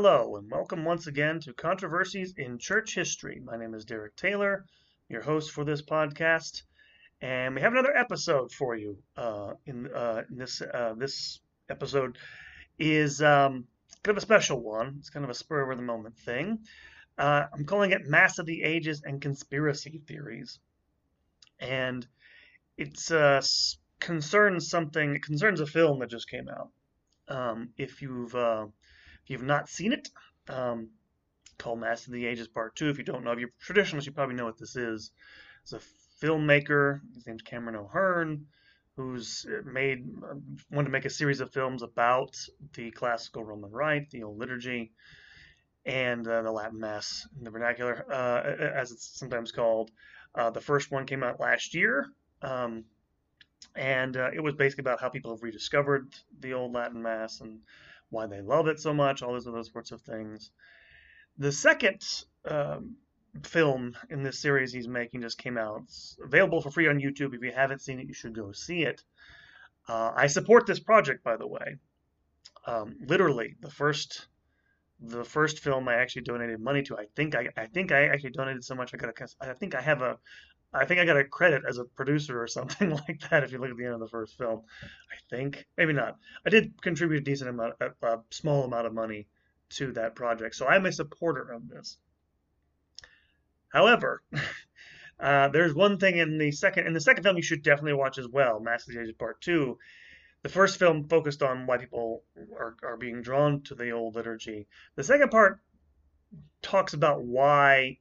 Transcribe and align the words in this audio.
Hello, 0.00 0.36
and 0.36 0.48
welcome 0.48 0.84
once 0.84 1.08
again 1.08 1.40
to 1.40 1.52
Controversies 1.52 2.32
in 2.36 2.60
Church 2.60 2.94
History. 2.94 3.42
My 3.44 3.56
name 3.56 3.74
is 3.74 3.84
Derek 3.84 4.14
Taylor, 4.14 4.64
your 5.08 5.22
host 5.22 5.50
for 5.50 5.64
this 5.64 5.82
podcast, 5.82 6.62
and 7.20 7.52
we 7.56 7.62
have 7.62 7.72
another 7.72 7.96
episode 7.96 8.52
for 8.52 8.76
you. 8.76 8.96
Uh, 9.16 9.54
in, 9.66 9.88
uh, 9.92 10.22
in 10.30 10.38
this 10.38 10.62
uh, 10.62 10.94
this 10.96 11.40
episode 11.68 12.16
is 12.78 13.20
um, 13.20 13.64
kind 14.04 14.16
of 14.16 14.18
a 14.18 14.20
special 14.20 14.62
one. 14.62 14.94
It's 15.00 15.10
kind 15.10 15.24
of 15.24 15.30
a 15.30 15.34
spur 15.34 15.68
of 15.68 15.76
the 15.76 15.82
moment 15.82 16.16
thing. 16.16 16.60
Uh, 17.18 17.46
I'm 17.52 17.64
calling 17.64 17.90
it 17.90 18.06
Mass 18.06 18.38
of 18.38 18.46
the 18.46 18.62
Ages 18.62 19.02
and 19.04 19.20
Conspiracy 19.20 20.00
Theories, 20.06 20.60
and 21.58 22.06
it's 22.76 23.10
uh, 23.10 23.42
concerns 23.98 24.70
something. 24.70 25.16
It 25.16 25.24
concerns 25.24 25.60
a 25.60 25.66
film 25.66 25.98
that 25.98 26.10
just 26.10 26.30
came 26.30 26.48
out. 26.48 26.70
Um, 27.26 27.70
if 27.76 28.00
you've 28.00 28.32
uh, 28.36 28.66
if 29.28 29.32
you've 29.32 29.42
not 29.42 29.68
seen 29.68 29.92
it, 29.92 30.08
um, 30.48 30.88
called 31.58 31.80
Mass 31.80 32.06
of 32.06 32.14
the 32.14 32.24
Ages 32.24 32.48
Part 32.48 32.74
2. 32.76 32.88
If 32.88 32.96
you 32.96 33.04
don't 33.04 33.24
know, 33.24 33.32
if 33.32 33.38
you're 33.38 33.50
traditionalist, 33.62 34.06
you 34.06 34.12
probably 34.12 34.36
know 34.36 34.46
what 34.46 34.56
this 34.56 34.74
is. 34.74 35.10
It's 35.62 35.74
a 35.74 35.80
filmmaker, 36.24 37.00
his 37.14 37.26
name's 37.26 37.42
Cameron 37.42 37.76
O'Hearn, 37.76 38.46
who's 38.96 39.44
made, 39.66 40.06
wanted 40.70 40.86
to 40.86 40.92
make 40.92 41.04
a 41.04 41.10
series 41.10 41.40
of 41.40 41.52
films 41.52 41.82
about 41.82 42.38
the 42.72 42.90
classical 42.90 43.44
Roman 43.44 43.70
Rite, 43.70 44.08
the 44.08 44.22
Old 44.22 44.38
Liturgy, 44.38 44.92
and 45.84 46.26
uh, 46.26 46.40
the 46.40 46.50
Latin 46.50 46.80
Mass 46.80 47.28
in 47.36 47.44
the 47.44 47.50
vernacular, 47.50 48.06
uh, 48.10 48.64
as 48.74 48.92
it's 48.92 49.18
sometimes 49.18 49.52
called. 49.52 49.90
Uh, 50.34 50.48
the 50.48 50.60
first 50.60 50.90
one 50.90 51.04
came 51.04 51.22
out 51.22 51.38
last 51.38 51.74
year. 51.74 52.06
Um, 52.40 52.84
and 53.74 54.16
uh, 54.16 54.30
it 54.32 54.40
was 54.40 54.54
basically 54.54 54.82
about 54.82 55.00
how 55.02 55.10
people 55.10 55.32
have 55.32 55.42
rediscovered 55.42 56.14
the 56.40 56.54
old 56.54 56.72
Latin 56.72 57.02
Mass 57.02 57.40
and 57.40 57.60
why 58.10 58.26
they 58.26 58.40
love 58.40 58.68
it 58.68 58.80
so 58.80 58.92
much, 58.92 59.22
all 59.22 59.32
those 59.32 59.46
other 59.46 59.62
sorts 59.62 59.92
of 59.92 60.00
things. 60.02 60.50
The 61.38 61.52
second 61.52 62.02
um, 62.46 62.96
film 63.42 63.96
in 64.10 64.22
this 64.22 64.40
series 64.40 64.72
he's 64.72 64.88
making 64.88 65.22
just 65.22 65.38
came 65.38 65.58
out. 65.58 65.82
It's 65.84 66.16
available 66.22 66.60
for 66.60 66.70
free 66.70 66.88
on 66.88 66.98
YouTube. 66.98 67.34
If 67.34 67.42
you 67.42 67.52
haven't 67.52 67.82
seen 67.82 68.00
it, 68.00 68.06
you 68.06 68.14
should 68.14 68.34
go 68.34 68.52
see 68.52 68.82
it. 68.82 69.02
Uh, 69.88 70.12
I 70.14 70.26
support 70.26 70.66
this 70.66 70.80
project, 70.80 71.24
by 71.24 71.36
the 71.36 71.46
way. 71.46 71.76
Um, 72.66 72.96
literally, 73.06 73.56
the 73.60 73.70
first 73.70 74.26
the 75.00 75.24
first 75.24 75.60
film 75.60 75.88
I 75.88 75.94
actually 75.94 76.22
donated 76.22 76.60
money 76.60 76.82
to. 76.82 76.96
I 76.96 77.06
think 77.14 77.34
I, 77.34 77.48
I 77.56 77.66
think 77.66 77.92
I 77.92 78.06
actually 78.06 78.30
donated 78.30 78.64
so 78.64 78.74
much 78.74 78.92
I 78.92 78.96
got 78.96 79.10
a, 79.10 79.28
I 79.40 79.54
think 79.54 79.74
I 79.74 79.80
have 79.80 80.02
a 80.02 80.18
I 80.72 80.84
think 80.84 81.00
I 81.00 81.06
got 81.06 81.16
a 81.16 81.24
credit 81.24 81.62
as 81.66 81.78
a 81.78 81.84
producer 81.84 82.42
or 82.42 82.46
something 82.46 82.90
like 83.08 83.20
that. 83.30 83.44
If 83.44 83.52
you 83.52 83.58
look 83.58 83.70
at 83.70 83.76
the 83.76 83.84
end 83.84 83.94
of 83.94 84.00
the 84.00 84.08
first 84.08 84.36
film, 84.36 84.62
I 85.10 85.16
think 85.30 85.66
maybe 85.76 85.92
not. 85.92 86.16
I 86.46 86.50
did 86.50 86.80
contribute 86.82 87.18
a 87.18 87.24
decent 87.24 87.50
amount, 87.50 87.74
a, 87.80 88.06
a 88.06 88.20
small 88.30 88.64
amount 88.64 88.86
of 88.86 88.94
money 88.94 89.26
to 89.70 89.92
that 89.92 90.14
project, 90.14 90.54
so 90.54 90.66
I'm 90.66 90.86
a 90.86 90.92
supporter 90.92 91.50
of 91.52 91.68
this. 91.68 91.98
However, 93.70 94.22
uh, 95.20 95.48
there's 95.48 95.74
one 95.74 95.98
thing 95.98 96.18
in 96.18 96.38
the 96.38 96.52
second 96.52 96.86
in 96.86 96.92
the 96.92 97.00
second 97.00 97.22
film 97.22 97.36
you 97.36 97.42
should 97.42 97.62
definitely 97.62 97.94
watch 97.94 98.18
as 98.18 98.28
well, 98.28 98.60
Mass 98.60 98.86
of 98.86 98.94
the 98.94 99.00
Ages 99.00 99.14
Part 99.18 99.40
Two. 99.40 99.78
The 100.42 100.48
first 100.48 100.78
film 100.78 101.08
focused 101.08 101.42
on 101.42 101.66
why 101.66 101.78
people 101.78 102.22
are, 102.56 102.76
are 102.82 102.96
being 102.96 103.22
drawn 103.22 103.62
to 103.62 103.74
the 103.74 103.90
old 103.90 104.14
liturgy. 104.14 104.68
The 104.94 105.02
second 105.02 105.30
part 105.30 105.60
talks 106.62 106.94
about 106.94 107.24
why 107.24 107.98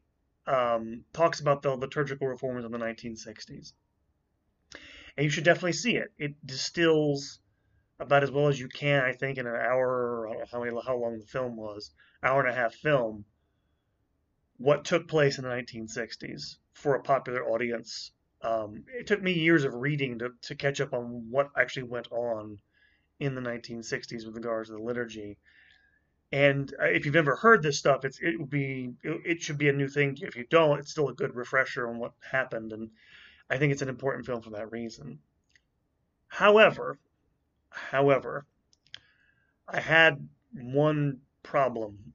um, 0.47 1.03
talks 1.13 1.39
about 1.39 1.61
the 1.61 1.75
liturgical 1.75 2.27
reforms 2.27 2.65
of 2.65 2.71
the 2.71 2.77
1960s. 2.77 3.73
And 5.15 5.23
you 5.23 5.29
should 5.29 5.43
definitely 5.43 5.73
see 5.73 5.95
it. 5.97 6.11
It 6.17 6.35
distills 6.45 7.39
about 7.99 8.23
as 8.23 8.31
well 8.31 8.47
as 8.47 8.59
you 8.59 8.67
can, 8.67 9.03
I 9.03 9.13
think, 9.13 9.37
in 9.37 9.47
an 9.47 9.55
hour, 9.55 10.29
how, 10.51 10.63
many, 10.63 10.75
how 10.85 10.97
long 10.97 11.19
the 11.19 11.25
film 11.25 11.55
was, 11.55 11.91
hour 12.21 12.45
and 12.45 12.49
a 12.49 12.55
half 12.55 12.75
film, 12.75 13.25
what 14.57 14.85
took 14.85 15.07
place 15.07 15.37
in 15.37 15.43
the 15.43 15.49
1960s 15.49 16.57
for 16.73 16.95
a 16.95 17.01
popular 17.01 17.43
audience. 17.43 18.11
Um, 18.41 18.85
it 18.87 19.07
took 19.07 19.21
me 19.21 19.33
years 19.33 19.63
of 19.63 19.73
reading 19.73 20.19
to, 20.19 20.29
to 20.43 20.55
catch 20.55 20.79
up 20.79 20.93
on 20.93 21.27
what 21.29 21.49
actually 21.57 21.83
went 21.83 22.11
on 22.11 22.59
in 23.19 23.33
the 23.33 23.41
1960s 23.41 24.25
with 24.25 24.35
regards 24.35 24.69
to 24.69 24.75
the 24.75 24.81
liturgy. 24.81 25.39
And 26.31 26.73
uh, 26.81 26.85
if 26.85 27.05
you've 27.05 27.13
never 27.15 27.35
heard 27.35 27.63
this 27.63 27.79
stuff, 27.79 28.03
it's 28.03 28.19
it 28.19 28.37
would 28.37 28.49
be 28.49 28.93
it 29.03 29.41
should 29.41 29.57
be 29.57 29.69
a 29.69 29.73
new 29.73 29.87
thing. 29.87 30.17
If 30.21 30.35
you 30.35 30.45
don't, 30.49 30.79
it's 30.79 30.91
still 30.91 31.07
a 31.07 31.13
good 31.13 31.35
refresher 31.35 31.87
on 31.87 31.99
what 31.99 32.13
happened, 32.19 32.73
and 32.73 32.89
I 33.49 33.57
think 33.57 33.71
it's 33.71 33.81
an 33.81 33.89
important 33.89 34.25
film 34.25 34.41
for 34.41 34.49
that 34.51 34.71
reason. 34.71 35.19
However, 36.27 36.99
however, 37.69 38.45
I 39.67 39.79
had 39.79 40.27
one 40.51 41.21
problem 41.43 42.13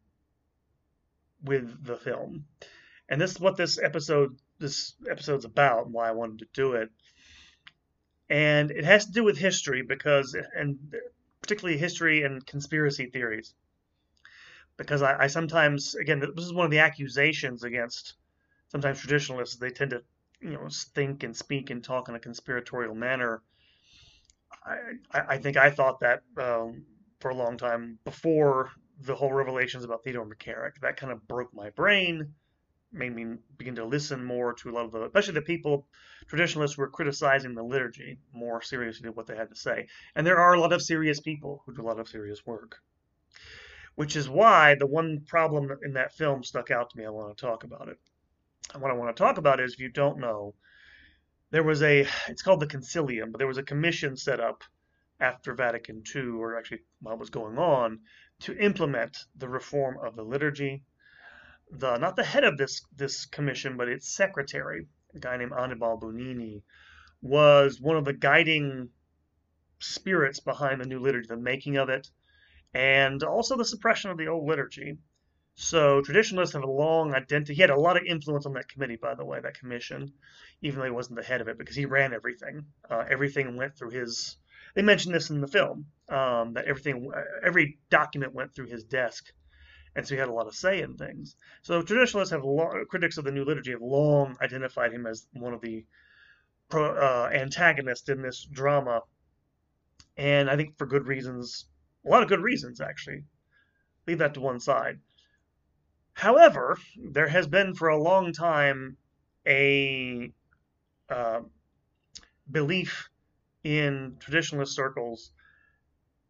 with 1.43 1.83
the 1.83 1.97
film, 1.97 2.45
and 3.09 3.19
this 3.19 3.31
is 3.33 3.41
what 3.41 3.57
this 3.57 3.79
episode 3.79 4.37
this 4.59 4.95
episode's 5.11 5.47
about, 5.47 5.87
and 5.87 5.95
why 5.95 6.09
I 6.09 6.13
wanted 6.13 6.41
to 6.41 6.49
do 6.53 6.75
it. 6.75 6.91
And 8.29 8.71
it 8.71 8.85
has 8.85 9.07
to 9.07 9.13
do 9.13 9.25
with 9.25 9.39
history 9.39 9.83
because, 9.83 10.37
and 10.55 10.95
particularly 11.41 11.79
history 11.79 12.23
and 12.23 12.47
conspiracy 12.47 13.07
theories 13.07 13.55
because 14.77 15.03
I, 15.03 15.25
I, 15.25 15.27
sometimes, 15.27 15.95
again, 15.95 16.21
this 16.21 16.45
is 16.45 16.53
one 16.53 16.65
of 16.65 16.71
the 16.71 16.81
accusations 16.81 17.63
against 17.63 18.15
sometimes 18.69 19.01
traditionalists. 19.01 19.57
They 19.57 19.71
tend 19.71 19.91
to, 19.91 20.03
you 20.41 20.51
know, 20.51 20.69
think 20.95 21.23
and 21.23 21.37
speak 21.37 21.71
and 21.71 21.83
talk 21.83 22.09
in 22.09 22.15
a 22.15 22.21
conspiratorial 22.21 22.95
manner. 22.95 23.43
I, 24.65 25.35
I 25.35 25.39
think 25.39 25.57
I 25.57 25.71
thought 25.71 26.01
that 26.01 26.23
um, 26.37 26.85
for 27.21 27.31
a 27.31 27.35
long 27.35 27.57
time 27.57 27.99
before 28.05 28.71
the 29.01 29.15
whole 29.15 29.33
revelations 29.33 29.85
about 29.85 30.05
Theodore 30.05 30.27
McCarrick. 30.27 30.81
That 30.81 30.97
kind 30.97 31.13
of 31.13 31.27
broke 31.27 31.53
my 31.55 31.71
brain, 31.71 32.35
made 32.93 33.15
me 33.15 33.37
begin 33.57 33.75
to 33.77 33.85
listen 33.85 34.25
more 34.25 34.53
to 34.55 34.71
a 34.71 34.73
lot 34.73 34.85
of 34.85 34.93
the, 34.93 35.05
especially 35.05 35.35
the 35.35 35.43
people, 35.43 35.87
traditionalists 36.29 36.77
were 36.77 36.89
criticizing 36.89 37.55
the 37.55 37.63
liturgy 37.63 38.19
more 38.33 38.63
seriously 38.63 39.05
than 39.05 39.15
what 39.15 39.27
they 39.27 39.37
had 39.37 39.49
to 39.49 39.57
say. 39.57 39.89
And 40.15 40.27
there 40.27 40.39
are 40.39 40.55
a 40.55 40.61
lot 40.61 40.73
of 40.73 40.83
serious 40.83 41.21
people 41.21 41.63
who 41.65 41.75
do 41.75 41.83
a 41.83 41.89
lot 41.89 41.99
of 41.99 42.09
serious 42.09 42.45
work 42.47 42.77
which 43.95 44.17
is 44.17 44.29
why 44.29 44.75
the 44.75 44.87
one 44.87 45.21
problem 45.27 45.71
in 45.83 45.93
that 45.95 46.15
film 46.15 46.43
stuck 46.43 46.71
out 46.71 46.91
to 46.91 46.99
me. 46.99 47.05
I 47.05 47.11
want 47.11 47.37
to 47.37 47.47
talk 47.47 47.65
about 47.65 47.89
it. 47.89 47.99
And 48.73 48.83
what 48.83 48.91
I 48.91 48.95
want 48.95 49.15
to 49.15 49.23
talk 49.23 49.39
about 49.39 49.61
is, 49.61 49.75
if 49.75 49.81
you 49.81 49.91
don't 49.91 50.19
know, 50.19 50.55
there 51.51 51.63
was 51.63 51.83
a, 51.83 52.07
it's 52.29 52.43
called 52.43 52.61
the 52.61 52.67
Consilium, 52.67 53.31
but 53.31 53.39
there 53.39 53.47
was 53.47 53.59
a 53.59 53.63
commission 53.63 54.17
set 54.17 54.41
up 54.41 54.65
after 55.21 55.55
Vatican 55.55 56.03
II, 56.15 56.29
or 56.31 56.59
actually 56.59 56.81
while 57.01 57.15
it 57.15 57.21
was 57.21 57.31
going 57.31 57.59
on, 57.59 58.01
to 58.41 58.57
implement 58.57 59.17
the 59.37 59.49
reform 59.49 59.97
of 60.03 60.17
the 60.17 60.23
liturgy. 60.23 60.83
The 61.71 61.99
not 61.99 62.17
the 62.17 62.25
head 62.25 62.45
of 62.45 62.59
this 62.59 62.83
this 62.97 63.27
commission, 63.27 63.77
but 63.77 63.89
its 63.89 64.15
secretary, 64.15 64.87
a 65.15 65.19
guy 65.19 65.37
named 65.37 65.53
Annibale 65.53 66.01
Bugnini, 66.01 66.63
was 67.23 67.81
one 67.81 67.97
of 67.97 68.05
the 68.05 68.13
guiding 68.13 68.89
spirits 69.79 70.41
behind 70.41 70.81
the 70.81 70.87
new 70.87 70.99
liturgy, 70.99 71.29
the 71.29 71.37
making 71.37 71.77
of 71.77 71.89
it, 71.89 72.11
and 72.75 73.23
also 73.23 73.57
the 73.57 73.65
suppression 73.65 74.11
of 74.11 74.19
the 74.19 74.29
old 74.29 74.49
liturgy. 74.49 74.97
So 75.55 76.01
traditionalists 76.01 76.55
have 76.55 76.63
a 76.63 76.71
long 76.71 77.15
identity. 77.15 77.55
He 77.55 77.61
had 77.61 77.71
a 77.71 77.79
lot 77.79 77.99
of 77.99 78.05
influence 78.05 78.47
on 78.47 78.55
that 78.55 78.69
committee, 78.69 78.97
by 78.97 79.15
the 79.15 79.25
way, 79.25 79.39
that 79.41 79.59
commission, 79.59 80.13
even 80.63 80.79
though 80.79 80.87
he 80.87 80.91
wasn't 80.91 81.17
the 81.17 81.25
head 81.25 81.43
of 81.43 81.49
it, 81.49 81.59
because 81.59 81.77
he 81.77 81.85
ran 81.85 82.15
everything. 82.15 82.65
Uh, 82.91 83.05
everything 83.09 83.57
went 83.57 83.77
through 83.77 83.91
his. 83.91 84.39
They 84.75 84.83
mentioned 84.83 85.15
this 85.15 85.29
in 85.29 85.43
the 85.43 85.47
film 85.49 85.87
um, 86.09 86.55
that 86.55 86.65
everything, 86.65 87.11
every 87.45 87.79
document 87.91 88.35
went 88.35 88.55
through 88.55 88.69
his 88.69 88.85
desk, 88.85 89.31
and 89.95 90.07
so 90.07 90.15
he 90.15 90.19
had 90.19 90.31
a 90.31 90.33
lot 90.33 90.47
of 90.47 90.55
say 90.55 90.81
in 90.81 90.97
things. 90.97 91.37
So 91.61 91.83
traditionalists 91.83 92.33
have 92.33 92.45
long, 92.45 92.87
critics 92.89 93.19
of 93.19 93.25
the 93.25 93.33
new 93.33 93.45
liturgy 93.45 93.73
have 93.73 93.83
long 93.83 94.39
identified 94.41 94.93
him 94.93 95.07
as 95.07 95.27
one 95.35 95.53
of 95.53 95.61
the 95.61 95.85
pro, 96.71 96.97
uh, 96.97 97.31
antagonists 97.31 98.09
in 98.09 98.23
this 98.23 98.49
drama, 98.51 99.03
and 100.17 100.49
I 100.49 100.57
think 100.57 100.79
for 100.79 100.87
good 100.87 101.07
reasons 101.07 101.67
a 102.05 102.09
lot 102.09 102.23
of 102.23 102.29
good 102.29 102.41
reasons, 102.41 102.81
actually. 102.81 103.25
Leave 104.07 104.19
that 104.19 104.35
to 104.35 104.41
one 104.41 104.61
side. 104.61 104.99
However, 106.13 106.79
there 106.97 107.29
has 107.29 107.47
been 107.47 107.75
for 107.75 107.89
a 107.89 108.03
long 108.03 108.33
time 108.33 108.97
a 109.47 110.33
uh, 111.09 111.41
belief 112.51 113.09
in 113.65 114.17
traditionalist 114.19 114.69
circles 114.69 115.33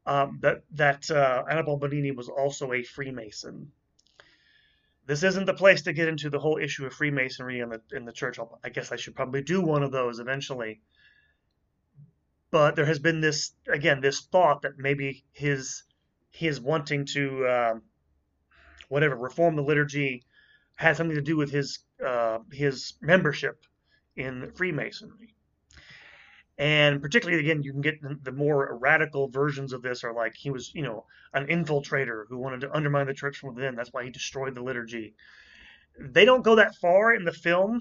um, 0.07 0.39
that 0.43 0.63
that 0.73 1.11
uh, 1.11 1.45
Annibale 1.51 1.79
Bugnini 1.79 2.15
was 2.15 2.29
also 2.29 2.73
a 2.73 2.83
Freemason. 2.83 3.73
This 5.07 5.23
isn't 5.23 5.47
the 5.47 5.55
place 5.55 5.83
to 5.83 5.93
get 5.93 6.09
into 6.09 6.31
the 6.31 6.39
whole 6.39 6.59
issue 6.59 6.87
of 6.87 6.93
Freemasonry 6.93 7.61
in 7.61 7.71
the 7.71 7.81
in 7.93 8.05
the 8.05 8.13
church. 8.13 8.39
I 8.63 8.69
guess 8.69 8.93
I 8.93 8.97
should 8.97 9.15
probably 9.15 9.43
do 9.43 9.61
one 9.61 9.83
of 9.83 9.93
those 9.93 10.19
eventually. 10.19 10.81
But 12.53 12.77
there 12.77 12.85
has 12.85 13.01
been 13.01 13.21
this 13.21 13.53
again 13.67 14.01
this 14.01 14.21
thought 14.21 14.63
that 14.63 14.79
maybe 14.79 15.25
his 15.33 15.83
his 16.31 16.61
wanting 16.61 17.07
to 17.07 17.49
um, 17.49 17.83
whatever 18.89 19.17
reform 19.17 19.57
the 19.57 19.63
liturgy 19.63 20.25
had 20.77 20.97
something 20.97 21.17
to 21.17 21.23
do 21.23 21.37
with 21.37 21.51
his 21.51 21.81
uh, 22.07 22.39
his 22.53 22.95
membership 23.01 23.65
in 24.17 24.53
Freemasonry. 24.55 25.35
And 26.59 27.01
particularly, 27.01 27.41
again, 27.43 27.63
you 27.63 27.73
can 27.73 27.81
get 27.81 27.95
the 28.23 28.33
more 28.33 28.79
radical 28.79 29.29
versions 29.29 29.73
of 29.73 29.81
this 29.81 30.05
are 30.05 30.13
like 30.13 30.35
he 30.37 30.51
was, 30.51 30.75
you 30.75 30.83
know, 30.83 31.07
an 31.33 31.47
infiltrator 31.47 32.25
who 32.29 32.39
wanted 32.39 32.61
to 32.61 32.77
undermine 32.77 33.07
the 33.07 33.15
church 33.15 33.39
from 33.39 33.55
within. 33.55 33.75
That's 33.75 33.93
why 33.93 34.05
he 34.05 34.11
destroyed 34.11 34.55
the 34.55 34.63
liturgy. 34.63 35.15
They 35.99 36.27
don't 36.27 36.45
go 36.45 36.57
that 36.57 36.77
far 36.77 37.15
in 37.15 37.25
the 37.25 37.33
film, 37.33 37.81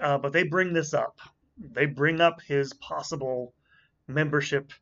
uh, 0.00 0.18
but 0.18 0.32
they 0.32 0.44
bring 0.44 0.72
this 0.72 0.94
up. 0.94 1.18
They 1.58 1.86
bring 1.86 2.20
up 2.20 2.40
his 2.40 2.72
possible 2.74 3.52
membership 4.08 4.72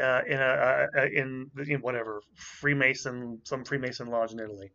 uh, 0.00 0.20
in 0.26 0.38
a, 0.38 0.86
a, 0.96 1.06
in, 1.06 1.50
in 1.66 1.80
whatever 1.80 2.22
Freemason, 2.34 3.40
some 3.44 3.64
Freemason 3.64 4.08
lodge 4.08 4.32
in 4.32 4.40
Italy. 4.40 4.72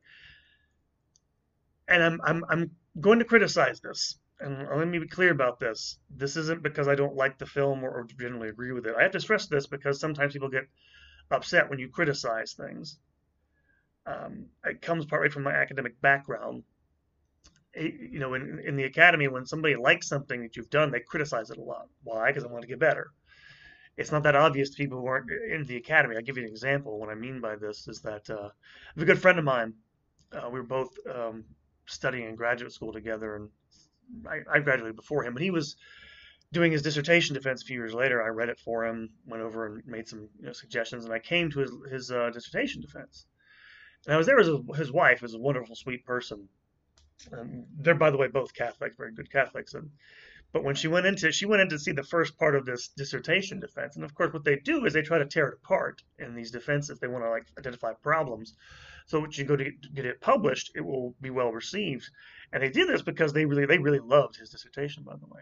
And 1.88 2.03
I'm 2.03 2.19
I'm 2.24 2.44
I'm 2.50 2.71
going 3.00 3.19
to 3.19 3.25
criticize 3.25 3.79
this 3.79 4.18
and 4.39 4.68
let 4.69 4.88
me 4.88 5.00
be 5.00 5.07
clear 5.07 5.31
about 5.31 5.59
this. 5.59 5.97
This 6.09 6.38
isn't 6.38 6.62
because 6.62 6.88
I 6.88 6.95
don't 6.95 7.15
like 7.15 7.38
the 7.38 7.45
film 7.45 7.83
or, 7.83 7.89
or, 7.89 8.07
generally 8.19 8.50
agree 8.50 8.71
with 8.71 8.85
it. 8.85 8.95
I 8.97 9.03
have 9.03 9.12
to 9.12 9.19
stress 9.19 9.47
this 9.47 9.68
because 9.68 10.00
sometimes 10.00 10.33
people 10.33 10.50
get 10.50 10.68
upset 11.31 11.69
when 11.69 11.80
you 11.80 11.89
criticize 11.89 12.53
things. 12.53 13.00
Um, 14.06 14.45
it 14.63 14.81
comes 14.81 15.06
partly 15.06 15.30
from 15.30 15.44
my 15.44 15.53
academic 15.53 16.00
background. 16.01 16.63
You 17.75 18.19
know, 18.19 18.33
in, 18.33 18.62
in 18.65 18.75
the 18.75 18.85
academy, 18.85 19.27
when 19.27 19.45
somebody 19.45 19.75
likes 19.75 20.07
something 20.07 20.41
that 20.41 20.56
you've 20.56 20.69
done, 20.69 20.91
they 20.91 21.00
criticize 21.00 21.50
it 21.50 21.57
a 21.57 21.63
lot. 21.63 21.88
Why? 22.03 22.27
Because 22.27 22.44
I 22.44 22.47
want 22.47 22.62
to 22.62 22.68
get 22.68 22.80
better. 22.80 23.12
It's 23.97 24.11
not 24.11 24.23
that 24.23 24.35
obvious 24.35 24.69
to 24.69 24.77
people 24.77 24.99
who 24.99 25.07
aren't 25.07 25.31
in 25.31 25.65
the 25.65 25.77
academy. 25.77 26.15
I'll 26.15 26.21
give 26.21 26.38
you 26.38 26.44
an 26.44 26.49
example. 26.49 26.99
What 26.99 27.09
I 27.09 27.15
mean 27.15 27.41
by 27.41 27.55
this 27.55 27.88
is 27.88 27.99
that 28.01 28.29
uh, 28.29 28.49
a 28.95 29.05
good 29.05 29.19
friend 29.19 29.39
of 29.39 29.45
mine, 29.45 29.73
uh, 30.31 30.49
we 30.51 30.59
were 30.59 30.65
both 30.65 30.91
um, 31.13 31.44
studying 31.88 32.29
in 32.29 32.35
graduate 32.35 32.71
school 32.71 32.94
together, 32.94 33.35
and 33.35 33.49
I, 34.27 34.57
I 34.57 34.59
graduated 34.59 34.95
before 34.95 35.23
him, 35.23 35.33
but 35.33 35.41
he 35.41 35.51
was 35.51 35.77
doing 36.53 36.71
his 36.71 36.81
dissertation 36.81 37.33
defense 37.33 37.63
a 37.63 37.65
few 37.65 37.77
years 37.77 37.94
later. 37.94 38.21
I 38.21 38.27
read 38.27 38.49
it 38.49 38.59
for 38.59 38.85
him, 38.85 39.09
went 39.25 39.44
over 39.44 39.65
and 39.65 39.85
made 39.88 40.07
some 40.07 40.29
you 40.39 40.45
know, 40.45 40.53
suggestions, 40.53 41.05
and 41.05 41.13
I 41.13 41.19
came 41.19 41.49
to 41.51 41.59
his 41.59 41.71
his 41.91 42.11
uh, 42.11 42.29
dissertation 42.29 42.81
defense. 42.81 43.25
And 44.05 44.13
I 44.13 44.17
was 44.17 44.27
there 44.27 44.39
as 44.39 44.49
his 44.77 44.91
wife, 44.91 45.23
is 45.23 45.33
a 45.33 45.39
wonderful, 45.39 45.75
sweet 45.75 46.05
person. 46.05 46.47
They're, 47.79 47.95
by 47.95 48.11
the 48.11 48.17
way, 48.17 48.27
both 48.27 48.53
Catholics, 48.53 48.95
very 48.95 49.11
good 49.11 49.31
Catholics. 49.31 49.73
And 49.73 49.89
but 50.53 50.63
when 50.63 50.75
she 50.75 50.88
went 50.88 51.05
into 51.05 51.31
she 51.31 51.45
went 51.45 51.61
in 51.61 51.69
to 51.69 51.79
see 51.79 51.91
the 51.91 52.03
first 52.03 52.38
part 52.38 52.55
of 52.55 52.65
this 52.65 52.88
dissertation 52.89 53.59
defense, 53.59 53.95
and 53.95 54.05
of 54.05 54.15
course, 54.15 54.33
what 54.33 54.44
they 54.44 54.55
do 54.57 54.85
is 54.85 54.94
they 54.94 55.01
try 55.01 55.17
to 55.17 55.25
tear 55.25 55.49
it 55.49 55.59
apart 55.63 56.01
in 56.19 56.35
these 56.35 56.51
defenses. 56.51 56.99
They 56.99 57.07
want 57.07 57.25
to 57.25 57.29
like 57.29 57.47
identify 57.57 57.94
problems. 57.94 58.55
So 59.07 59.19
when 59.19 59.31
you 59.31 59.44
go 59.44 59.55
to 59.55 59.71
get 59.94 60.05
it 60.05 60.21
published, 60.21 60.71
it 60.75 60.81
will 60.81 61.15
be 61.21 61.29
well 61.29 61.51
received. 61.51 62.09
And 62.51 62.63
they 62.63 62.69
did 62.69 62.88
this 62.88 63.01
because 63.01 63.33
they 63.33 63.45
really 63.45 63.65
they 63.65 63.77
really 63.77 63.99
loved 63.99 64.38
his 64.38 64.49
dissertation, 64.49 65.03
by 65.03 65.15
the 65.15 65.27
way. 65.27 65.41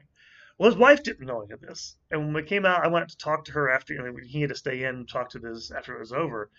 Well, 0.58 0.70
his 0.70 0.80
wife 0.80 1.04
didn't 1.04 1.28
know 1.28 1.42
any 1.42 1.52
of 1.52 1.62
this, 1.62 1.98
and 2.10 2.22
when 2.22 2.34
we 2.34 2.44
came 2.44 2.66
out, 2.66 2.84
I 2.84 2.88
went 2.88 3.10
to 3.10 3.18
talk 3.18 3.46
to 3.46 3.52
her 3.52 3.70
after 3.70 3.94
you 3.94 4.02
know, 4.02 4.16
he 4.24 4.42
had 4.42 4.50
to 4.50 4.56
stay 4.56 4.84
in 4.84 4.96
and 4.96 5.10
talk 5.10 5.30
to 5.32 5.40
this 5.40 5.70
after 5.70 5.96
it 5.96 6.00
was 6.00 6.14
over, 6.14 6.50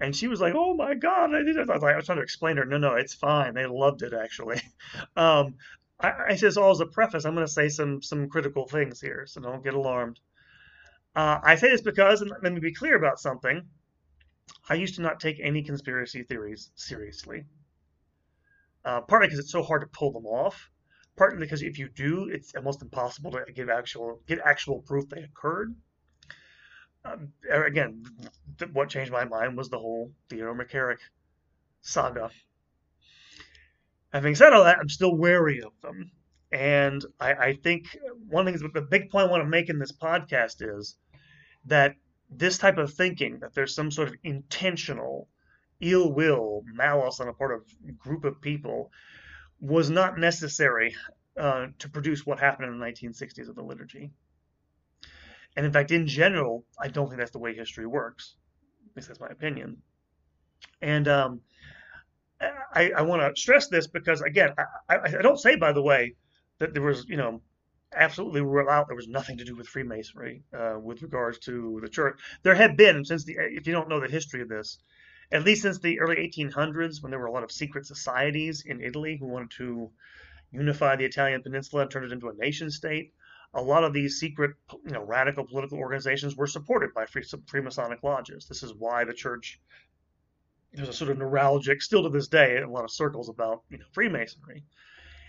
and 0.00 0.14
she 0.14 0.26
was 0.26 0.40
like, 0.40 0.54
"Oh 0.56 0.74
my 0.74 0.94
God!" 0.94 1.34
I, 1.34 1.42
did. 1.42 1.56
I 1.56 1.72
was 1.72 1.82
like, 1.82 1.94
I 1.94 1.96
was 1.96 2.06
trying 2.06 2.18
to 2.18 2.24
explain 2.24 2.56
to 2.56 2.62
her, 2.62 2.66
"No, 2.66 2.78
no, 2.78 2.94
it's 2.94 3.14
fine. 3.14 3.54
They 3.54 3.66
loved 3.66 4.02
it 4.02 4.12
actually." 4.12 4.60
um, 5.16 5.54
I, 6.00 6.12
I 6.30 6.36
says 6.36 6.56
all 6.56 6.70
as 6.70 6.80
a 6.80 6.86
preface, 6.86 7.24
I'm 7.24 7.34
going 7.34 7.46
to 7.46 7.52
say 7.52 7.68
some 7.68 8.02
some 8.02 8.28
critical 8.28 8.66
things 8.66 9.00
here, 9.00 9.24
so 9.26 9.40
don't 9.40 9.64
get 9.64 9.74
alarmed. 9.74 10.20
Uh, 11.14 11.38
I 11.42 11.54
say 11.54 11.70
this 11.70 11.82
because, 11.82 12.20
and 12.20 12.30
let 12.42 12.52
me 12.52 12.60
be 12.60 12.74
clear 12.74 12.96
about 12.96 13.20
something. 13.20 13.62
I 14.68 14.74
used 14.74 14.96
to 14.96 15.02
not 15.02 15.20
take 15.20 15.38
any 15.40 15.62
conspiracy 15.62 16.22
theories 16.22 16.70
seriously. 16.74 17.44
Uh, 18.84 19.00
partly 19.00 19.28
because 19.28 19.38
it's 19.38 19.52
so 19.52 19.62
hard 19.62 19.82
to 19.82 19.86
pull 19.86 20.12
them 20.12 20.26
off. 20.26 20.70
Partly 21.16 21.38
because 21.38 21.62
if 21.62 21.78
you 21.78 21.88
do, 21.88 22.28
it's 22.28 22.54
almost 22.54 22.82
impossible 22.82 23.30
to 23.30 23.44
give 23.54 23.70
actual 23.70 24.20
get 24.26 24.40
actual 24.44 24.82
proof 24.82 25.08
they 25.08 25.22
occurred. 25.22 25.74
Um, 27.04 27.32
again, 27.50 28.04
th- 28.58 28.72
what 28.72 28.88
changed 28.88 29.12
my 29.12 29.24
mind 29.24 29.56
was 29.56 29.68
the 29.68 29.78
whole 29.78 30.10
Theodore 30.28 30.56
McCarrick 30.56 30.98
saga. 31.82 32.30
Having 34.14 34.36
said 34.36 34.52
all 34.52 34.62
that, 34.62 34.78
I'm 34.78 34.88
still 34.88 35.16
wary 35.16 35.60
of 35.60 35.72
them. 35.82 36.12
And 36.52 37.04
I, 37.18 37.32
I 37.32 37.54
think 37.56 37.98
one 38.28 38.46
of 38.46 38.52
the 38.52 38.60
things, 38.60 38.72
the 38.72 38.80
big 38.80 39.10
point 39.10 39.26
I 39.26 39.30
want 39.30 39.42
to 39.42 39.48
make 39.48 39.68
in 39.68 39.80
this 39.80 39.90
podcast 39.90 40.56
is 40.60 40.96
that 41.66 41.96
this 42.30 42.56
type 42.56 42.78
of 42.78 42.94
thinking, 42.94 43.40
that 43.40 43.54
there's 43.54 43.74
some 43.74 43.90
sort 43.90 44.06
of 44.06 44.14
intentional 44.22 45.28
ill 45.80 46.12
will, 46.12 46.62
malice 46.64 47.18
on 47.18 47.26
the 47.26 47.32
part 47.32 47.52
of 47.52 47.62
a 47.88 47.92
group 47.92 48.24
of 48.24 48.40
people 48.40 48.92
was 49.60 49.90
not 49.90 50.16
necessary 50.16 50.94
uh, 51.36 51.66
to 51.80 51.88
produce 51.88 52.24
what 52.24 52.38
happened 52.38 52.72
in 52.72 52.78
the 52.78 52.86
1960s 52.86 53.48
of 53.48 53.56
the 53.56 53.62
liturgy. 53.62 54.12
And 55.56 55.66
in 55.66 55.72
fact, 55.72 55.90
in 55.90 56.06
general, 56.06 56.64
I 56.80 56.86
don't 56.86 57.08
think 57.08 57.18
that's 57.18 57.32
the 57.32 57.40
way 57.40 57.52
history 57.52 57.86
works. 57.86 58.36
At 58.90 58.96
least 58.96 59.08
that's 59.08 59.20
my 59.20 59.26
opinion. 59.28 59.82
And 60.80 61.08
um, 61.08 61.40
I, 62.72 62.90
I 62.90 63.02
want 63.02 63.22
to 63.22 63.40
stress 63.40 63.68
this 63.68 63.86
because, 63.86 64.20
again, 64.20 64.54
I, 64.88 64.96
I, 64.96 65.22
don't 65.22 65.38
say, 65.38 65.56
by 65.56 65.72
the 65.72 65.82
way, 65.82 66.14
that 66.58 66.74
there 66.74 66.82
was, 66.82 67.06
you 67.08 67.16
know, 67.16 67.42
absolutely 67.94 68.40
rule 68.40 68.68
out 68.68 68.88
there 68.88 68.96
was 68.96 69.08
nothing 69.08 69.38
to 69.38 69.44
do 69.44 69.54
with 69.54 69.68
Freemasonry 69.68 70.42
uh, 70.56 70.76
with 70.80 71.02
regards 71.02 71.38
to 71.40 71.78
the 71.82 71.88
church. 71.88 72.18
There 72.42 72.54
have 72.54 72.76
been, 72.76 73.04
since 73.04 73.24
the, 73.24 73.36
if 73.38 73.66
you 73.66 73.72
don't 73.72 73.88
know 73.88 74.00
the 74.00 74.08
history 74.08 74.42
of 74.42 74.48
this, 74.48 74.78
at 75.32 75.44
least 75.44 75.62
since 75.62 75.78
the 75.78 76.00
early 76.00 76.16
1800s, 76.16 77.02
when 77.02 77.10
there 77.10 77.18
were 77.18 77.26
a 77.26 77.32
lot 77.32 77.44
of 77.44 77.52
secret 77.52 77.86
societies 77.86 78.64
in 78.66 78.80
Italy 78.80 79.16
who 79.18 79.26
wanted 79.26 79.50
to 79.52 79.90
unify 80.50 80.96
the 80.96 81.04
Italian 81.04 81.42
peninsula 81.42 81.82
and 81.82 81.90
turn 81.90 82.04
it 82.04 82.12
into 82.12 82.28
a 82.28 82.34
nation 82.34 82.70
state, 82.70 83.12
a 83.54 83.62
lot 83.62 83.84
of 83.84 83.92
these 83.92 84.18
secret, 84.18 84.56
you 84.84 84.90
know, 84.90 85.04
radical 85.04 85.46
political 85.46 85.78
organizations 85.78 86.36
were 86.36 86.46
supported 86.46 86.92
by 86.92 87.06
free, 87.06 87.22
Freemasonic 87.22 88.02
lodges. 88.02 88.46
This 88.46 88.62
is 88.62 88.74
why 88.74 89.04
the 89.04 89.14
church 89.14 89.60
there's 90.74 90.88
a 90.88 90.92
sort 90.92 91.10
of 91.10 91.18
neuralgic, 91.18 91.82
still 91.82 92.02
to 92.02 92.08
this 92.08 92.28
day, 92.28 92.56
in 92.56 92.62
a 92.62 92.70
lot 92.70 92.84
of 92.84 92.90
circles 92.90 93.28
about 93.28 93.62
you 93.70 93.78
know, 93.78 93.84
Freemasonry. 93.92 94.64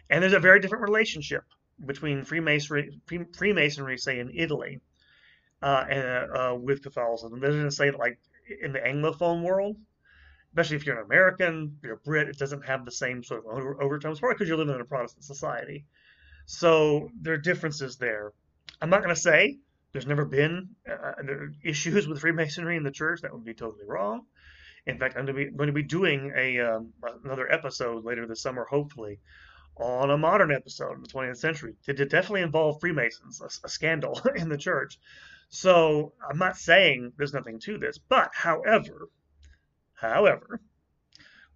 And 0.10 0.22
there's 0.22 0.34
a 0.34 0.40
very 0.40 0.60
different 0.60 0.84
relationship 0.84 1.44
between 1.84 2.24
Freemasonry, 2.24 3.00
Freemasonry, 3.38 3.98
say 3.98 4.20
in 4.20 4.32
Italy, 4.34 4.80
uh, 5.62 5.86
and 5.90 6.32
uh, 6.32 6.56
with 6.56 6.84
Catholicism. 6.84 7.40
There's 7.40 7.56
going 7.56 7.66
to 7.66 7.72
say 7.72 7.92
like 7.92 8.20
in 8.62 8.72
the 8.72 8.80
Anglophone 8.80 9.44
world, 9.44 9.78
especially 10.52 10.78
if 10.78 10.86
you're 10.86 11.00
an 11.00 11.06
American, 11.06 11.78
you're 11.84 11.94
a 11.94 11.98
Brit, 11.98 12.30
it 12.30 12.38
doesn't 12.38 12.66
have 12.66 12.86
the 12.86 12.92
same 12.92 13.24
sort 13.24 13.44
of 13.46 13.82
overtones, 13.82 14.20
probably 14.20 14.36
because 14.36 14.48
you're 14.48 14.58
living 14.58 14.76
in 14.76 14.82
a 14.82 14.86
Protestant 14.86 15.26
society. 15.26 15.86
So 16.46 17.10
there 17.22 17.34
are 17.34 17.38
differences 17.38 17.98
there. 17.98 18.32
I'm 18.82 18.90
not 18.90 19.02
going 19.04 19.14
to 19.16 19.20
say 19.20 19.58
there's 19.92 20.06
never 20.06 20.26
been 20.26 20.70
uh, 20.90 21.14
issues 21.64 22.08
with 22.08 22.20
Freemasonry 22.20 22.78
in 22.78 22.84
the 22.84 22.92
church. 22.92 23.22
That 23.22 23.34
would 23.34 23.44
be 23.44 23.54
totally 23.54 23.86
wrong. 23.88 24.26
In 24.88 25.00
fact, 25.00 25.16
I'm 25.18 25.26
going 25.26 25.56
to 25.58 25.72
be, 25.72 25.84
doing 25.84 26.32
a 26.36 26.60
um, 26.60 26.94
another 27.24 27.52
episode 27.52 28.06
later 28.06 28.28
this 28.28 28.42
summer, 28.42 28.66
hopefully, 28.66 29.20
on 29.78 30.12
a 30.12 30.18
modern 30.18 30.52
episode 30.52 30.94
in 30.94 31.02
the 31.02 31.10
20th 31.10 31.38
century. 31.38 31.74
It 31.88 31.98
definitely 32.10 32.44
involve 32.44 32.80
Freemasons, 32.80 33.42
a, 33.42 33.50
a 33.66 33.70
scandal 33.70 34.22
in 34.36 34.50
the 34.50 34.58
church. 34.58 35.00
So 35.50 36.14
I'm 36.28 36.38
not 36.38 36.58
saying 36.58 37.14
there's 37.18 37.34
nothing 37.34 37.60
to 37.62 37.78
this, 37.78 37.98
but 37.98 38.30
however, 38.34 39.10
however, 39.94 40.62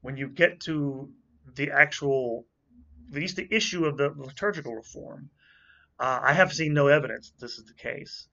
when 0.02 0.18
you 0.18 0.28
get 0.28 0.62
to 0.62 1.12
the 1.56 1.72
actual, 1.72 2.46
at 3.10 3.16
least 3.16 3.36
the 3.36 3.54
issue 3.54 3.86
of 3.86 3.98
the 3.98 4.10
liturgical 4.16 4.76
reform, 4.76 5.30
uh, 6.00 6.20
I 6.24 6.34
have 6.34 6.54
seen 6.54 6.74
no 6.74 6.88
evidence 6.88 7.32
that 7.32 7.40
this 7.46 7.58
is 7.58 7.66
the 7.66 7.74
case. 7.74 8.28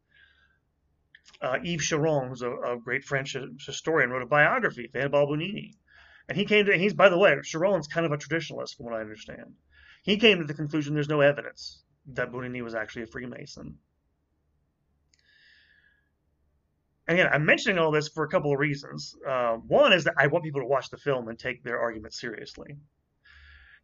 Uh, 1.40 1.58
Yves 1.62 1.84
Chiron, 1.84 2.28
who's 2.28 2.42
a, 2.42 2.50
a, 2.50 2.78
great 2.78 3.04
French 3.04 3.36
historian, 3.58 4.10
wrote 4.10 4.22
a 4.22 4.26
biography 4.26 4.86
of 4.86 4.92
Annibale 4.92 5.26
Bugnini. 5.26 5.74
And 6.28 6.36
he 6.36 6.44
came 6.44 6.66
to, 6.66 6.76
he's, 6.76 6.94
by 6.94 7.08
the 7.08 7.18
way, 7.18 7.36
Chiron's 7.42 7.88
kind 7.88 8.06
of 8.06 8.12
a 8.12 8.16
traditionalist, 8.16 8.76
from 8.76 8.86
what 8.86 8.94
I 8.94 9.00
understand. 9.00 9.54
He 10.02 10.16
came 10.16 10.38
to 10.38 10.44
the 10.44 10.54
conclusion 10.54 10.94
there's 10.94 11.08
no 11.08 11.20
evidence 11.20 11.82
that 12.08 12.32
Bugnini 12.32 12.62
was 12.62 12.74
actually 12.74 13.02
a 13.02 13.06
Freemason. 13.06 13.78
And 17.08 17.18
again, 17.18 17.30
I'm 17.32 17.44
mentioning 17.44 17.78
all 17.78 17.92
this 17.92 18.08
for 18.08 18.24
a 18.24 18.28
couple 18.28 18.52
of 18.52 18.58
reasons. 18.58 19.14
Uh, 19.26 19.56
one 19.56 19.92
is 19.92 20.04
that 20.04 20.14
I 20.18 20.26
want 20.26 20.44
people 20.44 20.60
to 20.60 20.66
watch 20.66 20.90
the 20.90 20.96
film 20.96 21.28
and 21.28 21.38
take 21.38 21.62
their 21.62 21.78
argument 21.78 22.14
seriously. 22.14 22.76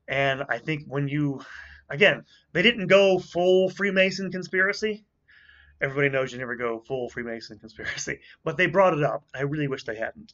And 0.08 0.42
I 0.48 0.58
think 0.58 0.84
when 0.86 1.06
you, 1.06 1.42
again, 1.88 2.24
they 2.52 2.62
didn't 2.62 2.88
go 2.88 3.18
full 3.18 3.68
Freemason 3.70 4.32
conspiracy. 4.32 5.04
Everybody 5.82 6.08
knows 6.08 6.32
you 6.32 6.38
never 6.38 6.56
go 6.56 6.80
full 6.80 7.08
Freemason 7.10 7.58
conspiracy, 7.58 8.20
but 8.44 8.56
they 8.56 8.66
brought 8.66 8.96
it 8.96 9.04
up. 9.04 9.24
I 9.34 9.42
really 9.42 9.68
wish 9.68 9.84
they 9.84 9.96
hadn't. 9.96 10.32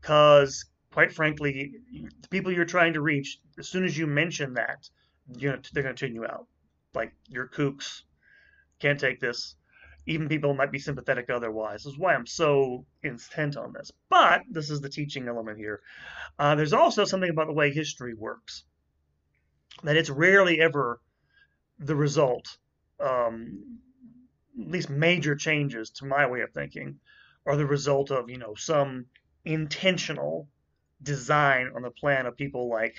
Because, 0.00 0.66
quite 0.92 1.12
frankly, 1.12 1.74
the 2.20 2.28
people 2.28 2.52
you're 2.52 2.64
trying 2.64 2.92
to 2.94 3.00
reach, 3.00 3.38
as 3.58 3.68
soon 3.68 3.84
as 3.84 3.96
you 3.96 4.06
mention 4.06 4.54
that, 4.54 4.88
you 5.38 5.50
know, 5.50 5.58
they're 5.72 5.84
going 5.84 5.94
to 5.94 6.06
tune 6.06 6.14
you 6.14 6.24
out. 6.24 6.46
Like, 6.94 7.14
you're 7.28 7.48
kooks, 7.48 8.02
can't 8.80 8.98
take 8.98 9.20
this 9.20 9.54
even 10.06 10.28
people 10.28 10.54
might 10.54 10.72
be 10.72 10.78
sympathetic 10.78 11.30
otherwise. 11.30 11.84
This 11.84 11.92
is 11.92 11.98
why 11.98 12.14
I'm 12.14 12.26
so 12.26 12.84
intent 13.02 13.56
on 13.56 13.72
this. 13.72 13.92
But 14.08 14.42
this 14.50 14.70
is 14.70 14.80
the 14.80 14.88
teaching 14.88 15.28
element 15.28 15.58
here. 15.58 15.80
Uh, 16.38 16.54
there's 16.54 16.72
also 16.72 17.04
something 17.04 17.30
about 17.30 17.46
the 17.46 17.52
way 17.52 17.72
history 17.72 18.14
works 18.14 18.64
that 19.84 19.96
it's 19.96 20.10
rarely 20.10 20.60
ever 20.60 21.00
the 21.78 21.94
result. 21.94 22.58
Um, 23.00 23.78
at 24.60 24.70
least 24.70 24.90
major 24.90 25.34
changes 25.34 25.90
to 25.90 26.04
my 26.04 26.26
way 26.26 26.40
of 26.40 26.52
thinking 26.52 26.98
are 27.46 27.56
the 27.56 27.66
result 27.66 28.10
of, 28.10 28.30
you 28.30 28.38
know, 28.38 28.54
some 28.54 29.06
intentional 29.44 30.48
design 31.02 31.70
on 31.74 31.82
the 31.82 31.90
plan 31.90 32.26
of 32.26 32.36
people 32.36 32.68
like, 32.68 32.94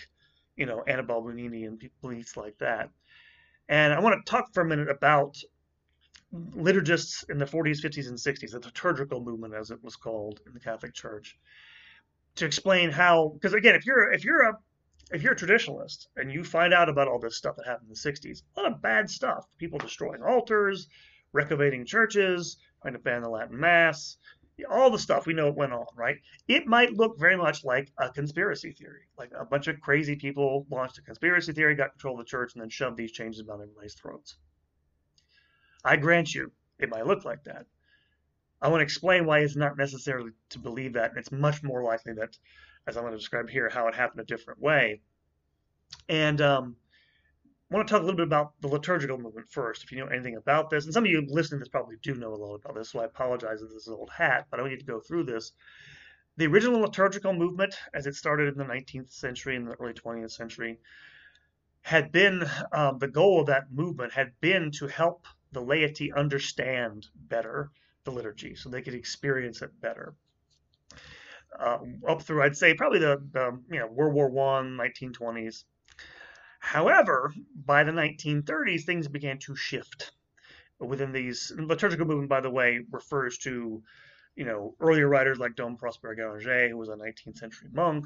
you 0.55 0.65
know, 0.65 0.83
Annibale 0.87 1.23
Bugnini 1.23 1.65
and 1.65 1.81
police 2.01 2.35
like 2.35 2.57
that. 2.59 2.89
And 3.69 3.93
I 3.93 3.99
want 3.99 4.23
to 4.23 4.29
talk 4.29 4.53
for 4.53 4.61
a 4.61 4.65
minute 4.65 4.89
about 4.89 5.37
liturgists 6.33 7.29
in 7.29 7.37
the 7.37 7.45
40s, 7.45 7.81
50s, 7.81 8.07
and 8.07 8.17
60s, 8.17 8.51
the 8.51 8.59
liturgical 8.59 9.23
movement, 9.23 9.53
as 9.53 9.71
it 9.71 9.83
was 9.83 9.95
called 9.95 10.41
in 10.45 10.53
the 10.53 10.59
Catholic 10.59 10.93
Church, 10.93 11.37
to 12.35 12.45
explain 12.45 12.89
how. 12.89 13.29
Because 13.33 13.53
again, 13.53 13.75
if 13.75 13.85
you're 13.85 14.11
if 14.11 14.25
you're 14.25 14.41
a 14.41 14.53
if 15.11 15.21
you're 15.21 15.33
a 15.33 15.37
traditionalist 15.37 16.07
and 16.17 16.31
you 16.31 16.43
find 16.43 16.73
out 16.73 16.89
about 16.89 17.07
all 17.07 17.19
this 17.19 17.37
stuff 17.37 17.55
that 17.55 17.67
happened 17.67 17.89
in 17.89 17.93
the 17.93 18.11
60s, 18.11 18.41
a 18.57 18.61
lot 18.61 18.71
of 18.71 18.81
bad 18.81 19.09
stuff, 19.09 19.45
people 19.57 19.77
destroying 19.77 20.23
altars, 20.23 20.87
renovating 21.33 21.85
churches, 21.85 22.57
trying 22.81 22.93
to 22.93 22.99
ban 22.99 23.21
the 23.21 23.29
Latin 23.29 23.59
Mass, 23.59 24.17
all 24.69 24.91
the 24.91 24.99
stuff 24.99 25.25
we 25.25 25.33
know 25.33 25.47
it 25.47 25.55
went 25.55 25.73
on, 25.73 25.85
right? 25.95 26.17
It 26.47 26.67
might 26.67 26.93
look 26.93 27.19
very 27.19 27.35
much 27.35 27.63
like 27.63 27.91
a 27.97 28.09
conspiracy 28.09 28.71
theory. 28.71 29.07
Like 29.17 29.31
a 29.37 29.45
bunch 29.45 29.67
of 29.67 29.81
crazy 29.81 30.15
people 30.15 30.65
launched 30.69 30.99
a 30.99 31.01
conspiracy 31.01 31.53
theory, 31.53 31.75
got 31.75 31.91
control 31.91 32.19
of 32.19 32.25
the 32.25 32.29
church, 32.29 32.53
and 32.53 32.61
then 32.61 32.69
shoved 32.69 32.97
these 32.97 33.11
changes 33.11 33.43
down 33.43 33.61
everybody's 33.61 33.95
throats. 33.95 34.37
I 35.83 35.97
grant 35.97 36.33
you, 36.33 36.51
it 36.79 36.89
might 36.89 37.07
look 37.07 37.25
like 37.25 37.43
that. 37.45 37.65
I 38.61 38.69
want 38.69 38.79
to 38.79 38.85
explain 38.85 39.25
why 39.25 39.39
it's 39.39 39.57
not 39.57 39.77
necessarily 39.77 40.31
to 40.51 40.59
believe 40.59 40.93
that. 40.93 41.11
It's 41.17 41.31
much 41.31 41.63
more 41.63 41.83
likely 41.83 42.13
that, 42.13 42.37
as 42.87 42.95
I'm 42.95 43.03
going 43.03 43.11
to 43.11 43.19
describe 43.19 43.49
here, 43.49 43.69
how 43.69 43.87
it 43.87 43.95
happened 43.95 44.21
a 44.21 44.25
different 44.25 44.61
way. 44.61 45.01
And 46.07 46.39
um, 46.39 46.77
I 47.73 47.77
want 47.77 47.87
to 47.87 47.91
talk 47.91 48.01
a 48.03 48.05
little 48.05 48.17
bit 48.17 48.27
about 48.27 48.53
the 48.61 48.67
liturgical 48.67 49.17
movement 49.17 49.49
first, 49.49 49.83
if 49.83 49.91
you 49.91 49.97
know 49.97 50.05
anything 50.05 50.35
about 50.35 50.69
this. 50.69 50.85
And 50.85 50.93
some 50.93 51.05
of 51.05 51.09
you 51.09 51.25
listening 51.27 51.59
to 51.59 51.63
this 51.63 51.69
probably 51.69 51.95
do 52.03 52.13
know 52.13 52.29
a 52.29 52.37
little 52.37 52.53
about 52.53 52.75
this, 52.75 52.91
so 52.91 52.99
I 52.99 53.05
apologize 53.05 53.63
if 53.63 53.69
this 53.69 53.87
is 53.87 53.89
old 53.89 54.11
hat, 54.11 54.45
but 54.51 54.59
I 54.59 54.69
need 54.69 54.79
to 54.81 54.85
go 54.85 54.99
through 54.99 55.23
this. 55.23 55.53
The 56.37 56.45
original 56.45 56.81
liturgical 56.81 57.33
movement, 57.33 57.75
as 57.95 58.05
it 58.05 58.13
started 58.13 58.49
in 58.49 58.59
the 58.59 58.63
19th 58.63 59.11
century 59.11 59.55
and 59.55 59.67
the 59.67 59.73
early 59.73 59.93
20th 59.93 60.29
century, 60.29 60.77
had 61.81 62.11
been 62.11 62.47
um, 62.71 62.99
the 62.99 63.07
goal 63.07 63.41
of 63.41 63.47
that 63.47 63.71
movement 63.71 64.13
had 64.13 64.39
been 64.39 64.69
to 64.73 64.85
help 64.85 65.25
the 65.51 65.61
laity 65.61 66.13
understand 66.13 67.07
better 67.15 67.71
the 68.03 68.11
liturgy 68.11 68.53
so 68.53 68.69
they 68.69 68.83
could 68.83 68.93
experience 68.93 69.63
it 69.63 69.71
better. 69.81 70.13
Uh, 71.59 71.79
up 72.07 72.21
through, 72.21 72.43
I'd 72.43 72.55
say, 72.55 72.75
probably 72.75 72.99
the, 72.99 73.17
the 73.31 73.59
you 73.71 73.79
know 73.79 73.87
World 73.87 74.13
War 74.13 74.29
One, 74.29 74.77
1920s. 74.77 75.63
However, 76.63 77.33
by 77.53 77.83
the 77.83 77.91
1930s, 77.91 78.85
things 78.85 79.09
began 79.09 79.37
to 79.39 79.53
shift 79.53 80.11
within 80.79 81.11
these. 81.11 81.51
Liturgical 81.57 82.07
movement, 82.07 82.29
by 82.29 82.39
the 82.39 82.49
way, 82.49 82.79
refers 82.89 83.37
to 83.39 83.83
you 84.37 84.45
know, 84.45 84.73
earlier 84.79 85.09
writers 85.09 85.39
like 85.39 85.57
Dom 85.57 85.75
Prosper 85.75 86.15
Guéranger, 86.15 86.69
who 86.69 86.77
was 86.77 86.87
a 86.87 86.93
19th 86.93 87.37
century 87.37 87.67
monk, 87.73 88.05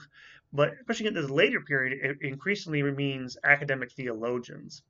but 0.51 0.73
especially 0.79 1.05
in 1.05 1.13
this 1.13 1.29
later 1.29 1.61
period, 1.61 1.99
it 2.01 2.17
increasingly 2.21 2.81
means 2.81 3.37
academic 3.43 3.91
theologians 3.91 4.81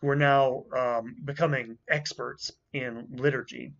who 0.00 0.08
are 0.08 0.16
now 0.16 0.64
um, 0.74 1.14
becoming 1.26 1.76
experts 1.88 2.52
in 2.72 3.06
liturgy. 3.10 3.74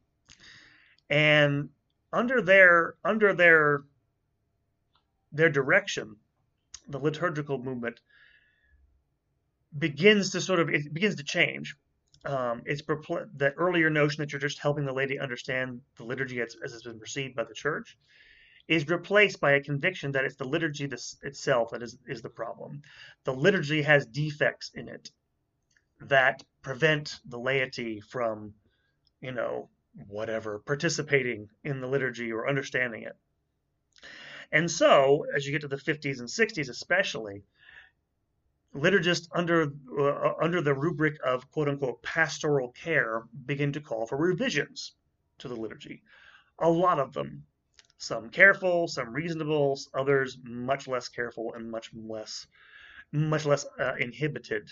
And 1.08 1.70
under 2.12 2.42
their 2.42 2.96
under 3.02 3.32
their 3.32 3.84
their 5.32 5.48
direction, 5.48 6.16
the 6.88 6.98
liturgical 6.98 7.58
movement 7.58 8.00
begins 9.76 10.30
to 10.30 10.40
sort 10.40 10.60
of 10.60 10.68
it 10.68 10.92
begins 10.92 11.16
to 11.16 11.24
change. 11.24 11.76
Um, 12.24 12.62
it's 12.66 12.82
the 12.82 13.52
earlier 13.56 13.90
notion 13.90 14.22
that 14.22 14.32
you're 14.32 14.40
just 14.40 14.58
helping 14.58 14.84
the 14.84 14.92
laity 14.92 15.18
understand 15.18 15.80
the 15.96 16.04
liturgy 16.04 16.40
as, 16.40 16.56
as 16.64 16.74
it's 16.74 16.82
been 16.82 16.98
received 16.98 17.36
by 17.36 17.44
the 17.44 17.54
church 17.54 17.96
is 18.68 18.86
replaced 18.88 19.40
by 19.40 19.52
a 19.52 19.62
conviction 19.62 20.12
that 20.12 20.24
it's 20.24 20.36
the 20.36 20.44
liturgy 20.44 20.86
this, 20.86 21.16
itself 21.22 21.70
that 21.70 21.82
is, 21.82 21.96
is 22.06 22.20
the 22.20 22.28
problem. 22.28 22.82
The 23.24 23.32
liturgy 23.32 23.82
has 23.82 24.04
defects 24.06 24.70
in 24.74 24.88
it 24.88 25.10
that 26.00 26.44
prevent 26.62 27.18
the 27.24 27.38
laity 27.38 28.00
from, 28.00 28.52
you 29.20 29.32
know, 29.32 29.70
whatever, 30.06 30.60
participating 30.60 31.48
in 31.64 31.80
the 31.80 31.86
liturgy 31.86 32.30
or 32.30 32.48
understanding 32.48 33.02
it. 33.02 33.16
And 34.52 34.70
so, 34.70 35.24
as 35.34 35.46
you 35.46 35.52
get 35.52 35.62
to 35.62 35.68
the 35.68 35.76
50s 35.76 36.20
and 36.20 36.28
60s, 36.28 36.68
especially, 36.68 37.42
liturgists 38.74 39.28
under 39.32 39.72
uh, 39.98 40.34
under 40.40 40.60
the 40.60 40.74
rubric 40.74 41.18
of 41.24 41.50
quote 41.50 41.68
unquote 41.68 42.02
pastoral 42.02 42.70
care 42.72 43.22
begin 43.46 43.72
to 43.72 43.80
call 43.80 44.06
for 44.06 44.16
revisions 44.16 44.92
to 45.38 45.48
the 45.48 45.56
liturgy. 45.56 46.02
A 46.60 46.68
lot 46.68 46.98
of 46.98 47.12
them, 47.12 47.44
some 47.96 48.28
careful, 48.28 48.88
some 48.88 49.12
reasonable, 49.12 49.78
others 49.94 50.38
much 50.42 50.86
less 50.86 51.08
careful 51.08 51.54
and 51.54 51.70
much 51.70 51.90
less 51.94 52.46
much 53.12 53.46
less 53.46 53.64
uh, 53.80 53.94
inhibited. 53.98 54.68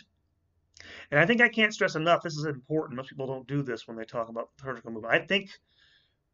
And 1.11 1.19
I 1.19 1.25
think 1.25 1.41
I 1.41 1.49
can't 1.49 1.73
stress 1.73 1.95
enough. 1.95 2.23
This 2.23 2.37
is 2.37 2.45
important. 2.45 2.97
Most 2.97 3.09
people 3.09 3.27
don't 3.27 3.49
do 3.49 3.63
this 3.63 3.89
when 3.89 3.97
they 3.97 4.05
talk 4.05 4.29
about 4.29 4.51
the 4.59 4.65
liturgical 4.65 4.93
movement. 4.93 5.15
I 5.15 5.27
think, 5.27 5.51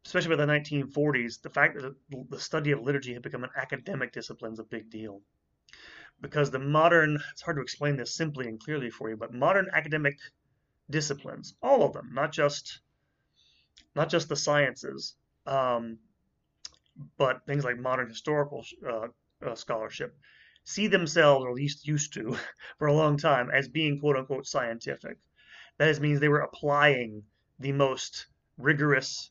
especially 0.05 0.35
by 0.35 0.45
the 0.45 0.51
1940s, 0.51 1.41
the 1.41 1.49
fact 1.49 1.81
that 1.81 1.95
the 2.29 2.39
study 2.39 2.71
of 2.71 2.81
liturgy 2.81 3.13
had 3.13 3.21
become 3.21 3.45
an 3.45 3.51
academic 3.55 4.11
discipline 4.11 4.51
is 4.51 4.59
a 4.59 4.63
big 4.63 4.89
deal 4.89 5.21
because 6.23 6.49
the 6.49 6.57
modern, 6.57 7.19
it's 7.33 7.41
hard 7.41 7.57
to 7.57 7.61
explain 7.61 7.97
this 7.97 8.15
simply 8.15 8.47
and 8.47 8.59
clearly 8.59 8.89
for 8.89 9.09
you, 9.09 9.17
but 9.17 9.33
modern 9.33 9.67
academic 9.73 10.17
disciplines, 10.89 11.53
all 11.61 11.83
of 11.83 11.91
them, 11.91 12.11
not 12.13 12.31
just, 12.31 12.79
not 13.93 14.09
just 14.09 14.29
the 14.29 14.35
sciences, 14.35 15.15
um, 15.45 15.99
but 17.17 17.45
things 17.45 17.65
like 17.65 17.77
modern 17.77 18.07
historical 18.07 18.65
uh, 18.87 19.07
uh, 19.45 19.53
scholarship, 19.53 20.15
see 20.63 20.87
themselves, 20.87 21.43
or 21.43 21.49
at 21.49 21.55
least 21.55 21.85
used 21.85 22.13
to, 22.13 22.37
for 22.79 22.87
a 22.87 22.93
long 22.93 23.17
time, 23.17 23.51
as 23.51 23.67
being 23.67 23.99
quote 23.99 24.15
unquote 24.15 24.47
scientific. 24.47 25.17
That 25.77 25.99
means 25.99 26.21
they 26.21 26.29
were 26.29 26.39
applying 26.39 27.23
the 27.59 27.73
most 27.73 28.27
rigorous 28.57 29.29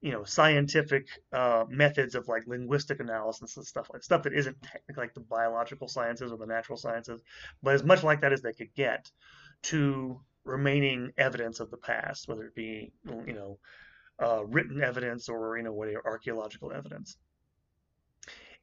you 0.00 0.12
know 0.12 0.24
scientific 0.24 1.08
uh, 1.32 1.64
methods 1.68 2.14
of 2.14 2.26
like 2.28 2.46
linguistic 2.46 3.00
analysis 3.00 3.56
and 3.56 3.66
stuff 3.66 3.88
like 3.92 4.02
stuff 4.02 4.22
that 4.22 4.32
isn't 4.32 4.60
technically 4.62 5.02
like 5.02 5.14
the 5.14 5.20
biological 5.20 5.88
sciences 5.88 6.32
or 6.32 6.38
the 6.38 6.46
natural 6.46 6.78
sciences, 6.78 7.20
but 7.62 7.74
as 7.74 7.84
much 7.84 8.02
like 8.02 8.20
that 8.22 8.32
as 8.32 8.40
they 8.40 8.52
could 8.52 8.74
get 8.74 9.10
to 9.62 10.18
remaining 10.44 11.12
evidence 11.18 11.60
of 11.60 11.70
the 11.70 11.76
past, 11.76 12.28
whether 12.28 12.44
it 12.46 12.54
be 12.54 12.92
you 13.26 13.34
know 13.34 13.58
uh, 14.22 14.44
written 14.46 14.82
evidence 14.82 15.28
or 15.28 15.56
you 15.58 15.62
know 15.62 15.72
whatever 15.72 16.02
archaeological 16.06 16.72
evidence. 16.72 17.16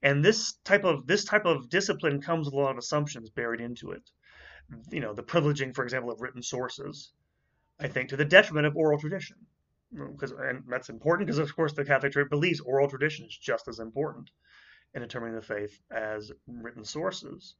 And 0.01 0.23
this 0.23 0.53
type 0.63 0.83
of 0.83 1.05
this 1.05 1.23
type 1.23 1.45
of 1.45 1.69
discipline 1.69 2.21
comes 2.21 2.45
with 2.45 2.53
a 2.53 2.57
lot 2.57 2.71
of 2.71 2.77
assumptions 2.77 3.29
buried 3.29 3.61
into 3.61 3.91
it. 3.91 4.09
You 4.91 4.99
know, 4.99 5.13
the 5.13 5.23
privileging, 5.23 5.73
for 5.73 5.83
example, 5.83 6.11
of 6.11 6.21
written 6.21 6.43
sources, 6.43 7.11
I 7.79 7.87
think, 7.87 8.09
to 8.09 8.17
the 8.17 8.25
detriment 8.25 8.67
of 8.67 8.75
oral 8.75 8.99
tradition 8.99 9.37
because 9.93 10.31
and 10.31 10.63
that's 10.67 10.89
important 10.89 11.27
because 11.27 11.39
of 11.39 11.55
course 11.55 11.73
the 11.73 11.85
Catholic 11.85 12.13
Church 12.13 12.29
believes 12.29 12.59
oral 12.59 12.89
tradition 12.89 13.25
is 13.25 13.37
just 13.37 13.67
as 13.67 13.79
important 13.79 14.29
in 14.93 15.01
determining 15.01 15.35
the 15.35 15.41
faith 15.41 15.79
as 15.91 16.31
written 16.47 16.83
sources. 16.83 17.55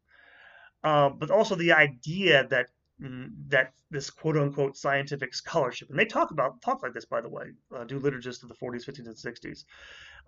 Uh, 0.84 1.10
but 1.10 1.32
also 1.32 1.56
the 1.56 1.72
idea 1.72 2.48
that 2.48 2.68
mm, 3.02 3.30
that 3.48 3.74
this 3.90 4.10
quote 4.10 4.38
unquote 4.38 4.78
scientific 4.78 5.34
scholarship, 5.34 5.90
and 5.90 5.98
they 5.98 6.06
talk 6.06 6.32
about 6.32 6.62
talk 6.62 6.84
like 6.84 6.94
this 6.94 7.06
by 7.06 7.22
the 7.22 7.30
way, 7.30 7.46
uh, 7.76 7.84
do 7.84 8.00
liturgists 8.00 8.44
of 8.44 8.50
the 8.50 8.56
40s, 8.56 8.86
50s, 8.86 9.08
and 9.08 9.16
60s 9.16 9.64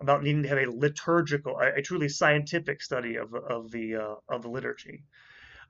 about 0.00 0.22
needing 0.22 0.42
to 0.42 0.48
have 0.48 0.58
a 0.58 0.70
liturgical, 0.70 1.58
a, 1.58 1.78
a 1.78 1.82
truly 1.82 2.08
scientific 2.08 2.82
study 2.82 3.16
of 3.16 3.34
of 3.34 3.70
the 3.70 3.96
uh, 3.96 4.14
of 4.28 4.42
the 4.42 4.48
liturgy. 4.48 5.04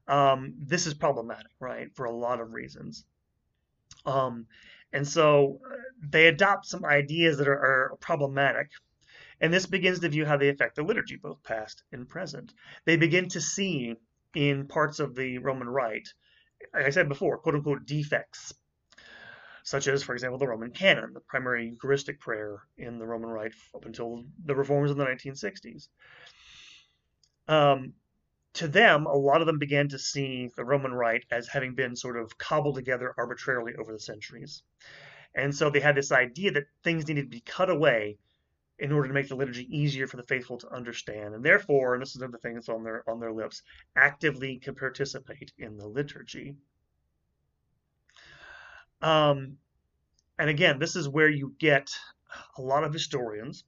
Um, 0.08 0.54
this 0.58 0.86
is 0.86 0.94
problematic, 0.94 1.52
right, 1.60 1.94
for 1.94 2.06
a 2.06 2.14
lot 2.14 2.40
of 2.40 2.52
reasons. 2.52 3.04
Um, 4.06 4.46
and 4.92 5.06
so 5.06 5.60
uh, 5.64 5.74
they 6.02 6.26
adopt 6.26 6.66
some 6.66 6.84
ideas 6.84 7.38
that 7.38 7.48
are, 7.48 7.58
are 7.92 7.96
problematic. 8.00 8.70
And 9.40 9.52
this 9.52 9.66
begins 9.66 10.00
to 10.00 10.08
view 10.08 10.26
how 10.26 10.36
they 10.36 10.48
affect 10.48 10.76
the 10.76 10.82
liturgy, 10.82 11.16
both 11.16 11.42
past 11.42 11.82
and 11.92 12.08
present. 12.08 12.52
They 12.84 12.96
begin 12.96 13.28
to 13.30 13.40
see 13.40 13.94
in 14.34 14.66
parts 14.66 15.00
of 15.00 15.14
the 15.14 15.38
Roman 15.38 15.68
Rite, 15.68 16.08
like 16.74 16.84
I 16.84 16.90
said 16.90 17.08
before, 17.08 17.38
quote 17.38 17.54
unquote 17.54 17.86
defects, 17.86 18.52
such 19.62 19.88
as, 19.88 20.02
for 20.02 20.12
example, 20.12 20.38
the 20.38 20.48
Roman 20.48 20.70
canon, 20.70 21.14
the 21.14 21.20
primary 21.20 21.68
Eucharistic 21.68 22.20
prayer 22.20 22.62
in 22.76 22.98
the 22.98 23.06
Roman 23.06 23.30
Rite 23.30 23.54
up 23.74 23.86
until 23.86 24.24
the 24.44 24.54
reforms 24.54 24.90
in 24.90 24.98
the 24.98 25.04
1960s. 25.04 25.88
Um, 27.48 27.94
to 28.54 28.68
them, 28.68 29.06
a 29.06 29.14
lot 29.14 29.40
of 29.40 29.46
them 29.46 29.58
began 29.58 29.88
to 29.88 29.98
see 29.98 30.50
the 30.56 30.64
Roman 30.64 30.92
Rite 30.92 31.24
as 31.30 31.48
having 31.48 31.74
been 31.74 31.94
sort 31.94 32.16
of 32.16 32.36
cobbled 32.36 32.74
together 32.74 33.14
arbitrarily 33.16 33.74
over 33.76 33.92
the 33.92 34.00
centuries. 34.00 34.62
And 35.34 35.54
so 35.54 35.70
they 35.70 35.80
had 35.80 35.94
this 35.94 36.10
idea 36.10 36.50
that 36.52 36.66
things 36.82 37.06
needed 37.06 37.22
to 37.22 37.28
be 37.28 37.40
cut 37.40 37.70
away 37.70 38.18
in 38.78 38.92
order 38.92 39.08
to 39.08 39.14
make 39.14 39.28
the 39.28 39.36
liturgy 39.36 39.68
easier 39.70 40.06
for 40.06 40.16
the 40.16 40.24
faithful 40.24 40.58
to 40.58 40.74
understand. 40.74 41.34
And 41.34 41.44
therefore, 41.44 41.94
and 41.94 42.02
this 42.02 42.10
is 42.10 42.16
another 42.16 42.38
thing 42.38 42.54
that's 42.54 42.68
on 42.68 42.82
their 42.82 43.08
on 43.08 43.20
their 43.20 43.32
lips, 43.32 43.62
actively 43.94 44.58
can 44.58 44.74
participate 44.74 45.52
in 45.58 45.76
the 45.76 45.86
liturgy. 45.86 46.56
Um, 49.02 49.58
and 50.38 50.50
again, 50.50 50.78
this 50.78 50.96
is 50.96 51.08
where 51.08 51.28
you 51.28 51.54
get 51.58 51.90
a 52.56 52.62
lot 52.62 52.84
of 52.84 52.92
historians 52.92 53.64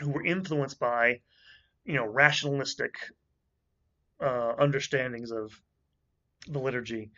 who 0.00 0.10
were 0.10 0.24
influenced 0.24 0.78
by, 0.78 1.20
you 1.84 1.94
know, 1.94 2.06
rationalistic 2.06 2.94
uh, 4.22 4.54
understandings 4.58 5.30
of 5.30 5.52
the 6.46 6.58
liturgy 6.58 7.10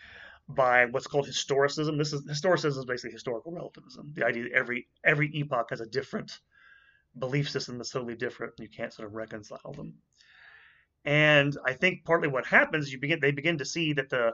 by 0.48 0.86
what's 0.86 1.06
called 1.06 1.26
historicism. 1.26 1.96
This 1.98 2.12
is 2.12 2.26
historicism 2.26 2.78
is 2.78 2.84
basically 2.84 3.12
historical 3.12 3.52
relativism. 3.52 4.12
The 4.14 4.26
idea 4.26 4.44
that 4.44 4.52
every 4.52 4.88
every 5.04 5.28
epoch 5.34 5.70
has 5.70 5.80
a 5.80 5.86
different 5.86 6.38
belief 7.18 7.48
system 7.48 7.78
that's 7.78 7.90
totally 7.90 8.16
different, 8.16 8.54
and 8.58 8.68
you 8.68 8.74
can't 8.74 8.92
sort 8.92 9.08
of 9.08 9.14
reconcile 9.14 9.72
them. 9.72 9.94
And 11.04 11.56
I 11.64 11.74
think 11.74 12.04
partly 12.04 12.28
what 12.28 12.46
happens, 12.46 12.92
you 12.92 12.98
begin 12.98 13.20
they 13.20 13.32
begin 13.32 13.58
to 13.58 13.64
see 13.64 13.92
that 13.94 14.10
the 14.10 14.32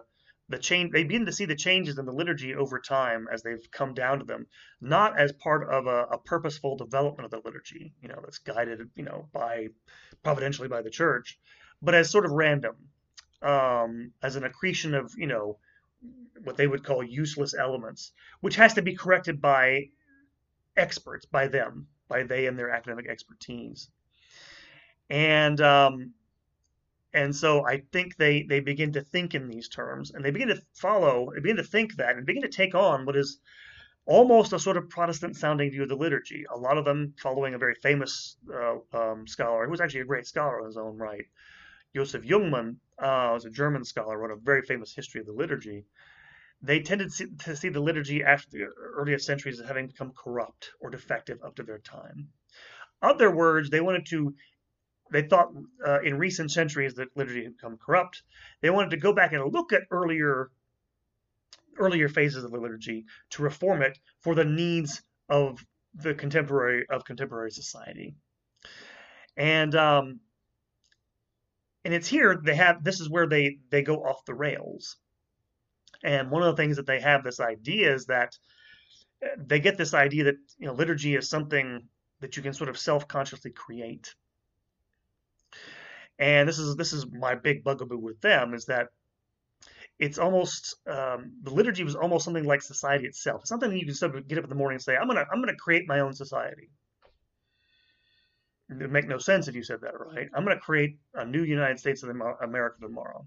the 0.48 0.58
change 0.58 0.90
they 0.92 1.04
begin 1.04 1.26
to 1.26 1.32
see 1.32 1.44
the 1.44 1.54
changes 1.54 1.98
in 1.98 2.06
the 2.06 2.12
liturgy 2.12 2.54
over 2.54 2.80
time 2.80 3.28
as 3.32 3.42
they've 3.42 3.70
come 3.70 3.94
down 3.94 4.18
to 4.18 4.24
them, 4.24 4.46
not 4.80 5.16
as 5.16 5.32
part 5.32 5.68
of 5.70 5.86
a, 5.86 6.06
a 6.10 6.18
purposeful 6.18 6.76
development 6.76 7.24
of 7.24 7.30
the 7.30 7.48
liturgy, 7.48 7.94
you 8.02 8.08
know, 8.08 8.18
that's 8.20 8.38
guided, 8.38 8.90
you 8.96 9.04
know, 9.04 9.28
by 9.32 9.68
providentially 10.24 10.66
by 10.66 10.82
the 10.82 10.90
church, 10.90 11.38
but 11.82 11.94
as 11.94 12.10
sort 12.10 12.24
of 12.24 12.32
random, 12.32 12.76
um, 13.42 14.12
as 14.22 14.36
an 14.36 14.44
accretion 14.44 14.94
of, 14.94 15.12
you 15.16 15.26
know, 15.26 15.58
what 16.44 16.56
they 16.56 16.66
would 16.66 16.84
call 16.84 17.02
useless 17.02 17.54
elements, 17.54 18.12
which 18.40 18.56
has 18.56 18.74
to 18.74 18.82
be 18.82 18.94
corrected 18.94 19.40
by 19.40 19.88
experts, 20.76 21.26
by 21.26 21.48
them, 21.48 21.86
by 22.08 22.22
they 22.22 22.46
and 22.46 22.58
their 22.58 22.70
academic 22.70 23.08
expertise. 23.08 23.88
And 25.08 25.60
um, 25.60 26.12
and 27.12 27.34
so 27.34 27.66
I 27.66 27.82
think 27.92 28.16
they 28.16 28.42
they 28.42 28.60
begin 28.60 28.92
to 28.92 29.02
think 29.02 29.34
in 29.34 29.48
these 29.48 29.68
terms, 29.68 30.12
and 30.12 30.24
they 30.24 30.30
begin 30.30 30.48
to 30.48 30.62
follow, 30.74 31.30
they 31.34 31.40
begin 31.40 31.56
to 31.56 31.64
think 31.64 31.96
that, 31.96 32.16
and 32.16 32.24
begin 32.24 32.42
to 32.42 32.48
take 32.48 32.74
on 32.74 33.04
what 33.04 33.16
is 33.16 33.40
almost 34.06 34.52
a 34.52 34.58
sort 34.58 34.76
of 34.76 34.88
Protestant 34.88 35.36
sounding 35.36 35.70
view 35.70 35.82
of 35.82 35.88
the 35.88 35.96
liturgy. 35.96 36.44
A 36.52 36.56
lot 36.56 36.78
of 36.78 36.84
them 36.84 37.14
following 37.20 37.54
a 37.54 37.58
very 37.58 37.74
famous 37.74 38.36
uh, 38.52 38.76
um, 38.92 39.26
scholar, 39.26 39.64
who 39.64 39.70
was 39.70 39.80
actually 39.80 40.00
a 40.00 40.06
great 40.06 40.26
scholar 40.26 40.60
in 40.60 40.66
his 40.66 40.76
own 40.76 40.96
right. 40.96 41.26
Josef 41.94 42.22
Jungmann 42.22 42.76
uh, 42.98 43.30
was 43.32 43.44
a 43.44 43.50
German 43.50 43.84
scholar, 43.84 44.18
wrote 44.18 44.30
a 44.30 44.36
very 44.36 44.62
famous 44.62 44.94
history 44.94 45.20
of 45.20 45.26
the 45.26 45.32
liturgy. 45.32 45.84
They 46.62 46.80
tended 46.80 47.10
to 47.40 47.56
see 47.56 47.70
the 47.70 47.80
liturgy 47.80 48.22
after 48.22 48.48
the 48.50 48.64
earliest 48.96 49.26
centuries 49.26 49.60
as 49.60 49.66
having 49.66 49.86
become 49.86 50.12
corrupt 50.12 50.72
or 50.80 50.90
defective 50.90 51.42
up 51.42 51.56
to 51.56 51.62
their 51.62 51.78
time. 51.78 52.28
Other 53.02 53.34
words, 53.34 53.70
they 53.70 53.80
wanted 53.80 54.06
to 54.06 54.34
they 55.10 55.22
thought 55.22 55.52
uh, 55.84 56.00
in 56.02 56.18
recent 56.18 56.52
centuries 56.52 56.94
that 56.94 57.16
liturgy 57.16 57.42
had 57.42 57.56
become 57.56 57.78
corrupt. 57.78 58.22
They 58.60 58.70
wanted 58.70 58.90
to 58.90 58.96
go 58.96 59.12
back 59.12 59.32
and 59.32 59.52
look 59.52 59.72
at 59.72 59.82
earlier 59.90 60.50
earlier 61.78 62.08
phases 62.08 62.44
of 62.44 62.50
the 62.50 62.58
liturgy 62.58 63.06
to 63.30 63.42
reform 63.42 63.82
it 63.82 63.98
for 64.20 64.34
the 64.34 64.44
needs 64.44 65.02
of 65.28 65.64
the 65.94 66.14
contemporary 66.14 66.86
of 66.90 67.04
contemporary 67.04 67.50
society. 67.50 68.14
And 69.36 69.74
um, 69.74 70.20
and 71.84 71.94
it's 71.94 72.08
here 72.08 72.40
they 72.42 72.54
have 72.56 72.84
this 72.84 73.00
is 73.00 73.08
where 73.08 73.26
they 73.26 73.58
they 73.70 73.82
go 73.82 73.96
off 73.96 74.24
the 74.24 74.34
rails. 74.34 74.96
And 76.02 76.30
one 76.30 76.42
of 76.42 76.54
the 76.54 76.62
things 76.62 76.76
that 76.76 76.86
they 76.86 77.00
have 77.00 77.22
this 77.24 77.40
idea 77.40 77.94
is 77.94 78.06
that 78.06 78.36
uh, 79.24 79.28
they 79.38 79.60
get 79.60 79.76
this 79.76 79.94
idea 79.94 80.24
that 80.24 80.36
you 80.58 80.66
know 80.66 80.74
liturgy 80.74 81.14
is 81.14 81.28
something 81.28 81.82
that 82.20 82.36
you 82.36 82.42
can 82.42 82.52
sort 82.52 82.70
of 82.70 82.78
self-consciously 82.78 83.52
create 83.52 84.14
and 86.20 86.46
this 86.48 86.58
is 86.58 86.76
this 86.76 86.92
is 86.92 87.06
my 87.10 87.34
big 87.34 87.64
bugaboo 87.64 87.98
with 87.98 88.20
them 88.20 88.54
is 88.54 88.66
that 88.66 88.88
it's 89.98 90.18
almost 90.18 90.76
um, 90.86 91.32
the 91.42 91.52
liturgy 91.52 91.82
was 91.82 91.96
almost 91.96 92.24
something 92.24 92.44
like 92.44 92.62
society 92.62 93.06
itself. 93.06 93.42
It's 93.42 93.50
something 93.50 93.70
that 93.70 93.78
you 93.78 93.84
can 93.84 93.94
sort 93.94 94.16
of 94.16 94.26
get 94.26 94.38
up 94.38 94.44
in 94.44 94.50
the 94.50 94.56
morning 94.56 94.76
and 94.76 94.82
say, 94.82 94.96
"I'm 94.96 95.06
gonna 95.06 95.26
I'm 95.30 95.40
gonna 95.40 95.56
create 95.56 95.86
my 95.88 96.00
own 96.00 96.14
society." 96.14 96.70
It 98.70 98.78
would 98.78 98.92
make 98.92 99.08
no 99.08 99.18
sense 99.18 99.48
if 99.48 99.56
you 99.56 99.64
said 99.64 99.80
that, 99.80 99.98
right? 99.98 100.28
I'm 100.32 100.44
gonna 100.44 100.60
create 100.60 100.98
a 101.14 101.24
new 101.24 101.42
United 101.42 101.78
States 101.80 102.02
of 102.02 102.10
America 102.42 102.76
tomorrow. 102.80 103.26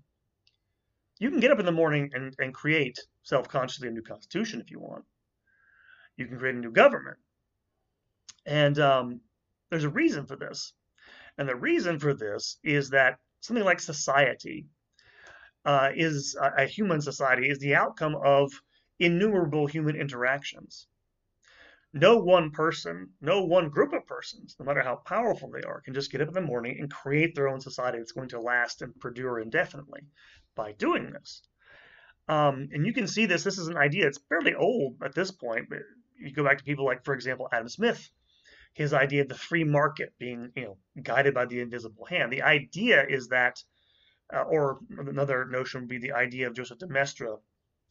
You 1.20 1.30
can 1.30 1.40
get 1.40 1.52
up 1.52 1.60
in 1.60 1.66
the 1.66 1.72
morning 1.72 2.12
and, 2.14 2.34
and 2.40 2.54
create 2.54 2.98
self-consciously 3.24 3.90
a 3.90 3.92
new 3.92 4.02
constitution 4.02 4.62
if 4.62 4.72
you 4.72 4.80
want. 4.80 5.04
You 6.18 6.28
can 6.28 6.40
create 6.40 6.56
a 6.56 6.60
new 6.60 6.72
government, 6.72 7.18
and 8.46 8.80
um, 8.80 9.22
there's 9.70 9.84
a 9.84 9.90
reason 9.90 10.26
for 10.26 10.36
this. 10.36 10.74
And 11.38 11.50
the 11.50 11.56
reason 11.56 12.00
for 12.00 12.14
this 12.14 12.58
is 12.64 12.92
that 12.92 13.18
something 13.42 13.66
like 13.66 13.80
society 13.80 14.68
uh, 15.66 15.90
is 15.96 16.38
a, 16.40 16.64
a 16.64 16.66
human 16.66 17.02
society 17.02 17.50
is 17.50 17.60
the 17.60 17.76
outcome 17.76 18.16
of 18.16 18.52
innumerable 19.00 19.66
human 19.66 19.96
interactions. 19.96 20.88
No 21.94 22.18
one 22.18 22.50
person, 22.50 23.12
no 23.22 23.44
one 23.44 23.70
group 23.70 23.94
of 23.94 24.08
persons, 24.08 24.56
no 24.60 24.66
matter 24.66 24.82
how 24.82 24.96
powerful 24.96 25.52
they 25.52 25.62
are, 25.62 25.82
can 25.82 25.94
just 25.94 26.12
get 26.12 26.22
up 26.22 26.28
in 26.28 26.34
the 26.34 26.42
morning 26.42 26.78
and 26.80 26.92
create 26.92 27.36
their 27.36 27.48
own 27.48 27.62
society 27.62 28.00
that's 28.00 28.12
going 28.12 28.30
to 28.30 28.42
last 28.42 28.82
and 28.82 29.00
perdure 29.00 29.40
indefinitely 29.40 30.02
by 30.56 30.72
doing 30.72 31.12
this. 31.12 31.44
Um, 32.28 32.70
and 32.72 32.86
you 32.86 32.94
can 32.94 33.08
see 33.08 33.28
this. 33.28 33.44
This 33.44 33.60
is 33.60 33.68
an 33.68 33.78
idea. 33.78 34.06
that's 34.06 34.20
fairly 34.30 34.56
old 34.56 35.04
at 35.04 35.14
this 35.14 35.30
point. 35.30 35.70
But 35.70 35.80
you 36.18 36.34
go 36.34 36.44
back 36.44 36.58
to 36.58 36.64
people 36.64 36.86
like, 36.86 37.04
for 37.04 37.14
example, 37.14 37.48
Adam 37.52 37.70
Smith, 37.70 38.10
his 38.74 38.94
idea 38.94 39.22
of 39.22 39.30
the 39.30 39.36
free 39.36 39.64
market 39.64 40.14
being, 40.18 40.52
you 40.56 40.64
know, 40.64 40.78
guided 41.02 41.34
by 41.34 41.46
the 41.46 41.60
invisible 41.60 42.06
hand. 42.06 42.32
The 42.32 42.42
idea 42.42 43.06
is 43.08 43.28
that, 43.28 43.62
uh, 44.34 44.44
or 44.44 44.80
another 44.98 45.46
notion 45.46 45.82
would 45.82 45.90
be 45.90 46.00
the 46.00 46.14
idea 46.14 46.48
of 46.48 46.56
Joseph 46.56 46.80
de 46.80 46.88
Maistre, 46.88 47.38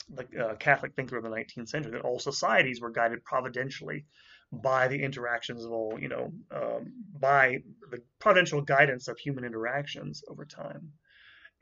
the 0.09 0.27
uh, 0.45 0.55
Catholic 0.57 0.95
thinker 0.95 1.17
of 1.17 1.25
the 1.25 1.31
19th 1.31 1.69
century, 1.69 1.93
that 1.93 2.03
all 2.03 2.19
societies 2.19 2.81
were 2.81 2.91
guided 2.91 3.25
providentially 3.25 4.05
by 4.53 4.89
the 4.89 5.03
interactions 5.03 5.65
of 5.65 5.73
all, 5.73 5.99
you 5.99 6.09
know, 6.09 6.33
um, 6.51 6.93
by 7.19 7.59
the 7.91 8.03
providential 8.19 8.61
guidance 8.61 9.09
of 9.09 9.19
human 9.19 9.45
interactions 9.45 10.23
over 10.29 10.45
time. 10.45 10.93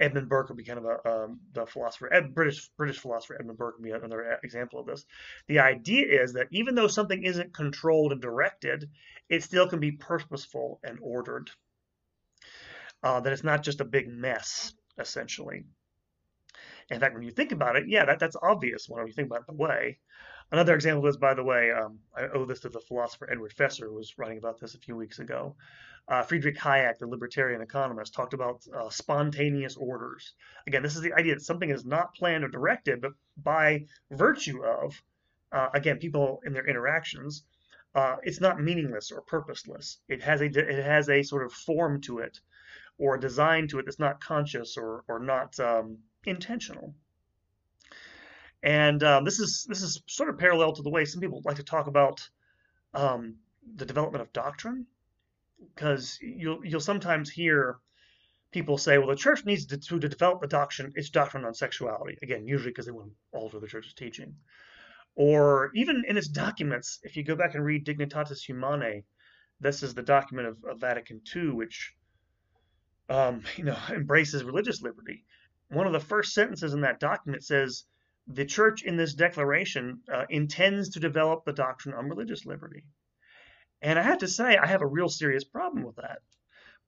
Edmund 0.00 0.29
Burke 0.29 0.48
would 0.48 0.57
be 0.57 0.64
kind 0.64 0.79
of 0.79 0.87
a 0.87 1.09
um, 1.09 1.40
the 1.53 1.66
philosopher, 1.66 2.12
Ed, 2.12 2.35
British 2.35 2.68
British 2.70 2.98
philosopher 2.98 3.37
Edmund 3.38 3.59
Burke 3.59 3.76
would 3.76 3.85
be 3.85 3.90
another 3.90 4.38
example 4.42 4.81
of 4.81 4.87
this. 4.87 5.05
The 5.46 5.59
idea 5.59 6.22
is 6.22 6.33
that 6.33 6.48
even 6.50 6.74
though 6.74 6.88
something 6.88 7.22
isn't 7.22 7.53
controlled 7.53 8.12
and 8.12 8.20
directed, 8.20 8.88
it 9.29 9.42
still 9.42 9.68
can 9.68 9.79
be 9.79 9.92
purposeful 9.92 10.81
and 10.83 10.98
ordered. 11.03 11.50
Uh, 13.03 13.20
that 13.20 13.33
it's 13.33 13.44
not 13.44 13.62
just 13.62 13.81
a 13.81 13.85
big 13.85 14.09
mess, 14.09 14.74
essentially. 14.98 15.64
In 16.90 16.98
fact, 17.00 17.14
when 17.14 17.22
you 17.22 17.31
think 17.31 17.53
about 17.53 17.76
it, 17.76 17.85
yeah, 17.87 18.05
that, 18.05 18.18
that's 18.18 18.37
obvious 18.42 18.88
when 18.88 19.07
you 19.07 19.12
think 19.12 19.26
about 19.26 19.40
it 19.42 19.46
the 19.46 19.55
way. 19.55 19.98
Another 20.53 20.74
example 20.74 21.07
is, 21.07 21.16
by 21.16 21.35
the 21.35 21.44
way, 21.44 21.70
um, 21.70 22.00
I 22.16 22.22
owe 22.35 22.44
this 22.44 22.61
to 22.61 22.68
the 22.68 22.81
philosopher 22.81 23.31
Edward 23.31 23.55
Feser, 23.55 23.87
who 23.87 23.94
was 23.94 24.18
writing 24.18 24.38
about 24.38 24.59
this 24.59 24.74
a 24.74 24.79
few 24.79 24.96
weeks 24.96 25.20
ago. 25.20 25.55
Uh, 26.09 26.22
Friedrich 26.22 26.57
Hayek, 26.57 26.98
the 26.98 27.07
libertarian 27.07 27.62
economist, 27.62 28.12
talked 28.12 28.35
about 28.35 28.66
uh, 28.76 28.90
spontaneous 28.90 29.76
orders. 29.76 30.35
Again, 30.66 30.83
this 30.83 30.96
is 30.96 31.03
the 31.03 31.12
idea 31.12 31.35
that 31.35 31.42
something 31.42 31.70
is 31.70 31.85
not 31.85 32.14
planned 32.16 32.42
or 32.42 32.48
directed, 32.48 33.00
but 33.00 33.12
by 33.37 33.85
virtue 34.11 34.64
of, 34.64 35.00
uh, 35.53 35.68
again, 35.72 35.98
people 35.98 36.40
in 36.44 36.53
their 36.53 36.66
interactions, 36.66 37.44
uh, 37.94 38.16
it's 38.24 38.40
not 38.40 38.61
meaningless 38.61 39.12
or 39.12 39.22
purposeless. 39.22 39.98
It 40.09 40.22
has 40.22 40.40
a 40.40 40.46
it 40.46 40.85
has 40.85 41.09
a 41.09 41.22
sort 41.22 41.44
of 41.44 41.53
form 41.53 42.00
to 42.03 42.18
it, 42.18 42.40
or 42.98 43.14
a 43.14 43.20
design 43.20 43.68
to 43.68 43.79
it 43.79 43.85
that's 43.85 43.98
not 43.98 44.20
conscious 44.20 44.76
or 44.76 45.05
or 45.09 45.20
not 45.20 45.59
um, 45.61 45.98
intentional. 46.25 46.95
And 48.63 49.03
um, 49.03 49.25
this 49.25 49.41
is 49.41 49.65
this 49.69 49.83
is 49.83 50.03
sort 50.07 50.29
of 50.29 50.39
parallel 50.39 50.73
to 50.75 50.83
the 50.83 50.91
way 50.91 51.05
some 51.05 51.21
people 51.21 51.41
like 51.45 51.57
to 51.57 51.63
talk 51.63 51.87
about 51.87 52.29
um, 52.93 53.37
the 53.77 53.87
development 53.87 54.23
of 54.23 54.33
doctrine, 54.33 54.87
because 55.75 56.19
you'll 56.21 56.65
you'll 56.65 56.81
sometimes 56.81 57.31
hear 57.31 57.79
people 58.53 58.77
say, 58.77 58.99
well, 58.99 59.09
the 59.09 59.17
church 59.17 59.45
needs 59.45 59.67
to, 59.67 59.79
to, 59.79 59.99
develop 59.99 60.41
the 60.41 60.47
doctrine, 60.47 60.93
its 60.97 61.11
doctrine 61.11 61.45
on 61.45 61.55
sexuality. 61.55 62.19
Again, 62.23 62.47
usually 62.47 62.71
because 62.71 62.87
they 62.87 62.93
want 62.93 63.11
to 63.11 63.39
alter 63.39 63.61
the 63.61 63.69
church's 63.69 63.95
teaching. 63.95 64.35
Or 65.15 65.71
even 65.75 66.05
in 66.09 66.17
its 66.17 66.29
documents, 66.29 67.01
if 67.03 67.17
you 67.17 67.23
go 67.23 67.37
back 67.37 67.55
and 67.55 67.65
read 67.65 67.85
Dignitatis 67.85 68.45
Humanae, 68.45 69.05
this 69.61 69.83
is 69.83 69.95
the 69.95 70.03
document 70.03 70.49
of, 70.49 70.65
of 70.65 70.81
Vatican 70.81 71.21
II, 71.35 71.51
which 71.51 71.95
um, 73.09 73.43
you 73.57 73.65
know 73.65 73.77
embraces 73.91 74.45
religious 74.45 74.83
liberty. 74.83 75.25
One 75.71 75.87
of 75.87 75.93
the 75.93 76.01
first 76.01 76.35
sentences 76.35 76.75
in 76.75 76.83
that 76.83 77.01
document 77.01 77.45
says 77.45 77.85
the 78.27 78.45
church 78.45 78.83
in 78.83 78.97
this 78.97 79.15
declaration 79.15 80.03
uh, 80.13 80.27
intends 80.29 80.91
to 80.91 81.01
develop 81.01 81.45
the 81.45 81.53
doctrine 81.53 81.95
on 81.95 82.09
religious 82.09 82.45
liberty. 82.45 82.85
And 83.83 83.99
I 83.99 84.03
have 84.03 84.19
to 84.19 84.29
say, 84.29 84.57
I 84.57 84.67
have 84.67 84.83
a 84.83 84.87
real 84.87 85.09
serious 85.09 85.45
problem 85.45 85.85
with 85.85 85.97
that 85.97 86.21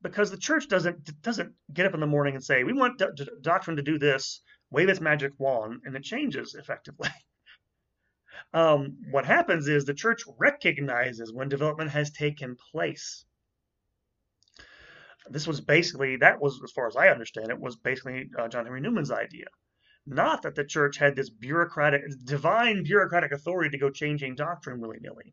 because 0.03 0.31
the 0.31 0.37
church 0.37 0.69
doesn't 0.69 1.23
doesn't 1.23 1.55
get 1.73 1.87
up 1.87 1.95
in 1.95 2.01
the 2.01 2.07
morning 2.07 2.35
and 2.35 2.45
say, 2.45 2.65
"We 2.65 2.73
want 2.73 2.99
do- 2.99 3.39
doctrine 3.41 3.77
to 3.77 3.83
do 3.83 3.99
this," 3.99 4.43
wave 4.71 4.89
its 4.89 5.01
magic 5.01 5.33
wand, 5.39 5.83
and 5.85 5.95
it 5.95 6.03
changes 6.03 6.55
effectively. 6.55 7.09
um, 8.53 8.99
what 9.11 9.25
happens 9.25 9.69
is 9.69 9.85
the 9.85 9.95
church 9.95 10.23
recognizes 10.39 11.33
when 11.33 11.49
development 11.49 11.91
has 11.91 12.11
taken 12.11 12.57
place. 12.57 13.25
This 15.29 15.47
was 15.47 15.61
basically 15.61 16.17
that 16.17 16.41
was, 16.41 16.61
as 16.63 16.73
far 16.73 16.87
as 16.87 16.97
I 16.97 17.09
understand 17.09 17.51
it, 17.51 17.61
was 17.61 17.77
basically 17.77 18.29
uh, 18.39 18.49
John 18.49 18.65
Henry 18.65 18.81
Newman's 18.81 19.11
idea 19.11 19.47
not 20.07 20.43
that 20.43 20.55
the 20.55 20.65
church 20.65 20.97
had 20.97 21.15
this 21.15 21.31
bureaucratic, 21.31 22.03
divine 22.25 22.83
bureaucratic 22.83 23.33
authority 23.33 23.71
to 23.71 23.79
go 23.79 23.91
changing 23.91 24.35
doctrine 24.35 24.81
willy 24.81 24.99
nilly. 25.01 25.33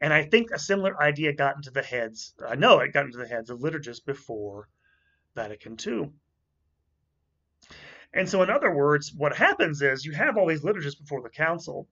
And 0.00 0.12
I 0.12 0.24
think 0.24 0.50
a 0.50 0.58
similar 0.58 1.00
idea 1.02 1.32
got 1.32 1.56
into 1.56 1.70
the 1.70 1.82
heads, 1.82 2.34
I 2.46 2.54
know 2.54 2.80
it 2.80 2.92
got 2.92 3.06
into 3.06 3.18
the 3.18 3.26
heads 3.26 3.50
of 3.50 3.60
liturgists 3.60 4.04
before 4.04 4.68
Vatican 5.34 5.76
II. 5.84 6.10
And 8.12 8.28
so, 8.28 8.42
in 8.42 8.50
other 8.50 8.70
words, 8.70 9.12
what 9.14 9.36
happens 9.36 9.82
is 9.82 10.04
you 10.04 10.12
have 10.12 10.36
all 10.36 10.46
these 10.46 10.62
liturgists 10.62 11.00
before 11.00 11.22
the 11.22 11.30
council. 11.30 11.88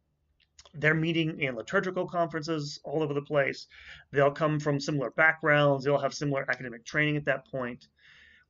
They're 0.74 0.94
meeting 0.94 1.40
in 1.40 1.54
liturgical 1.54 2.06
conferences 2.06 2.80
all 2.84 3.02
over 3.02 3.14
the 3.14 3.22
place. 3.22 3.66
They'll 4.12 4.30
come 4.30 4.58
from 4.58 4.80
similar 4.80 5.10
backgrounds. 5.10 5.84
They'll 5.84 5.98
have 5.98 6.14
similar 6.14 6.44
academic 6.48 6.84
training 6.84 7.16
at 7.16 7.24
that 7.26 7.46
point. 7.46 7.86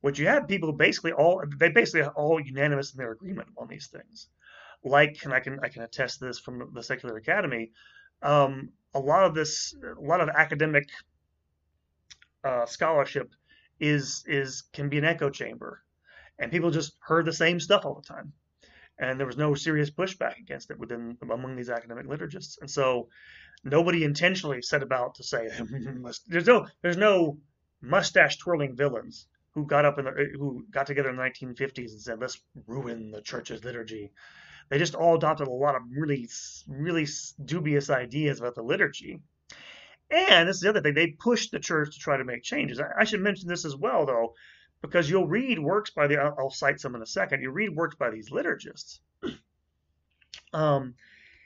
What 0.01 0.17
you 0.17 0.27
have 0.27 0.47
people 0.47 0.71
basically 0.73 1.13
all 1.13 1.43
they 1.57 1.69
basically 1.69 2.01
are 2.01 2.11
all 2.11 2.39
unanimous 2.39 2.93
in 2.93 2.97
their 2.97 3.11
agreement 3.11 3.49
on 3.57 3.67
these 3.67 3.87
things. 3.87 4.27
Like, 4.83 5.17
and 5.23 5.33
I 5.33 5.39
can 5.39 5.59
I 5.63 5.69
can 5.69 5.83
attest 5.83 6.19
this 6.19 6.39
from 6.39 6.71
the 6.73 6.83
secular 6.83 7.17
academy. 7.17 7.71
Um, 8.21 8.69
a 8.93 8.99
lot 8.99 9.23
of 9.23 9.33
this, 9.33 9.75
a 9.97 9.99
lot 9.99 10.21
of 10.21 10.29
academic 10.29 10.89
uh, 12.43 12.65
scholarship 12.65 13.33
is 13.79 14.23
is 14.27 14.63
can 14.73 14.89
be 14.89 14.97
an 14.97 15.05
echo 15.05 15.29
chamber, 15.29 15.83
and 16.39 16.51
people 16.51 16.71
just 16.71 16.95
heard 17.01 17.25
the 17.25 17.33
same 17.33 17.59
stuff 17.59 17.85
all 17.85 17.95
the 17.95 18.07
time, 18.07 18.31
and 18.97 19.19
there 19.19 19.27
was 19.27 19.37
no 19.37 19.53
serious 19.53 19.89
pushback 19.91 20.37
against 20.39 20.71
it 20.71 20.79
within 20.79 21.17
among 21.21 21.55
these 21.55 21.69
academic 21.69 22.07
liturgists, 22.07 22.57
and 22.61 22.69
so 22.69 23.09
nobody 23.63 24.03
intentionally 24.03 24.61
set 24.61 24.83
about 24.83 25.15
to 25.15 25.23
say 25.23 25.49
there's 26.27 26.47
no 26.47 26.67
there's 26.81 26.97
no 26.97 27.37
mustache 27.81 28.37
twirling 28.37 28.75
villains 28.75 29.27
who 29.53 29.65
got 29.65 29.85
up 29.85 29.99
in 29.99 30.05
the 30.05 30.11
eh, 30.11 30.37
who 30.37 30.65
got 30.69 30.87
together 30.87 31.09
in 31.09 31.15
the 31.15 31.21
1950s 31.21 31.91
and 31.91 32.01
said 32.01 32.19
let's 32.19 32.41
ruin 32.67 33.11
the 33.11 33.21
church's 33.21 33.63
liturgy 33.63 34.11
they 34.69 34.79
just 34.79 34.95
all 34.95 35.15
adopted 35.15 35.47
a 35.47 35.51
lot 35.51 35.75
of 35.75 35.83
really, 35.91 36.27
really 36.67 37.07
dubious 37.43 37.89
ideas 37.89 38.39
about 38.39 38.55
the 38.55 38.63
liturgy. 38.63 39.21
And 40.09 40.47
this 40.47 40.57
is 40.57 40.61
the 40.61 40.69
other 40.69 40.81
thing, 40.81 40.93
they 40.93 41.07
pushed 41.07 41.51
the 41.51 41.59
church 41.59 41.93
to 41.93 41.99
try 41.99 42.17
to 42.17 42.23
make 42.23 42.43
changes. 42.43 42.79
I, 42.79 42.85
I 42.99 43.03
should 43.03 43.21
mention 43.21 43.47
this 43.47 43.65
as 43.65 43.75
well, 43.75 44.05
though, 44.05 44.33
because 44.81 45.09
you'll 45.09 45.27
read 45.27 45.59
works 45.59 45.89
by 45.89 46.07
the, 46.07 46.17
I'll, 46.17 46.35
I'll 46.37 46.51
cite 46.51 46.79
some 46.79 46.95
in 46.95 47.01
a 47.01 47.07
second, 47.07 47.41
you 47.41 47.51
read 47.51 47.75
works 47.75 47.95
by 47.95 48.09
these 48.09 48.29
liturgists. 48.29 48.99
um, 50.53 50.95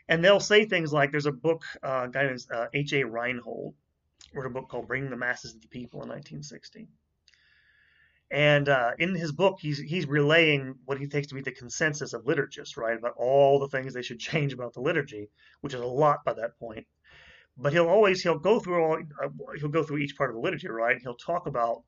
and 0.08 0.24
they'll 0.24 0.40
say 0.40 0.66
things 0.66 0.92
like 0.92 1.12
there's 1.12 1.28
a 1.28 1.32
book, 1.32 1.64
uh, 1.84 2.06
a 2.06 2.10
guy 2.10 2.26
named 2.26 2.46
uh, 2.54 2.66
H.A. 2.74 3.06
Reinhold 3.06 3.76
wrote 4.34 4.46
a 4.46 4.50
book 4.50 4.70
called 4.70 4.88
Bringing 4.88 5.10
the 5.10 5.18
Masses 5.18 5.54
to 5.54 5.60
the 5.60 5.68
People 5.68 6.02
in 6.02 6.10
1960. 6.10 6.88
And 8.32 8.70
uh, 8.70 8.92
in 9.00 9.16
his 9.16 9.32
book, 9.32 9.58
he's 9.60 9.80
he's 9.80 10.08
relaying 10.08 10.76
what 10.86 11.00
he 11.00 11.08
takes 11.08 11.28
to 11.28 11.36
be 11.36 11.42
the 11.42 11.52
consensus 11.52 12.14
of 12.14 12.26
liturgists, 12.26 12.78
right, 12.78 12.96
about 12.96 13.16
all 13.18 13.60
the 13.60 13.68
things 13.68 13.94
they 13.94 14.04
should 14.04 14.20
change 14.32 14.54
about 14.54 14.74
the 14.74 14.82
liturgy, 14.82 15.30
which 15.62 15.74
is 15.74 15.82
a 15.82 15.86
lot 15.86 16.24
by 16.24 16.34
that 16.34 16.58
point. 16.60 16.86
But 17.58 17.74
he'll 17.74 17.88
always 17.88 18.22
he'll 18.22 18.38
go 18.38 18.60
through 18.60 18.84
all 18.84 19.00
uh, 19.24 19.30
he'll 19.58 19.70
go 19.70 19.84
through 19.84 19.98
each 19.98 20.16
part 20.16 20.30
of 20.30 20.36
the 20.36 20.42
liturgy, 20.42 20.68
right? 20.70 20.94
And 20.94 21.02
He'll 21.02 21.16
talk 21.16 21.48
about 21.48 21.84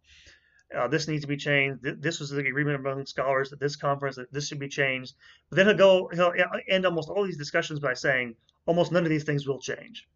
uh, 0.78 0.88
this 0.88 1.08
needs 1.08 1.22
to 1.22 1.28
be 1.28 1.38
changed. 1.38 1.80
This 2.02 2.20
was 2.20 2.30
the 2.30 2.40
agreement 2.40 2.80
among 2.80 3.06
scholars 3.06 3.52
at 3.52 3.60
this 3.60 3.76
conference 3.76 4.16
that 4.16 4.32
this 4.32 4.48
should 4.48 4.60
be 4.60 4.70
changed. 4.70 5.16
But 5.50 5.58
then 5.58 5.68
he'll 5.68 5.76
go 5.78 6.10
he'll 6.14 6.34
end 6.68 6.86
almost 6.86 7.10
all 7.10 7.26
these 7.26 7.38
discussions 7.38 7.80
by 7.80 7.94
saying 7.94 8.36
almost 8.66 8.92
none 8.92 9.04
of 9.04 9.10
these 9.10 9.24
things 9.24 9.48
will 9.48 9.60
change. 9.60 10.08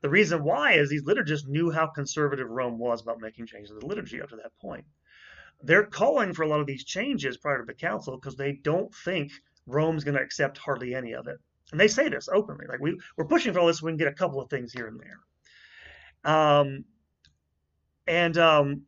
The 0.00 0.08
reason 0.08 0.44
why 0.44 0.72
is 0.74 0.88
these 0.88 1.04
liturgists 1.04 1.46
knew 1.46 1.70
how 1.70 1.86
conservative 1.86 2.48
Rome 2.48 2.78
was 2.78 3.02
about 3.02 3.20
making 3.20 3.46
changes 3.46 3.70
to 3.70 3.78
the 3.78 3.86
liturgy 3.86 4.20
up 4.20 4.28
to 4.30 4.36
that 4.36 4.56
point. 4.60 4.84
They're 5.62 5.86
calling 5.86 6.34
for 6.34 6.42
a 6.42 6.48
lot 6.48 6.60
of 6.60 6.66
these 6.66 6.84
changes 6.84 7.36
prior 7.36 7.58
to 7.58 7.64
the 7.64 7.74
council 7.74 8.16
because 8.16 8.36
they 8.36 8.52
don't 8.52 8.94
think 8.94 9.32
Rome's 9.66 10.04
going 10.04 10.16
to 10.16 10.22
accept 10.22 10.58
hardly 10.58 10.94
any 10.94 11.12
of 11.14 11.26
it. 11.26 11.38
And 11.72 11.80
they 11.80 11.88
say 11.88 12.08
this 12.08 12.28
openly, 12.28 12.66
like 12.68 12.80
we, 12.80 12.98
we're 13.16 13.24
pushing 13.24 13.52
for 13.52 13.60
all 13.60 13.66
this 13.66 13.78
so 13.78 13.86
we 13.86 13.92
can 13.92 13.96
get 13.96 14.08
a 14.08 14.12
couple 14.12 14.40
of 14.40 14.50
things 14.50 14.72
here 14.72 14.86
and 14.86 15.00
there. 15.00 16.32
Um, 16.32 16.84
and 18.06 18.36
um, 18.36 18.82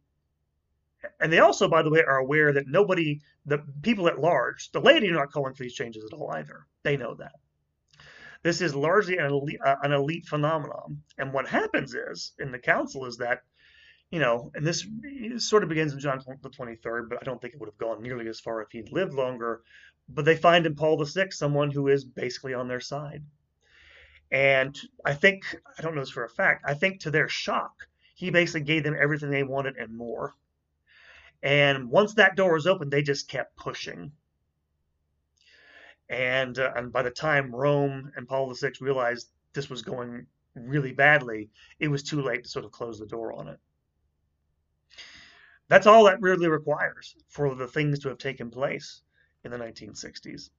and 1.20 1.32
they 1.32 1.38
also, 1.38 1.68
by 1.68 1.82
the 1.82 1.90
way, 1.90 2.02
are 2.02 2.18
aware 2.18 2.52
that 2.52 2.68
nobody, 2.68 3.20
the 3.44 3.58
people 3.82 4.08
at 4.08 4.20
large, 4.20 4.70
the 4.72 4.80
laity 4.80 5.08
are 5.08 5.14
not 5.14 5.32
calling 5.32 5.54
for 5.54 5.62
these 5.62 5.74
changes 5.74 6.04
at 6.04 6.16
all 6.16 6.30
either. 6.32 6.66
They 6.82 6.96
know 6.96 7.14
that. 7.14 7.32
This 8.42 8.60
is 8.60 8.74
largely 8.74 9.18
an 9.18 9.26
elite, 9.26 9.58
uh, 9.64 9.76
an 9.82 9.92
elite 9.92 10.26
phenomenon. 10.26 11.02
And 11.18 11.32
what 11.32 11.48
happens 11.48 11.94
is 11.94 12.32
in 12.38 12.52
the 12.52 12.58
council 12.58 13.04
is 13.06 13.16
that, 13.16 13.42
you 14.10 14.20
know, 14.20 14.52
and 14.54 14.64
this 14.64 14.86
sort 15.38 15.62
of 15.62 15.68
begins 15.68 15.92
in 15.92 15.98
John 15.98 16.22
the 16.42 16.50
23rd, 16.50 17.08
but 17.08 17.18
I 17.20 17.24
don't 17.24 17.40
think 17.40 17.54
it 17.54 17.60
would 17.60 17.68
have 17.68 17.78
gone 17.78 18.02
nearly 18.02 18.28
as 18.28 18.38
far 18.38 18.62
if 18.62 18.68
he'd 18.70 18.92
lived 18.92 19.14
longer. 19.14 19.62
But 20.08 20.24
they 20.24 20.36
find 20.36 20.64
in 20.64 20.76
Paul 20.76 21.02
VI 21.04 21.30
someone 21.30 21.72
who 21.72 21.88
is 21.88 22.04
basically 22.04 22.54
on 22.54 22.68
their 22.68 22.80
side. 22.80 23.24
And 24.30 24.78
I 25.04 25.14
think, 25.14 25.42
I 25.78 25.82
don't 25.82 25.94
know 25.94 26.02
this 26.02 26.10
for 26.10 26.24
a 26.24 26.28
fact, 26.28 26.64
I 26.66 26.74
think 26.74 27.00
to 27.00 27.10
their 27.10 27.28
shock, 27.28 27.88
he 28.14 28.30
basically 28.30 28.62
gave 28.62 28.82
them 28.82 28.96
everything 28.98 29.30
they 29.30 29.42
wanted 29.42 29.76
and 29.76 29.96
more. 29.96 30.34
And 31.42 31.90
once 31.90 32.14
that 32.14 32.36
door 32.36 32.54
was 32.54 32.66
open, 32.66 32.90
they 32.90 33.02
just 33.02 33.28
kept 33.28 33.56
pushing 33.56 34.12
and 36.08 36.58
uh, 36.58 36.72
and 36.76 36.92
by 36.92 37.02
the 37.02 37.10
time 37.10 37.54
Rome 37.54 38.12
and 38.16 38.28
Paul 38.28 38.52
VI 38.54 38.72
realized 38.80 39.28
this 39.52 39.68
was 39.68 39.82
going 39.82 40.26
really 40.54 40.92
badly, 40.92 41.50
it 41.80 41.88
was 41.88 42.02
too 42.02 42.22
late 42.22 42.44
to 42.44 42.48
sort 42.48 42.64
of 42.64 42.72
close 42.72 42.98
the 42.98 43.06
door 43.06 43.32
on 43.32 43.48
it. 43.48 43.58
That's 45.68 45.86
all 45.86 46.04
that 46.04 46.20
really 46.20 46.48
requires 46.48 47.16
for 47.28 47.54
the 47.54 47.66
things 47.66 47.98
to 48.00 48.08
have 48.08 48.18
taken 48.18 48.50
place 48.50 49.02
in 49.44 49.50
the 49.50 49.58
1960s. 49.58 50.50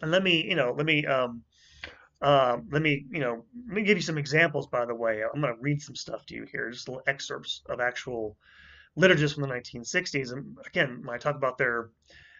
And 0.00 0.10
let 0.10 0.22
me, 0.22 0.44
you 0.48 0.54
know, 0.54 0.72
let 0.76 0.86
me, 0.86 1.04
um, 1.06 1.42
uh, 2.20 2.58
let 2.70 2.82
me, 2.82 3.04
you 3.10 3.18
know, 3.18 3.44
let 3.66 3.74
me 3.74 3.82
give 3.82 3.98
you 3.98 4.02
some 4.02 4.18
examples. 4.18 4.68
By 4.68 4.86
the 4.86 4.94
way, 4.94 5.22
I'm 5.22 5.40
going 5.40 5.54
to 5.54 5.60
read 5.60 5.82
some 5.82 5.96
stuff 5.96 6.24
to 6.26 6.34
you 6.34 6.46
here, 6.50 6.70
just 6.70 6.88
little 6.88 7.02
excerpts 7.08 7.62
of 7.68 7.80
actual 7.80 8.36
liturgists 8.98 9.34
from 9.34 9.42
the 9.42 9.48
1960s. 9.48 10.32
And 10.32 10.56
again, 10.66 11.02
when 11.04 11.14
I 11.14 11.18
talk 11.18 11.36
about 11.36 11.58
their 11.58 11.90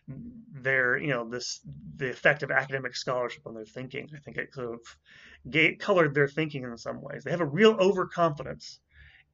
their 0.09 0.97
you 0.99 1.09
know 1.09 1.29
this 1.29 1.61
the 1.97 2.11
effect 2.11 2.43
of 2.43 2.51
academic 2.51 2.97
scholarship 2.97 3.47
on 3.47 3.55
their 3.55 3.65
thinking. 3.65 4.09
I 4.15 4.19
think 4.19 4.37
it 4.37 4.53
sort 4.55 4.75
of 4.75 5.79
colored 5.79 6.15
their 6.15 6.29
thinking 6.29 6.65
in 6.65 6.77
some 6.77 7.01
ways. 7.01 7.25
They 7.25 7.31
have 7.31 7.41
a 7.41 7.47
real 7.47 7.73
overconfidence 7.73 8.81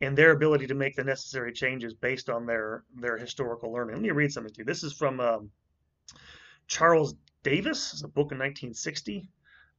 in 0.01 0.15
their 0.15 0.31
ability 0.31 0.67
to 0.67 0.75
make 0.75 0.95
the 0.95 1.05
necessary 1.05 1.53
changes 1.53 1.95
based 1.95 2.29
on 2.29 2.47
their 2.47 2.85
their 2.95 3.17
historical 3.17 3.73
learning. 3.73 3.97
Let 3.97 4.03
me 4.03 4.11
read 4.11 4.33
something 4.33 4.53
to 4.53 4.59
you. 4.59 4.65
This 4.65 4.85
is 4.85 4.93
from 4.93 5.21
um, 5.21 5.51
Charles 6.67 7.15
Davis. 7.43 7.93
It's 7.93 8.03
a 8.03 8.09
book 8.09 8.33
in 8.33 8.39
1960 8.39 9.29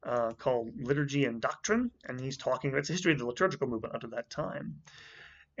uh, 0.02 0.32
called 0.32 0.70
Liturgy 0.76 1.24
and 1.24 1.40
Doctrine, 1.40 1.90
and 2.06 2.20
he's 2.20 2.36
talking. 2.36 2.74
It's 2.74 2.90
a 2.90 2.92
history 2.92 3.12
of 3.12 3.18
the 3.18 3.26
liturgical 3.26 3.68
movement 3.68 3.94
up 3.94 4.00
to 4.02 4.08
that 4.08 4.28
time. 4.28 4.80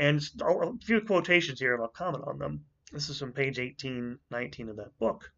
And 0.00 0.18
a 0.40 0.78
few 0.82 1.02
quotations 1.02 1.60
here, 1.60 1.74
and 1.74 1.82
I'll 1.82 1.88
comment 1.88 2.24
on 2.26 2.38
them. 2.38 2.64
This 2.90 3.10
is 3.10 3.18
from 3.18 3.34
page 3.34 3.58
18, 3.58 4.18
19 4.30 4.70
of 4.70 4.76
that 4.76 4.98
book. 4.98 5.30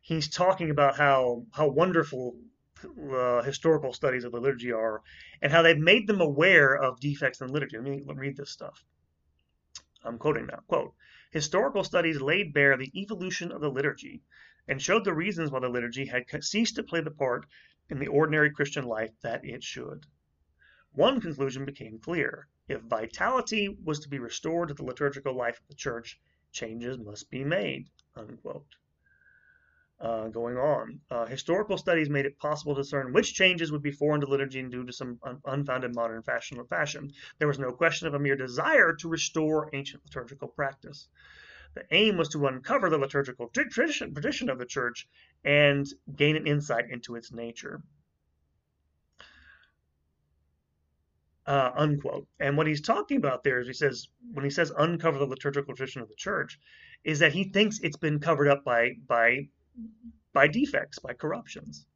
He's 0.00 0.30
talking 0.30 0.70
about 0.70 0.96
how 0.96 1.44
how 1.52 1.68
wonderful 1.68 2.40
uh, 2.82 3.42
historical 3.42 3.92
studies 3.92 4.24
of 4.24 4.32
the 4.32 4.40
liturgy 4.40 4.72
are, 4.72 5.02
and 5.42 5.52
how 5.52 5.60
they've 5.60 5.76
made 5.76 6.06
them 6.06 6.22
aware 6.22 6.74
of 6.74 7.00
defects 7.00 7.42
in 7.42 7.48
liturgy. 7.48 7.76
Let 7.76 7.84
me 7.84 8.02
read 8.16 8.38
this 8.38 8.50
stuff. 8.50 8.82
I'm 10.02 10.16
quoting 10.16 10.46
now. 10.46 10.60
Quote: 10.68 10.94
Historical 11.30 11.84
studies 11.84 12.22
laid 12.22 12.54
bare 12.54 12.78
the 12.78 12.98
evolution 12.98 13.52
of 13.52 13.60
the 13.60 13.68
liturgy 13.68 14.22
and 14.66 14.80
showed 14.80 15.04
the 15.04 15.12
reasons 15.12 15.50
why 15.50 15.60
the 15.60 15.68
liturgy 15.68 16.06
had 16.06 16.24
ceased 16.42 16.76
to 16.76 16.82
play 16.82 17.02
the 17.02 17.10
part 17.10 17.44
in 17.90 17.98
the 17.98 18.08
ordinary 18.08 18.50
Christian 18.50 18.84
life 18.84 19.12
that 19.20 19.44
it 19.44 19.62
should. 19.62 20.06
One 20.92 21.20
conclusion 21.20 21.66
became 21.66 21.98
clear. 21.98 22.48
If 22.72 22.80
vitality 22.80 23.68
was 23.84 24.00
to 24.00 24.08
be 24.08 24.18
restored 24.18 24.68
to 24.68 24.74
the 24.74 24.82
liturgical 24.82 25.34
life 25.36 25.60
of 25.60 25.68
the 25.68 25.74
church, 25.74 26.18
changes 26.52 26.96
must 26.96 27.28
be 27.30 27.44
made, 27.44 27.90
unquote. 28.16 28.76
Uh, 30.00 30.28
going 30.28 30.56
on, 30.56 30.98
uh, 31.10 31.26
historical 31.26 31.76
studies 31.76 32.08
made 32.08 32.24
it 32.24 32.38
possible 32.38 32.74
to 32.74 32.80
discern 32.80 33.12
which 33.12 33.34
changes 33.34 33.70
would 33.70 33.82
be 33.82 33.90
foreign 33.90 34.22
to 34.22 34.26
liturgy 34.26 34.58
and 34.58 34.72
due 34.72 34.86
to 34.86 34.92
some 34.92 35.20
un 35.22 35.38
unfounded 35.44 35.94
modern 35.94 36.22
fashion 36.22 36.56
or 36.56 36.64
fashion. 36.64 37.12
There 37.38 37.46
was 37.46 37.58
no 37.58 37.72
question 37.72 38.08
of 38.08 38.14
a 38.14 38.18
mere 38.18 38.36
desire 38.36 38.94
to 38.94 39.08
restore 39.08 39.68
ancient 39.74 40.02
liturgical 40.06 40.48
practice. 40.48 41.08
The 41.74 41.84
aim 41.90 42.16
was 42.16 42.30
to 42.30 42.46
uncover 42.46 42.88
the 42.88 42.96
liturgical 42.96 43.48
tradition, 43.48 44.14
tradition 44.14 44.48
of 44.48 44.58
the 44.58 44.64
church 44.64 45.06
and 45.44 45.86
gain 46.16 46.36
an 46.36 46.46
insight 46.46 46.88
into 46.88 47.16
its 47.16 47.32
nature. 47.32 47.82
Uh, 51.46 51.70
unquote. 51.74 52.26
And 52.40 52.56
what 52.56 52.66
he's 52.66 52.80
talking 52.80 53.16
about 53.16 53.44
there 53.44 53.60
is 53.60 53.66
he 53.66 53.72
says, 53.72 54.08
when 54.32 54.44
he 54.44 54.50
says 54.50 54.72
uncover 54.76 55.18
the 55.18 55.26
liturgical 55.26 55.74
tradition 55.74 56.02
of 56.02 56.08
the 56.08 56.14
church, 56.14 56.58
is 57.04 57.18
that 57.18 57.32
he 57.32 57.44
thinks 57.44 57.80
it's 57.80 57.96
been 57.96 58.20
covered 58.20 58.48
up 58.48 58.64
by 58.64 58.92
by 59.06 59.48
by 60.32 60.48
defects, 60.48 60.98
by 60.98 61.12
corruptions. 61.12 61.86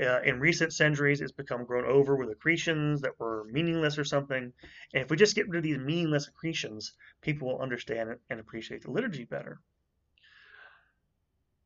Uh, 0.00 0.20
in 0.22 0.40
recent 0.40 0.72
centuries, 0.72 1.20
it's 1.20 1.32
become 1.32 1.66
grown 1.66 1.84
over 1.84 2.16
with 2.16 2.30
accretions 2.30 3.02
that 3.02 3.18
were 3.20 3.44
meaningless 3.50 3.98
or 3.98 4.04
something. 4.04 4.52
And 4.94 5.02
if 5.02 5.10
we 5.10 5.16
just 5.16 5.34
get 5.34 5.48
rid 5.48 5.58
of 5.58 5.62
these 5.62 5.78
meaningless 5.78 6.26
accretions, 6.26 6.94
people 7.20 7.48
will 7.48 7.60
understand 7.60 8.16
and 8.30 8.40
appreciate 8.40 8.82
the 8.82 8.90
liturgy 8.90 9.24
better. 9.24 9.60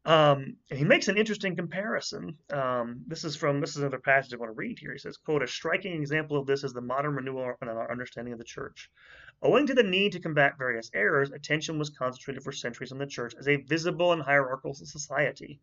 Um, 0.06 0.56
and 0.68 0.78
he 0.78 0.84
makes 0.84 1.08
an 1.08 1.16
interesting 1.16 1.56
comparison. 1.56 2.36
Um, 2.50 3.02
this 3.06 3.24
is 3.24 3.36
from 3.36 3.60
this 3.60 3.70
is 3.70 3.78
another 3.78 3.98
passage 3.98 4.34
I 4.34 4.36
want 4.36 4.50
to 4.50 4.56
read 4.56 4.78
here. 4.78 4.92
He 4.92 4.98
says, 4.98 5.16
"quote 5.16 5.42
A 5.42 5.46
striking 5.46 5.94
example 5.94 6.36
of 6.36 6.46
this 6.46 6.62
is 6.62 6.74
the 6.74 6.82
modern 6.82 7.14
renewal 7.14 7.54
in 7.62 7.68
our 7.68 7.90
understanding 7.90 8.34
of 8.34 8.38
the 8.38 8.44
church. 8.44 8.90
Owing 9.42 9.66
to 9.66 9.74
the 9.74 9.82
need 9.82 10.12
to 10.12 10.20
combat 10.20 10.58
various 10.58 10.90
errors, 10.94 11.30
attention 11.30 11.78
was 11.78 11.90
concentrated 11.90 12.42
for 12.42 12.52
centuries 12.52 12.92
on 12.92 12.98
the 12.98 13.06
church 13.06 13.34
as 13.38 13.48
a 13.48 13.56
visible 13.56 14.12
and 14.12 14.22
hierarchical 14.22 14.74
society. 14.74 15.60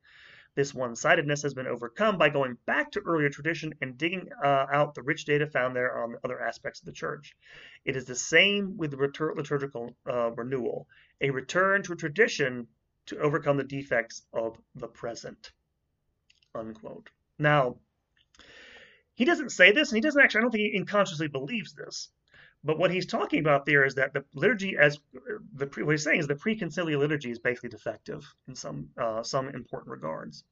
This 0.53 0.73
one-sidedness 0.73 1.43
has 1.43 1.53
been 1.53 1.67
overcome 1.67 2.17
by 2.17 2.29
going 2.29 2.57
back 2.65 2.91
to 2.91 2.99
earlier 3.01 3.29
tradition 3.29 3.73
and 3.79 3.97
digging 3.97 4.27
uh, 4.43 4.65
out 4.73 4.93
the 4.93 5.01
rich 5.01 5.23
data 5.23 5.47
found 5.47 5.75
there 5.75 6.03
on 6.03 6.17
other 6.25 6.41
aspects 6.41 6.81
of 6.81 6.87
the 6.87 6.91
church. 6.91 7.37
It 7.85 7.95
is 7.95 8.05
the 8.05 8.15
same 8.15 8.75
with 8.75 8.91
the 8.91 8.97
liturgical 8.97 9.95
uh, 10.05 10.31
renewal, 10.31 10.87
a 11.21 11.29
return 11.29 11.83
to 11.83 11.93
a 11.93 11.95
tradition 11.95 12.67
to 13.07 13.19
overcome 13.19 13.57
the 13.57 13.63
defects 13.63 14.23
of 14.33 14.57
the 14.75 14.87
present. 14.87 15.51
Unquote. 16.53 17.09
Now, 17.39 17.77
he 19.15 19.25
doesn't 19.25 19.51
say 19.51 19.71
this, 19.71 19.89
and 19.89 19.97
he 19.97 20.01
doesn't 20.01 20.21
actually, 20.21 20.39
I 20.39 20.41
don't 20.41 20.51
think 20.51 20.71
he 20.71 20.79
unconsciously 20.79 21.27
believes 21.27 21.73
this. 21.73 22.09
But 22.63 22.77
what 22.77 22.91
he's 22.91 23.07
talking 23.07 23.39
about 23.39 23.65
there 23.65 23.85
is 23.85 23.95
that 23.95 24.13
the 24.13 24.23
liturgy, 24.33 24.77
as 24.77 24.99
the 25.55 25.65
what 25.83 25.91
he's 25.91 26.03
saying 26.03 26.19
is 26.19 26.27
the 26.27 26.35
preconciliar 26.35 26.99
liturgy 26.99 27.31
is 27.31 27.39
basically 27.39 27.69
defective 27.69 28.23
in 28.47 28.55
some 28.55 28.89
uh, 28.97 29.23
some 29.23 29.49
important 29.49 29.91
regards. 29.91 30.43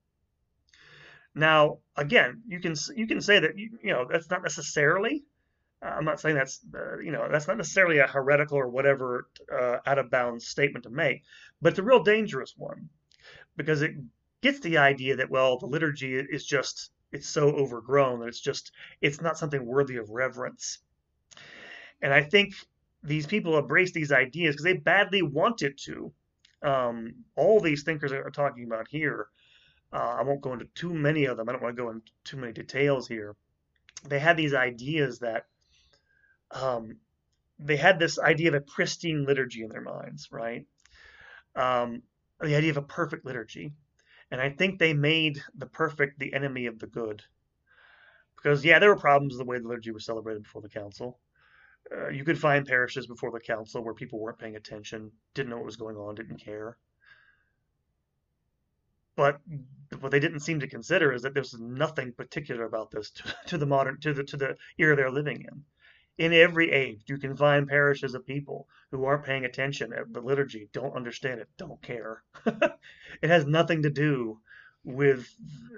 Now, 1.35 1.79
again, 1.95 2.41
you 2.47 2.59
can 2.59 2.73
you 2.95 3.05
can 3.05 3.21
say 3.21 3.39
that 3.39 3.57
you, 3.57 3.77
you 3.83 3.93
know 3.93 4.07
that's 4.09 4.29
not 4.29 4.41
necessarily. 4.41 5.23
Uh, 5.81 5.89
I'm 5.89 6.05
not 6.05 6.19
saying 6.19 6.35
that's 6.35 6.59
uh, 6.75 6.99
you 6.99 7.11
know 7.11 7.27
that's 7.31 7.47
not 7.47 7.57
necessarily 7.57 7.99
a 7.99 8.07
heretical 8.07 8.57
or 8.57 8.67
whatever 8.67 9.29
uh, 9.51 9.77
out 9.85 9.99
of 9.99 10.11
bounds 10.11 10.47
statement 10.47 10.83
to 10.83 10.89
make, 10.89 11.23
but 11.61 11.73
it's 11.73 11.79
a 11.79 11.83
real 11.83 12.03
dangerous 12.03 12.53
one 12.57 12.89
because 13.55 13.81
it 13.81 13.91
gets 14.41 14.59
the 14.59 14.77
idea 14.77 15.15
that 15.17 15.29
well 15.29 15.57
the 15.57 15.65
liturgy 15.65 16.15
is 16.15 16.45
just 16.45 16.91
it's 17.11 17.27
so 17.27 17.49
overgrown 17.49 18.19
that 18.19 18.27
it's 18.27 18.39
just 18.39 18.71
it's 19.01 19.21
not 19.21 19.37
something 19.37 19.65
worthy 19.65 19.97
of 19.97 20.09
reverence 20.09 20.79
and 22.01 22.13
I 22.13 22.23
think 22.23 22.53
these 23.03 23.27
people 23.27 23.57
embrace 23.57 23.91
these 23.91 24.11
ideas 24.11 24.55
because 24.55 24.63
they 24.63 24.73
badly 24.73 25.21
wanted 25.21 25.77
to. 25.85 26.11
Um, 26.61 27.13
all 27.35 27.59
these 27.59 27.83
thinkers 27.83 28.11
are 28.11 28.29
talking 28.29 28.65
about 28.65 28.87
here, 28.89 29.27
uh, 29.93 30.17
I 30.19 30.23
won't 30.23 30.41
go 30.41 30.53
into 30.53 30.65
too 30.75 30.93
many 30.93 31.25
of 31.25 31.37
them. 31.37 31.47
I 31.47 31.53
don't 31.53 31.63
want 31.63 31.75
to 31.75 31.81
go 31.81 31.89
into 31.89 32.11
too 32.23 32.37
many 32.37 32.51
details 32.51 33.07
here. 33.07 33.35
They 34.07 34.19
had 34.19 34.37
these 34.37 34.53
ideas 34.53 35.19
that 35.19 35.45
um, 36.51 36.97
they 37.59 37.75
had 37.77 37.99
this 37.99 38.19
idea 38.19 38.49
of 38.49 38.53
a 38.55 38.61
pristine 38.61 39.25
liturgy 39.25 39.63
in 39.63 39.69
their 39.69 39.81
minds, 39.81 40.29
right? 40.31 40.65
Um, 41.55 42.03
the 42.39 42.55
idea 42.55 42.71
of 42.71 42.77
a 42.77 42.81
perfect 42.81 43.25
liturgy. 43.25 43.73
And 44.31 44.39
I 44.39 44.49
think 44.49 44.79
they 44.79 44.93
made 44.93 45.41
the 45.55 45.65
perfect 45.65 46.19
the 46.19 46.33
enemy 46.33 46.67
of 46.67 46.79
the 46.79 46.87
good. 46.87 47.23
Because, 48.35 48.63
yeah, 48.63 48.79
there 48.79 48.89
were 48.89 48.95
problems 48.95 49.33
with 49.33 49.39
the 49.39 49.49
way 49.49 49.59
the 49.59 49.67
liturgy 49.67 49.91
was 49.91 50.05
celebrated 50.05 50.43
before 50.43 50.61
the 50.61 50.69
council. 50.69 51.19
Uh, 51.91 52.09
you 52.09 52.23
could 52.23 52.39
find 52.39 52.65
parishes 52.65 53.07
before 53.07 53.31
the 53.31 53.39
council 53.39 53.83
where 53.83 53.93
people 53.93 54.19
weren't 54.19 54.37
paying 54.37 54.55
attention, 54.55 55.11
didn't 55.33 55.49
know 55.49 55.57
what 55.57 55.65
was 55.65 55.75
going 55.75 55.97
on, 55.97 56.15
didn't 56.15 56.37
care. 56.37 56.77
But 59.15 59.41
what 59.99 60.11
they 60.11 60.19
didn't 60.19 60.41
seem 60.41 60.61
to 60.61 60.67
consider 60.67 61.11
is 61.11 61.23
that 61.23 61.33
there's 61.33 61.53
nothing 61.59 62.13
particular 62.13 62.63
about 62.63 62.91
this 62.91 63.09
to, 63.15 63.35
to 63.47 63.57
the 63.57 63.65
modern 63.65 63.99
to 64.01 64.13
the 64.13 64.23
to 64.23 64.37
the 64.37 64.57
era 64.77 64.95
they're 64.95 65.11
living 65.11 65.41
in. 65.41 65.65
In 66.19 66.33
every 66.33 66.69
age, 66.69 67.03
you 67.07 67.17
can 67.17 67.37
find 67.37 67.65
parishes 67.65 68.13
of 68.13 68.27
people 68.27 68.67
who 68.91 69.05
aren't 69.05 69.23
paying 69.23 69.45
attention 69.45 69.93
at 69.93 70.11
the 70.11 70.19
liturgy, 70.19 70.67
don't 70.73 70.93
understand 70.93 71.39
it, 71.39 71.47
don't 71.57 71.81
care. 71.81 72.23
it 72.45 73.29
has 73.29 73.45
nothing 73.45 73.83
to 73.83 73.89
do 73.89 74.41
with 74.83 75.33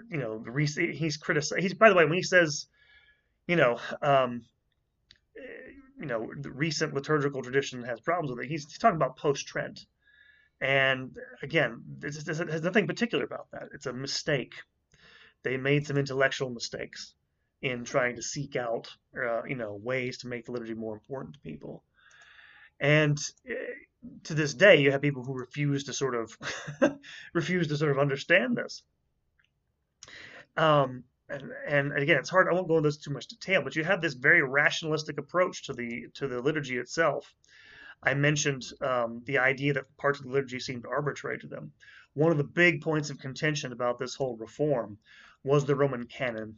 you 0.10 0.17
know 0.17 0.43
he's 0.54 1.17
criticized. 1.17 1.62
He's 1.62 1.75
by 1.75 1.89
the 1.89 1.95
way 1.95 2.06
when 2.06 2.15
he 2.15 2.23
says 2.23 2.65
you 3.47 3.56
know 3.56 3.77
um, 4.01 4.41
you 5.99 6.08
know 6.08 6.32
the 6.36 6.51
recent 6.51 6.95
liturgical 6.95 7.43
tradition 7.43 7.84
has 7.84 8.01
problems 8.01 8.32
with 8.32 8.43
it. 8.43 8.49
He's, 8.49 8.65
he's 8.65 8.80
talking 8.80 8.95
about 8.95 9.17
post 9.17 9.45
Trent, 9.45 9.86
and 10.60 11.15
again, 11.43 11.84
this 11.99 12.25
has 12.25 12.63
nothing 12.63 12.88
particular 12.88 13.25
about 13.25 13.51
that. 13.51 13.69
It's 13.75 13.86
a 13.86 13.93
mistake. 13.93 14.56
They 15.43 15.58
made 15.58 15.86
some 15.86 15.97
intellectual 15.97 16.49
mistakes 16.49 17.13
in 17.62 17.84
trying 17.84 18.15
to 18.15 18.21
seek 18.21 18.56
out, 18.56 18.89
uh, 19.15 19.43
you 19.43 19.56
know, 19.56 19.80
ways 19.82 20.19
to 20.19 20.28
make 20.28 20.45
the 20.45 20.52
liturgy 20.52 20.74
more 20.74 20.93
important 20.93 21.36
to 21.36 21.39
people. 21.41 21.84
And 22.80 23.19
uh, 23.50 23.54
to 24.24 24.34
this 24.34 24.54
day, 24.54 24.82
you 24.82 24.91
have 24.91 25.02
people 25.02 25.24
who 25.24 25.34
refuse 25.34 25.84
to 25.86 25.93
sort 25.93 26.15
of 26.15 26.38
refuse 27.34 27.67
to 27.67 27.78
sort 27.78 27.91
of 27.91 28.00
understand 28.00 28.58
this. 28.58 28.84
Um, 30.58 31.04
and, 31.30 31.52
and 31.67 31.97
again, 31.97 32.17
it's 32.17 32.30
hard. 32.30 32.47
I 32.50 32.54
won't 32.54 32.67
go 32.67 32.78
into 32.78 32.89
this 32.89 32.97
too 32.97 33.12
much 33.12 33.28
detail, 33.28 33.62
but 33.63 33.76
you 33.76 33.84
have 33.84 34.02
this 34.02 34.15
very 34.15 34.41
rationalistic 34.41 35.17
approach 35.17 35.63
to 35.65 35.74
the 35.74 36.08
to 36.15 36.28
the 36.28 36.41
liturgy 36.41 36.78
itself. 36.78 37.34
I 38.04 38.15
mentioned 38.15 38.65
um, 38.82 39.21
the 39.26 39.38
idea 39.38 39.74
that 39.74 39.95
parts 39.97 40.19
of 40.19 40.26
the 40.26 40.32
liturgy 40.32 40.60
seemed 40.60 40.86
arbitrary 40.86 41.38
to 41.39 41.47
them. 41.47 41.71
One 42.13 42.32
of 42.32 42.38
the 42.38 42.43
big 42.43 42.82
points 42.82 43.10
of 43.10 43.19
contention 43.19 43.71
about 43.71 44.00
this 44.00 44.15
whole 44.15 44.36
reform 44.38 44.97
was 45.43 45.65
the 45.65 45.76
Roman 45.76 46.08
canon. 46.08 46.58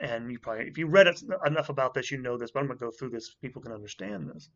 And 0.00 0.30
you 0.30 0.38
probably, 0.38 0.66
if 0.66 0.76
you 0.76 0.86
read 0.86 1.06
it, 1.06 1.22
enough 1.46 1.68
about 1.68 1.94
this, 1.94 2.10
you 2.10 2.18
know 2.18 2.36
this, 2.36 2.50
but 2.50 2.60
I'm 2.60 2.66
going 2.66 2.78
to 2.78 2.84
go 2.84 2.90
through 2.90 3.10
this 3.10 3.28
so 3.28 3.32
people 3.40 3.62
can 3.62 3.72
understand 3.72 4.28
this. 4.28 4.48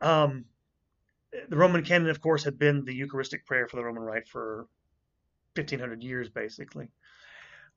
Um, 0.00 0.46
the 1.48 1.56
Roman 1.56 1.84
canon, 1.84 2.08
of 2.08 2.20
course, 2.20 2.44
had 2.44 2.58
been 2.58 2.84
the 2.84 2.94
Eucharistic 2.94 3.44
prayer 3.44 3.68
for 3.68 3.76
the 3.76 3.84
Roman 3.84 4.02
Rite 4.02 4.28
for 4.28 4.66
1500 5.56 6.02
years, 6.02 6.28
basically. 6.28 6.88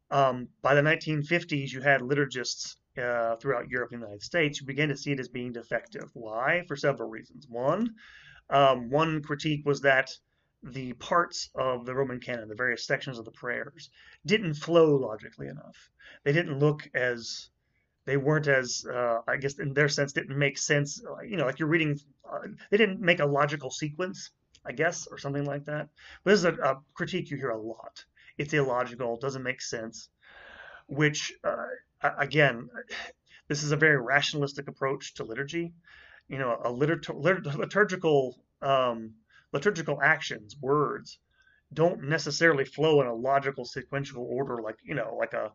Um, 0.10 0.48
by 0.62 0.74
the 0.74 0.82
1950s, 0.82 1.72
you 1.72 1.82
had 1.82 2.02
liturgists 2.02 2.78
uh, 2.98 3.36
throughout 3.36 3.70
Europe 3.70 3.92
and 3.92 4.02
the 4.02 4.06
United 4.06 4.24
States 4.24 4.58
who 4.58 4.66
began 4.66 4.90
to 4.90 4.98
see 4.98 5.12
it 5.12 5.20
as 5.20 5.28
being 5.28 5.52
defective. 5.52 6.10
Why? 6.14 6.64
For 6.68 6.76
several 6.76 7.10
reasons. 7.10 7.48
One, 7.50 7.96
um, 8.50 8.90
one 8.90 9.22
critique 9.22 9.66
was 9.66 9.82
that 9.82 10.10
the 10.64 10.94
parts 10.94 11.50
of 11.56 11.86
the 11.86 11.94
Roman 11.94 12.20
canon, 12.20 12.50
the 12.50 12.56
various 12.56 12.86
sections 12.86 13.20
of 13.20 13.26
the 13.26 13.32
prayers, 13.32 13.90
didn't 14.26 14.56
flow 14.56 14.96
logically 14.96 15.48
enough. 15.48 15.90
They 16.24 16.34
didn't 16.34 16.60
look 16.60 16.90
as 16.94 17.50
they 18.06 18.18
weren't 18.18 18.48
as 18.48 18.86
uh, 18.86 19.20
I 19.28 19.38
guess 19.38 19.60
in 19.60 19.74
their 19.74 19.90
sense 19.90 20.14
didn't 20.14 20.38
make 20.38 20.58
sense. 20.58 21.02
You 21.26 21.38
know, 21.38 21.46
like 21.46 21.60
you're 21.60 21.68
reading, 21.68 22.00
uh, 22.30 22.48
they 22.70 22.78
didn't 22.78 23.02
make 23.02 23.20
a 23.20 23.26
logical 23.26 23.70
sequence, 23.70 24.32
I 24.66 24.72
guess, 24.72 25.08
or 25.08 25.18
something 25.18 25.46
like 25.46 25.66
that. 25.66 25.90
But 26.24 26.32
this 26.32 26.40
is 26.40 26.46
a, 26.46 26.54
a 26.54 26.82
critique 26.94 27.30
you 27.30 27.38
hear 27.38 27.50
a 27.50 27.62
lot 27.62 28.06
it's 28.38 28.54
illogical, 28.54 29.18
doesn't 29.18 29.44
make 29.44 29.62
sense. 29.62 30.10
Which, 30.88 31.34
uh, 31.44 31.66
again, 32.18 32.70
this 33.48 33.64
is 33.64 33.72
a 33.72 33.78
very 33.78 33.98
rationalistic 33.98 34.68
approach 34.68 35.16
to 35.16 35.24
liturgy. 35.24 35.74
You 36.30 36.38
know, 36.38 36.60
a 36.64 36.72
liturgical 36.72 38.38
um, 38.62 39.14
liturgical 39.54 40.02
actions, 40.02 40.56
words, 40.62 41.20
don't 41.74 42.04
necessarily 42.04 42.66
flow 42.66 43.02
in 43.02 43.08
a 43.08 43.14
logical 43.14 43.66
sequential 43.66 44.24
order 44.24 44.62
like 44.62 44.78
you 44.84 44.96
know 44.96 45.16
like 45.20 45.34
a 45.34 45.52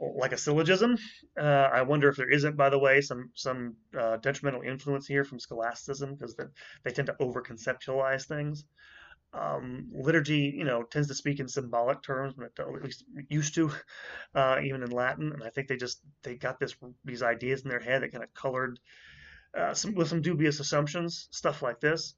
like 0.00 0.32
a 0.32 0.38
syllogism. 0.38 0.96
Uh, 1.38 1.68
I 1.72 1.82
wonder 1.82 2.08
if 2.08 2.16
there 2.16 2.30
isn't, 2.30 2.56
by 2.56 2.68
the 2.68 2.78
way, 2.78 3.00
some 3.00 3.30
some 3.34 3.76
uh, 3.98 4.16
detrimental 4.18 4.62
influence 4.62 5.06
here 5.06 5.24
from 5.24 5.38
scholasticism 5.38 6.14
because 6.14 6.36
they 6.36 6.44
they 6.84 6.90
tend 6.90 7.06
to 7.06 7.16
over 7.20 7.42
conceptualize 7.42 8.26
things 8.26 8.64
um, 9.34 9.88
liturgy, 9.92 10.54
you 10.56 10.64
know, 10.64 10.82
tends 10.82 11.08
to 11.08 11.14
speak 11.14 11.40
in 11.40 11.48
symbolic 11.48 12.02
terms, 12.02 12.34
at 12.58 12.82
least 12.82 13.04
used 13.28 13.54
to, 13.56 13.70
uh, 14.34 14.60
even 14.62 14.82
in 14.82 14.90
Latin. 14.90 15.32
And 15.32 15.42
I 15.42 15.50
think 15.50 15.68
they 15.68 15.76
just 15.76 16.00
they 16.22 16.34
got 16.36 16.58
this 16.58 16.74
these 17.04 17.22
ideas 17.22 17.62
in 17.62 17.70
their 17.70 17.80
head 17.80 18.02
that 18.02 18.12
kind 18.12 18.24
of 18.24 18.32
colored 18.34 18.78
uh, 19.56 19.74
some 19.74 19.94
with 19.94 20.08
some 20.08 20.22
dubious 20.22 20.60
assumptions, 20.60 21.28
stuff 21.30 21.62
like 21.62 21.80
this. 21.80 22.14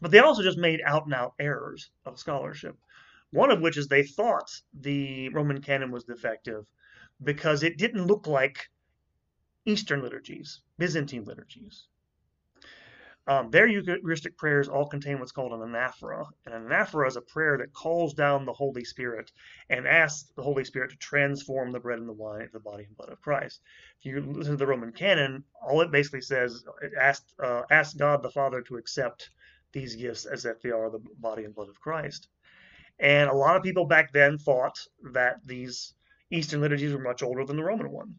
But 0.00 0.10
they 0.10 0.18
also 0.18 0.42
just 0.42 0.58
made 0.58 0.80
out 0.84 1.04
and 1.04 1.14
out 1.14 1.34
errors 1.38 1.90
of 2.04 2.18
scholarship. 2.18 2.76
One 3.30 3.50
of 3.50 3.60
which 3.60 3.76
is 3.76 3.88
they 3.88 4.04
thought 4.04 4.50
the 4.72 5.28
Roman 5.30 5.60
canon 5.60 5.90
was 5.90 6.04
defective 6.04 6.66
because 7.22 7.62
it 7.62 7.78
didn't 7.78 8.06
look 8.06 8.26
like 8.26 8.68
Eastern 9.64 10.02
liturgies, 10.02 10.60
Byzantine 10.78 11.24
liturgies. 11.24 11.86
Um, 13.26 13.50
their 13.50 13.66
Eucharistic 13.66 14.36
prayers 14.36 14.68
all 14.68 14.86
contain 14.86 15.18
what's 15.18 15.32
called 15.32 15.52
an 15.52 15.60
anaphora. 15.60 16.26
And 16.44 16.54
an 16.54 16.66
anaphora 16.66 17.08
is 17.08 17.16
a 17.16 17.22
prayer 17.22 17.56
that 17.56 17.72
calls 17.72 18.12
down 18.12 18.44
the 18.44 18.52
Holy 18.52 18.84
Spirit 18.84 19.32
and 19.70 19.88
asks 19.88 20.30
the 20.36 20.42
Holy 20.42 20.64
Spirit 20.64 20.90
to 20.90 20.96
transform 20.98 21.72
the 21.72 21.80
bread 21.80 21.98
and 21.98 22.08
the 22.08 22.12
wine 22.12 22.42
into 22.42 22.52
the 22.52 22.60
body 22.60 22.84
and 22.84 22.96
blood 22.96 23.08
of 23.08 23.22
Christ. 23.22 23.62
If 23.98 24.04
you 24.04 24.20
listen 24.20 24.52
to 24.52 24.58
the 24.58 24.66
Roman 24.66 24.92
canon, 24.92 25.44
all 25.66 25.80
it 25.80 25.90
basically 25.90 26.20
says 26.20 26.64
it 26.82 26.92
asks, 27.00 27.32
uh, 27.42 27.62
ask 27.70 27.96
God 27.96 28.22
the 28.22 28.30
Father 28.30 28.60
to 28.62 28.76
accept 28.76 29.30
these 29.74 29.96
gifts 29.96 30.24
as 30.24 30.46
if 30.46 30.62
they 30.62 30.70
are 30.70 30.90
the 30.90 31.00
body 31.18 31.44
and 31.44 31.54
blood 31.54 31.68
of 31.68 31.80
Christ. 31.80 32.28
And 32.98 33.28
a 33.28 33.34
lot 33.34 33.56
of 33.56 33.62
people 33.62 33.84
back 33.84 34.12
then 34.12 34.38
thought 34.38 34.78
that 35.12 35.36
these 35.44 35.94
Eastern 36.30 36.62
liturgies 36.62 36.94
were 36.94 37.02
much 37.02 37.22
older 37.22 37.44
than 37.44 37.58
the 37.58 37.64
Roman 37.64 37.90
one. 37.90 38.14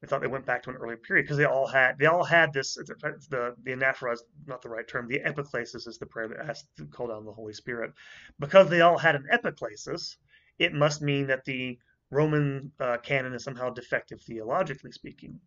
They 0.00 0.08
thought 0.08 0.20
they 0.20 0.26
went 0.26 0.46
back 0.46 0.64
to 0.64 0.70
an 0.70 0.76
earlier 0.76 0.96
period 0.96 1.24
because 1.24 1.36
they 1.36 1.44
all 1.44 1.66
had 1.66 1.98
they 1.98 2.06
all 2.06 2.24
had 2.24 2.52
this. 2.52 2.74
The 2.74 3.54
the 3.62 3.72
anaphora 3.72 4.14
is 4.14 4.24
not 4.46 4.60
the 4.60 4.68
right 4.68 4.86
term. 4.86 5.06
The 5.08 5.20
epiclesis 5.20 5.86
is 5.86 5.98
the 5.98 6.06
prayer 6.06 6.28
that 6.28 6.44
has 6.44 6.64
to 6.76 6.86
call 6.86 7.08
down 7.08 7.24
the 7.24 7.32
Holy 7.32 7.52
Spirit. 7.52 7.92
Because 8.40 8.68
they 8.68 8.80
all 8.80 8.98
had 8.98 9.14
an 9.14 9.26
epiclesis, 9.32 10.16
it 10.58 10.72
must 10.72 11.02
mean 11.02 11.28
that 11.28 11.44
the 11.44 11.78
Roman 12.10 12.72
uh, 12.80 12.98
canon 12.98 13.32
is 13.32 13.44
somehow 13.44 13.70
defective 13.70 14.20
theologically 14.22 14.92
speaking. 14.92 15.40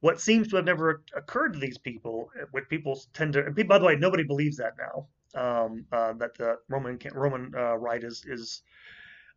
What 0.00 0.20
seems 0.20 0.48
to 0.48 0.56
have 0.56 0.64
never 0.64 1.02
occurred 1.16 1.54
to 1.54 1.58
these 1.58 1.78
people, 1.78 2.30
what 2.50 2.68
people 2.68 3.00
tend 3.14 3.32
to, 3.32 3.46
and 3.46 3.68
by 3.68 3.78
the 3.78 3.84
way, 3.84 3.96
nobody 3.96 4.24
believes 4.24 4.56
that 4.58 4.74
now. 4.78 5.06
Um, 5.34 5.84
uh, 5.92 6.14
that 6.14 6.34
the 6.38 6.56
Roman 6.68 6.98
Roman 7.12 7.52
uh, 7.54 7.76
rite 7.76 8.04
is 8.04 8.24
is 8.26 8.62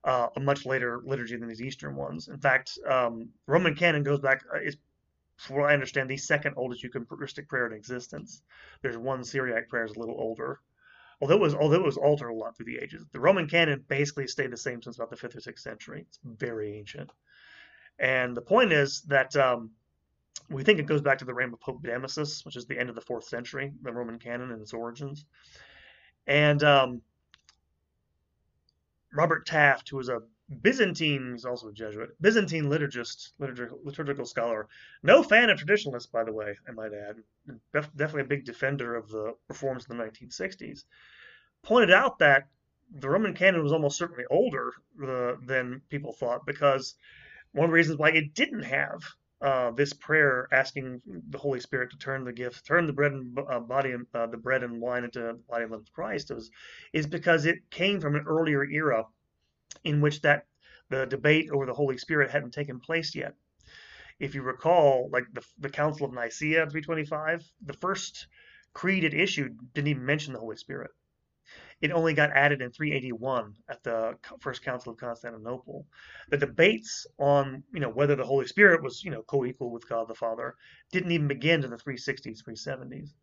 uh, 0.06 0.28
a 0.36 0.40
much 0.40 0.66
later 0.66 1.02
liturgy 1.04 1.36
than 1.36 1.50
these 1.50 1.62
Eastern 1.62 1.96
ones. 1.96 2.30
In 2.30 2.40
fact, 2.40 2.78
um, 2.88 3.30
Roman 3.48 3.76
canon 3.76 4.04
goes 4.04 4.20
back, 4.20 4.44
uh, 4.54 4.60
is, 4.60 4.78
from 5.38 5.58
what 5.58 5.70
I 5.70 5.74
understand, 5.74 6.10
the 6.10 6.18
second 6.18 6.54
oldest 6.56 6.84
Eucharistic 6.84 7.50
prayer 7.50 7.68
in 7.68 7.74
existence. 7.74 8.42
There's 8.82 8.98
one 8.98 9.24
Syriac 9.24 9.68
prayer 9.68 9.86
is 9.86 9.96
a 9.96 10.00
little 10.00 10.16
older. 10.18 10.62
Although 11.22 11.36
it 11.36 11.42
was 11.42 11.56
although 11.56 11.76
it 11.76 11.84
was 11.84 11.98
altered 11.98 12.30
a 12.30 12.34
lot 12.34 12.56
through 12.56 12.68
the 12.68 12.78
ages, 12.78 13.04
the 13.12 13.20
Roman 13.20 13.48
canon 13.50 13.84
basically 13.90 14.28
stayed 14.28 14.52
the 14.52 14.58
same 14.58 14.82
since 14.82 14.96
about 14.96 15.10
the 15.10 15.18
fifth 15.18 15.36
or 15.36 15.42
sixth 15.42 15.64
century. 15.64 16.06
It's 16.08 16.20
very 16.24 16.78
ancient, 16.78 17.12
and 17.98 18.38
the 18.38 18.42
point 18.42 18.72
is 18.72 19.02
that 19.02 19.36
um, 19.36 19.72
we 20.50 20.64
think 20.64 20.80
it 20.80 20.86
goes 20.86 21.02
back 21.02 21.20
to 21.20 21.26
the 21.26 21.34
reign 21.34 21.54
of 21.54 21.60
Pope 21.60 21.84
Damasus, 21.84 22.44
which 22.46 22.56
is 22.56 22.66
the 22.66 22.78
end 22.78 22.90
of 22.90 22.96
the 22.96 23.02
fourth 23.02 23.26
century, 23.26 23.72
the 23.82 23.94
Roman 23.94 24.20
canon 24.20 24.52
and 24.52 24.62
its 24.62 24.74
origins. 24.74 25.26
And 26.26 26.64
um, 26.64 27.02
Robert 29.14 29.46
Taft, 29.46 29.90
who 29.90 29.98
was 29.98 30.10
a 30.10 30.22
Byzantine, 30.62 31.34
he's 31.34 31.46
also 31.46 31.68
a 31.68 31.74
Jesuit, 31.74 32.10
Byzantine 32.20 32.66
liturgist, 32.66 33.34
liturgical, 33.38 33.80
liturgical 33.84 34.26
scholar. 34.26 34.68
No 35.04 35.22
fan 35.22 35.52
of 35.52 35.58
traditionalists, 35.58 36.10
by 36.10 36.24
the 36.24 36.34
way, 36.34 36.58
I 36.68 36.72
might 36.72 36.94
add. 36.94 37.18
Def, 37.72 37.96
definitely 37.96 38.22
a 38.22 38.36
big 38.36 38.46
defender 38.46 38.96
of 38.96 39.10
the 39.10 39.36
reforms 39.48 39.86
in 39.88 39.96
the 39.96 40.04
1960s. 40.04 40.86
Pointed 41.62 41.92
out 41.92 42.18
that 42.20 42.48
the 42.92 43.10
Roman 43.10 43.36
canon 43.36 43.62
was 43.62 43.72
almost 43.72 44.00
certainly 44.00 44.26
older 44.32 44.74
uh, 45.04 45.36
than 45.46 45.82
people 45.90 46.14
thought 46.14 46.48
because 46.48 46.96
one 47.52 47.66
of 47.66 47.70
the 47.70 47.76
reasons 47.76 48.00
why 48.00 48.10
it 48.10 48.34
didn't 48.34 48.64
have 48.64 49.04
uh, 49.42 49.72
this 49.72 49.94
prayer 49.94 50.48
asking 50.52 51.02
the 51.30 51.38
Holy 51.38 51.60
Spirit 51.60 51.92
to 51.92 51.98
turn 51.98 52.26
the 52.26 52.34
gift, 52.34 52.66
turn 52.66 52.86
the 52.86 52.94
bread 52.94 53.14
and 53.14 53.40
uh, 53.50 53.60
body, 53.60 53.96
uh, 54.14 54.28
the 54.28 54.38
bread 54.38 54.64
and 54.64 54.82
wine 54.82 55.06
into 55.06 55.20
the 55.20 55.40
body 55.50 55.64
of 55.64 55.92
Christ, 55.94 56.32
was, 56.32 56.52
is 56.92 57.08
because 57.08 57.46
it 57.46 57.70
came 57.72 58.02
from 58.02 58.16
an 58.16 58.26
earlier 58.28 58.66
era 58.66 59.06
in 59.84 60.02
which 60.02 60.22
that 60.22 60.46
the 60.90 61.06
debate 61.06 61.50
over 61.52 61.66
the 61.66 61.74
Holy 61.74 61.98
Spirit 61.98 62.32
hadn't 62.32 62.52
taken 62.52 62.80
place 62.80 63.16
yet. 63.16 63.36
If 64.20 64.36
you 64.36 64.42
recall, 64.42 65.10
like 65.14 65.26
the, 65.32 65.46
the 65.60 65.70
Council 65.70 66.06
of 66.06 66.14
Nicaea 66.14 66.66
325, 66.66 67.44
the 67.66 67.74
first 67.74 68.28
creed 68.74 69.04
it 69.06 69.14
issued 69.14 69.58
didn't 69.74 69.88
even 69.88 70.06
mention 70.06 70.34
the 70.34 70.40
Holy 70.40 70.58
Spirit. 70.58 70.92
It 71.82 71.92
only 71.92 72.14
got 72.14 72.32
added 72.32 72.62
in 72.62 72.72
381 72.72 73.54
at 73.70 73.84
the 73.84 74.18
First 74.42 74.64
Council 74.64 74.92
of 74.92 74.98
Constantinople. 75.00 75.88
The 76.30 76.38
debates 76.38 77.08
on, 77.18 77.64
you 77.74 77.80
know, 77.80 77.90
whether 77.90 78.16
the 78.16 78.26
Holy 78.26 78.48
Spirit 78.48 78.84
was, 78.84 79.04
you 79.04 79.12
know, 79.12 79.24
co-equal 79.24 79.72
with 79.72 79.88
God 79.88 80.08
the 80.08 80.16
Father 80.16 80.56
didn't 80.92 81.12
even 81.12 81.28
begin 81.28 81.62
to 81.62 81.68
the 81.70 81.78
360s, 81.78 82.44
370s. 82.44 83.14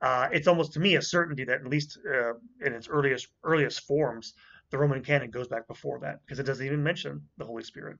Uh, 0.00 0.28
it's 0.32 0.48
almost 0.48 0.72
to 0.72 0.80
me 0.80 0.96
a 0.96 1.02
certainty 1.02 1.44
that 1.44 1.60
at 1.60 1.66
least 1.68 1.98
uh, 2.08 2.34
in 2.60 2.72
its 2.72 2.88
earliest 2.88 3.28
earliest 3.44 3.80
forms, 3.86 4.34
the 4.70 4.78
Roman 4.78 5.02
canon 5.02 5.30
goes 5.30 5.46
back 5.46 5.68
before 5.68 6.00
that 6.00 6.20
because 6.24 6.40
it 6.40 6.44
doesn't 6.44 6.66
even 6.66 6.82
mention 6.82 7.28
the 7.38 7.44
Holy 7.44 7.62
Spirit, 7.62 7.98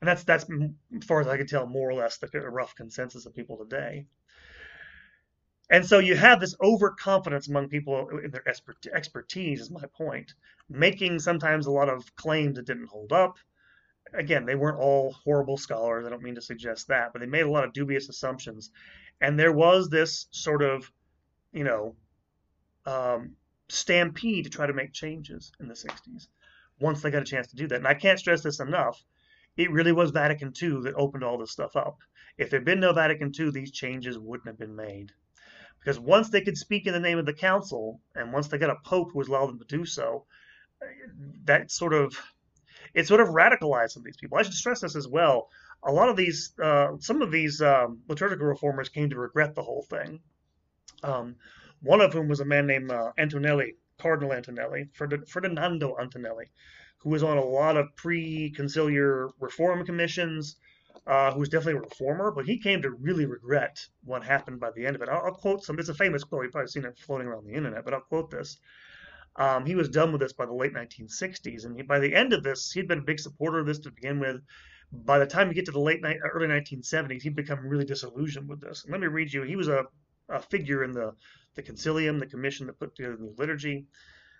and 0.00 0.08
that's 0.08 0.22
that's 0.22 0.44
as 0.96 1.04
far 1.04 1.20
as 1.20 1.26
I 1.26 1.36
can 1.36 1.48
tell 1.48 1.66
more 1.66 1.90
or 1.90 1.94
less 1.94 2.18
the 2.18 2.28
rough 2.48 2.76
consensus 2.76 3.26
of 3.26 3.34
people 3.34 3.58
today. 3.58 4.06
And 5.72 5.86
so 5.86 6.00
you 6.00 6.14
have 6.16 6.38
this 6.38 6.54
overconfidence 6.62 7.48
among 7.48 7.70
people 7.70 8.06
in 8.22 8.30
their 8.30 8.46
expertise, 8.46 9.58
is 9.58 9.70
my 9.70 9.86
point, 9.96 10.34
making 10.68 11.18
sometimes 11.18 11.64
a 11.64 11.70
lot 11.70 11.88
of 11.88 12.14
claims 12.14 12.56
that 12.56 12.66
didn't 12.66 12.90
hold 12.90 13.10
up. 13.10 13.38
Again, 14.12 14.44
they 14.44 14.54
weren't 14.54 14.78
all 14.78 15.12
horrible 15.24 15.56
scholars. 15.56 16.04
I 16.04 16.10
don't 16.10 16.22
mean 16.22 16.34
to 16.34 16.42
suggest 16.42 16.88
that, 16.88 17.14
but 17.14 17.20
they 17.20 17.26
made 17.26 17.46
a 17.46 17.50
lot 17.50 17.64
of 17.64 17.72
dubious 17.72 18.10
assumptions. 18.10 18.70
And 19.22 19.40
there 19.40 19.50
was 19.50 19.88
this 19.88 20.26
sort 20.30 20.60
of, 20.60 20.92
you 21.54 21.64
know, 21.64 21.96
um, 22.84 23.36
stampede 23.70 24.44
to 24.44 24.50
try 24.50 24.66
to 24.66 24.74
make 24.74 24.92
changes 24.92 25.52
in 25.58 25.68
the 25.68 25.74
60s 25.74 26.26
once 26.80 27.00
they 27.00 27.10
got 27.10 27.22
a 27.22 27.24
chance 27.24 27.46
to 27.46 27.56
do 27.56 27.66
that. 27.68 27.76
And 27.76 27.88
I 27.88 27.94
can't 27.94 28.18
stress 28.18 28.42
this 28.42 28.60
enough. 28.60 29.02
It 29.56 29.72
really 29.72 29.92
was 29.92 30.10
Vatican 30.10 30.52
II 30.60 30.82
that 30.82 30.96
opened 30.96 31.24
all 31.24 31.38
this 31.38 31.50
stuff 31.50 31.76
up. 31.76 31.96
If 32.36 32.50
there'd 32.50 32.66
been 32.66 32.80
no 32.80 32.92
Vatican 32.92 33.32
II, 33.38 33.52
these 33.52 33.72
changes 33.72 34.18
wouldn't 34.18 34.48
have 34.48 34.58
been 34.58 34.76
made. 34.76 35.12
Because 35.82 35.98
once 35.98 36.30
they 36.30 36.40
could 36.40 36.56
speak 36.56 36.86
in 36.86 36.92
the 36.92 37.00
name 37.00 37.18
of 37.18 37.26
the 37.26 37.32
council, 37.32 38.00
and 38.14 38.32
once 38.32 38.48
they 38.48 38.58
got 38.58 38.70
a 38.70 38.76
pope 38.84 39.10
who 39.12 39.18
was 39.18 39.28
allowed 39.28 39.48
them 39.48 39.58
to 39.58 39.76
do 39.76 39.84
so, 39.84 40.26
that 41.44 41.70
sort 41.70 41.92
of 41.92 42.16
it 42.94 43.06
sort 43.06 43.20
of 43.20 43.28
radicalized 43.28 43.90
some 43.90 44.02
of 44.02 44.04
these 44.04 44.16
people. 44.16 44.38
I 44.38 44.42
should 44.42 44.54
stress 44.54 44.80
this 44.80 44.96
as 44.96 45.08
well. 45.08 45.48
A 45.84 45.90
lot 45.92 46.08
of 46.08 46.16
these, 46.16 46.52
uh, 46.62 46.92
some 47.00 47.22
of 47.22 47.32
these 47.32 47.60
um, 47.60 48.02
liturgical 48.08 48.46
reformers 48.46 48.88
came 48.88 49.10
to 49.10 49.18
regret 49.18 49.54
the 49.54 49.62
whole 49.62 49.82
thing. 49.88 50.20
Um, 51.02 51.36
one 51.80 52.00
of 52.00 52.12
whom 52.12 52.28
was 52.28 52.40
a 52.40 52.44
man 52.44 52.66
named 52.66 52.90
uh, 52.90 53.12
Antonelli, 53.18 53.76
Cardinal 53.98 54.32
Antonelli, 54.32 54.88
Ferdinando 54.92 55.96
Antonelli, 56.00 56.46
who 56.98 57.10
was 57.10 57.22
on 57.22 57.38
a 57.38 57.44
lot 57.44 57.76
of 57.76 57.96
pre-conciliar 57.96 59.30
reform 59.40 59.84
commissions 59.84 60.56
uh, 61.06 61.32
who 61.32 61.40
was 61.40 61.48
definitely 61.48 61.78
a 61.78 61.82
reformer, 61.82 62.30
but 62.30 62.46
he 62.46 62.58
came 62.58 62.82
to 62.82 62.90
really 62.90 63.26
regret 63.26 63.78
what 64.04 64.22
happened 64.22 64.60
by 64.60 64.70
the 64.74 64.86
end 64.86 64.96
of 64.96 65.02
it. 65.02 65.08
I'll, 65.08 65.26
I'll 65.26 65.34
quote 65.34 65.64
some. 65.64 65.78
It's 65.78 65.88
a 65.88 65.94
famous 65.94 66.24
quote. 66.24 66.44
You've 66.44 66.52
probably 66.52 66.68
seen 66.68 66.84
it 66.84 66.98
floating 66.98 67.26
around 67.26 67.46
the 67.46 67.54
internet, 67.54 67.84
but 67.84 67.94
I'll 67.94 68.00
quote 68.00 68.30
this. 68.30 68.58
Um, 69.36 69.64
he 69.64 69.74
was 69.74 69.88
done 69.88 70.12
with 70.12 70.20
this 70.20 70.32
by 70.32 70.46
the 70.46 70.52
late 70.52 70.74
1960s, 70.74 71.64
and 71.64 71.76
he, 71.76 71.82
by 71.82 71.98
the 71.98 72.14
end 72.14 72.32
of 72.32 72.42
this, 72.42 72.70
he'd 72.72 72.88
been 72.88 72.98
a 72.98 73.02
big 73.02 73.18
supporter 73.18 73.60
of 73.60 73.66
this 73.66 73.78
to 73.80 73.90
begin 73.90 74.20
with. 74.20 74.42
By 74.92 75.18
the 75.18 75.26
time 75.26 75.48
you 75.48 75.54
get 75.54 75.64
to 75.66 75.72
the 75.72 75.80
late 75.80 76.02
ni- 76.02 76.20
early 76.32 76.46
1970s, 76.48 77.22
he'd 77.22 77.34
become 77.34 77.66
really 77.66 77.86
disillusioned 77.86 78.48
with 78.48 78.60
this. 78.60 78.84
And 78.84 78.92
let 78.92 79.00
me 79.00 79.06
read 79.06 79.32
you. 79.32 79.42
He 79.42 79.56
was 79.56 79.68
a, 79.68 79.84
a 80.28 80.40
figure 80.40 80.84
in 80.84 80.92
the 80.92 81.14
the 81.54 81.62
Consilium, 81.62 82.18
the 82.18 82.26
commission 82.26 82.66
that 82.66 82.78
put 82.78 82.94
together 82.94 83.16
the 83.16 83.24
new 83.24 83.34
liturgy. 83.36 83.86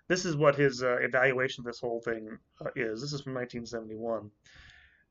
This 0.08 0.24
is 0.24 0.36
what 0.36 0.56
his 0.56 0.82
uh, 0.82 0.96
evaluation 1.00 1.62
of 1.62 1.66
this 1.66 1.80
whole 1.80 2.00
thing 2.00 2.38
uh, 2.60 2.70
is. 2.74 3.00
This 3.00 3.12
is 3.12 3.20
from 3.20 3.34
1971. 3.34 4.30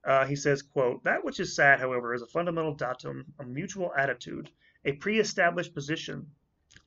Uh, 0.03 0.25
he 0.25 0.35
says, 0.35 0.63
quote, 0.63 1.03
That 1.03 1.23
which 1.23 1.39
is 1.39 1.55
sad, 1.55 1.79
however, 1.79 2.13
is 2.13 2.23
a 2.23 2.27
fundamental 2.27 2.73
datum, 2.73 3.33
a 3.39 3.45
mutual 3.45 3.93
attitude, 3.95 4.49
a 4.83 4.93
pre-established 4.93 5.75
position. 5.75 6.31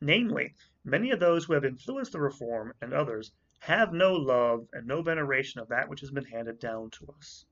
Namely, 0.00 0.55
many 0.85 1.12
of 1.12 1.20
those 1.20 1.44
who 1.44 1.53
have 1.53 1.64
influenced 1.64 2.11
the 2.12 2.20
reform 2.20 2.74
and 2.81 2.92
others 2.92 3.33
have 3.61 3.92
no 3.92 4.14
love 4.14 4.66
and 4.72 4.87
no 4.87 5.00
veneration 5.00 5.61
of 5.61 5.68
that 5.68 5.88
which 5.88 6.00
has 6.00 6.11
been 6.11 6.24
handed 6.24 6.59
down 6.59 6.90
to 6.90 7.07
us. 7.16 7.46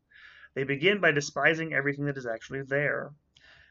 They 0.55 0.64
begin 0.64 1.01
by 1.01 1.12
despising 1.12 1.72
everything 1.72 2.07
that 2.07 2.18
is 2.18 2.27
actually 2.27 2.62
there. 2.62 3.12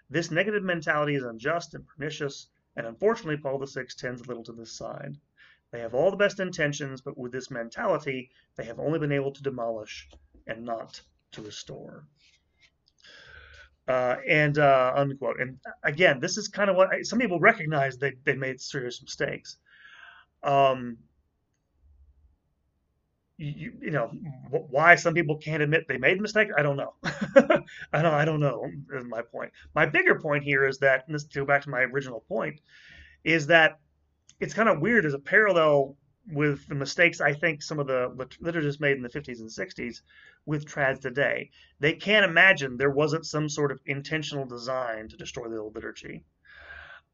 This 0.10 0.32
negative 0.32 0.64
mentality 0.64 1.16
is 1.16 1.24
unjust 1.24 1.74
and 1.74 1.86
pernicious, 1.86 2.48
and 2.76 2.88
unfortunately 2.88 3.38
Paul 3.38 3.64
VI 3.66 3.86
tends 3.98 4.22
a 4.22 4.26
little 4.26 4.44
to 4.46 4.54
this 4.54 4.72
side. 4.72 5.18
They 5.72 5.82
have 5.82 5.94
all 5.94 6.10
the 6.10 6.18
best 6.18 6.40
intentions, 6.40 7.02
but 7.02 7.18
with 7.18 7.32
this 7.32 7.52
mentality, 7.52 8.32
they 8.56 8.64
have 8.64 8.80
only 8.80 9.00
been 9.00 9.12
able 9.12 9.34
to 9.34 9.44
demolish 9.44 10.10
and 10.48 10.64
not 10.64 11.02
to 11.34 11.42
restore. 11.42 12.06
Uh, 13.88 14.18
and 14.28 14.58
uh, 14.58 14.94
unquote. 14.96 15.40
And 15.40 15.58
again, 15.84 16.20
this 16.20 16.38
is 16.38 16.48
kind 16.48 16.70
of 16.70 16.76
what 16.76 16.94
I, 16.94 17.02
some 17.02 17.20
people 17.20 17.40
recognize 17.40 17.98
they, 17.98 18.14
they 18.24 18.36
made 18.36 18.62
serious 18.62 19.02
mistakes. 19.02 19.58
Um, 20.44 20.98
you, 23.42 23.74
you 23.82 23.92
know 23.92 24.12
why 24.52 24.94
some 24.96 25.16
people 25.16 25.36
can't 25.38 25.64
admit 25.64 25.88
they 25.88 25.98
made 25.98 26.20
a 26.20 26.22
mistake 26.22 26.50
i 26.58 26.62
don't 26.62 26.78
know 26.78 26.94
i 27.92 28.02
don't 28.02 28.14
i 28.14 28.24
don't 28.24 28.40
know 28.40 28.70
is 28.94 29.06
my 29.06 29.22
point 29.22 29.52
my 29.74 29.84
bigger 29.84 30.20
point 30.20 30.44
here 30.44 30.68
is 30.68 30.78
that 30.78 31.04
and 31.08 31.16
this 31.16 31.24
to 31.24 31.40
go 31.40 31.46
back 31.46 31.64
to 31.64 31.70
my 31.70 31.80
original 31.80 32.24
point 32.28 32.60
is 33.24 33.48
that 33.48 33.80
it's 34.40 34.54
kind 34.54 34.70
of 34.70 34.80
weird 34.80 35.06
as 35.06 35.16
a 35.16 35.20
parallel 35.20 35.96
with 36.32 36.68
the 36.68 36.76
mistakes 36.76 37.20
I 37.20 37.34
think 37.34 37.62
some 37.62 37.80
of 37.80 37.88
the 37.88 38.10
liturgists 38.42 38.80
made 38.80 38.98
in 38.98 39.04
the 39.04 39.10
50s 39.10 39.40
and 39.40 39.50
60s 39.50 40.02
with 40.46 40.66
trads 40.66 41.02
today. 41.02 41.50
They 41.80 41.94
can't 41.94 42.26
imagine 42.26 42.78
there 42.78 42.90
wasn't 42.90 43.26
some 43.26 43.50
sort 43.50 43.72
of 43.72 43.80
intentional 43.86 44.46
design 44.46 45.08
to 45.10 45.18
destroy 45.18 45.50
the 45.50 45.58
old 45.58 45.76
liturgy. 45.76 46.24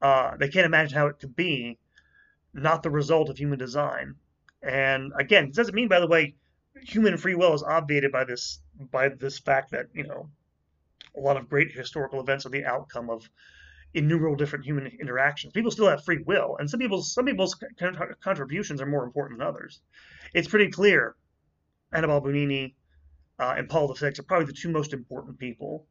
Uh, 0.02 0.36
they 0.38 0.50
can't 0.50 0.66
imagine 0.66 0.98
how 0.98 1.08
it 1.08 1.20
could 1.20 1.36
be 1.36 1.78
not 2.54 2.84
the 2.84 2.90
result 2.90 3.30
of 3.30 3.38
human 3.38 3.60
design. 3.60 4.16
And 4.62 5.14
again, 5.18 5.46
it 5.46 5.54
doesn't 5.54 5.76
mean, 5.76 5.88
by 5.88 6.00
the 6.00 6.08
way, 6.08 6.36
human 6.84 7.18
free 7.18 7.36
will 7.36 7.54
is 7.54 7.64
obviated 7.64 8.12
by 8.12 8.24
this 8.24 8.60
by 8.92 9.10
this 9.10 9.40
fact 9.40 9.72
that 9.72 9.88
you 9.94 10.04
know 10.04 10.30
a 11.16 11.20
lot 11.20 11.38
of 11.38 11.50
great 11.50 11.72
historical 11.72 12.20
events 12.20 12.46
are 12.46 12.50
the 12.50 12.66
outcome 12.66 13.10
of 13.10 13.30
innumerable 13.94 14.36
different 14.36 14.66
human 14.66 14.88
interactions. 15.00 15.54
People 15.54 15.72
still 15.72 15.88
have 15.88 16.04
free 16.04 16.24
will, 16.26 16.58
and 16.60 16.70
some 16.70 16.80
people's 16.80 17.14
some 17.14 17.26
people's 17.26 17.56
contributions 18.22 18.82
are 18.82 18.86
more 18.86 19.04
important 19.04 19.40
than 19.40 19.48
others. 19.48 19.82
It's 20.34 20.48
pretty 20.48 20.72
clear. 20.72 21.16
Annibale 21.94 22.22
Bugnini 22.22 22.74
uh, 23.40 23.56
and 23.58 23.70
Paul 23.70 23.94
VI 23.94 24.08
are 24.08 24.24
probably 24.28 24.48
the 24.48 24.54
two 24.54 24.70
most 24.70 24.94
important 24.94 25.40
people 25.40 25.88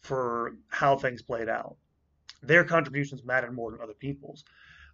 for 0.00 0.56
how 0.68 0.96
things 0.96 1.22
played 1.22 1.48
out. 1.48 1.76
Their 2.42 2.64
contributions 2.64 3.24
mattered 3.24 3.52
more 3.54 3.70
than 3.70 3.80
other 3.80 3.94
people's. 3.94 4.44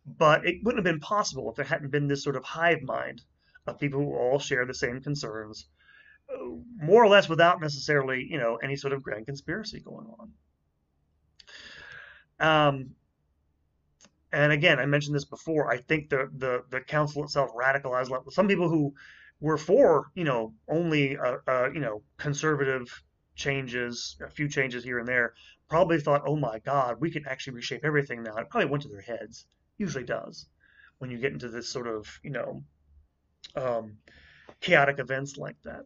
But 0.07 0.47
it 0.47 0.63
wouldn't 0.63 0.85
have 0.85 0.93
been 0.93 1.01
possible 1.01 1.51
if 1.51 1.57
there 1.57 1.65
hadn't 1.65 1.91
been 1.91 2.09
this 2.09 2.23
sort 2.23 2.37
of 2.37 2.45
hive 2.45 2.83
mind 2.83 3.23
of 3.67 3.79
people 3.79 4.01
who 4.01 4.15
all 4.15 4.39
share 4.39 4.67
the 4.67 4.75
same 4.75 5.01
concerns, 5.01 5.67
uh, 6.29 6.57
more 6.77 7.03
or 7.03 7.09
less 7.09 7.29
without 7.29 7.61
necessarily, 7.61 8.27
you 8.29 8.39
know, 8.39 8.57
any 8.57 8.77
sort 8.77 8.93
of 8.93 9.03
grand 9.03 9.27
conspiracy 9.27 9.81
going 9.81 10.07
on. 10.19 10.33
Um, 12.41 12.95
and 14.33 14.53
again, 14.53 14.81
I 14.81 14.87
mentioned 14.87 15.15
this 15.15 15.25
before. 15.25 15.71
I 15.71 15.79
think 15.79 16.11
the 16.11 16.29
the 16.37 16.65
the 16.71 16.81
council 16.81 17.23
itself 17.23 17.51
radicalized 17.55 18.33
some 18.33 18.49
people 18.49 18.69
who 18.69 18.95
were 19.41 19.59
for 19.59 20.11
you 20.15 20.25
know 20.25 20.55
only 20.69 21.17
uh, 21.17 21.37
uh, 21.47 21.71
you 21.73 21.81
know 21.81 22.03
conservative 22.17 23.03
changes, 23.37 24.17
a 24.25 24.31
few 24.31 24.49
changes 24.49 24.83
here 24.83 24.99
and 24.99 25.07
there. 25.09 25.35
Probably 25.69 26.01
thought, 26.01 26.23
oh 26.27 26.37
my 26.37 26.59
God, 26.59 27.01
we 27.01 27.11
can 27.11 27.27
actually 27.27 27.55
reshape 27.55 27.85
everything 27.85 28.23
now. 28.23 28.37
It 28.37 28.51
probably 28.51 28.71
went 28.71 28.83
to 28.83 28.89
their 28.89 29.01
heads. 29.01 29.47
Usually 29.79 30.05
does 30.05 30.47
when 30.99 31.11
you 31.11 31.19
get 31.19 31.33
into 31.33 31.49
this 31.49 31.69
sort 31.69 31.87
of 31.87 32.09
you 32.23 32.31
know 32.31 32.65
um, 33.55 33.99
chaotic 34.61 34.99
events 34.99 35.37
like 35.37 35.57
that. 35.63 35.85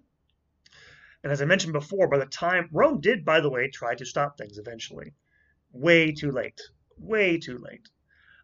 And 1.22 1.32
as 1.32 1.42
I 1.42 1.46
mentioned 1.46 1.72
before, 1.72 2.08
by 2.08 2.18
the 2.18 2.26
time 2.26 2.68
Rome 2.72 3.00
did, 3.00 3.24
by 3.24 3.40
the 3.40 3.50
way, 3.50 3.68
try 3.68 3.94
to 3.94 4.06
stop 4.06 4.38
things 4.38 4.56
eventually, 4.58 5.12
way 5.72 6.12
too 6.12 6.30
late, 6.30 6.60
way 6.98 7.38
too 7.38 7.58
late. 7.58 7.88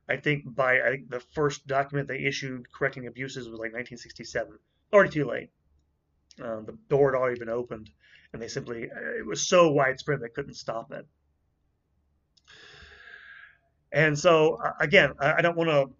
I 0.08 0.16
think 0.16 0.54
by 0.54 0.80
I 0.82 0.90
think 0.90 1.10
the 1.10 1.20
first 1.20 1.66
document 1.66 2.08
they 2.08 2.24
issued 2.24 2.70
correcting 2.72 3.06
abuses 3.06 3.48
was 3.48 3.58
like 3.58 3.72
1967. 3.72 4.58
Already 4.92 5.10
too 5.10 5.24
late. 5.24 5.50
Uh, 6.42 6.60
the 6.60 6.76
door 6.88 7.12
had 7.12 7.18
already 7.18 7.38
been 7.38 7.48
opened, 7.48 7.90
and 8.32 8.42
they 8.42 8.48
simply 8.48 8.84
uh, 8.84 9.18
it 9.18 9.26
was 9.26 9.46
so 9.46 9.70
widespread 9.70 10.20
they 10.20 10.28
couldn't 10.28 10.54
stop 10.54 10.92
it. 10.92 11.06
And 13.92 14.18
so 14.18 14.56
uh, 14.56 14.72
again, 14.80 15.12
I, 15.20 15.40
don't 15.40 15.56
want 15.56 15.70
to 15.70 15.90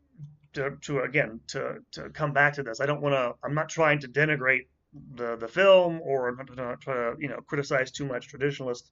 to, 0.55 0.77
to 0.83 1.01
again 1.01 1.41
to 1.49 1.79
to 1.93 2.11
come 2.11 2.33
back 2.33 2.55
to 2.55 2.63
this. 2.63 2.81
I 2.81 2.87
don't 2.87 3.01
want 3.01 3.15
to. 3.15 3.35
I'm 3.43 3.55
not 3.55 3.69
trying 3.69 4.01
to 4.01 4.09
denigrate 4.09 4.67
the 5.15 5.37
the 5.37 5.49
film 5.49 6.01
or 6.03 6.37
not 6.57 6.81
try 6.81 6.95
to 6.95 7.15
you 7.19 7.29
know 7.29 7.41
criticize 7.47 7.91
too 7.91 8.05
much 8.05 8.29
traditionalists 8.29 8.91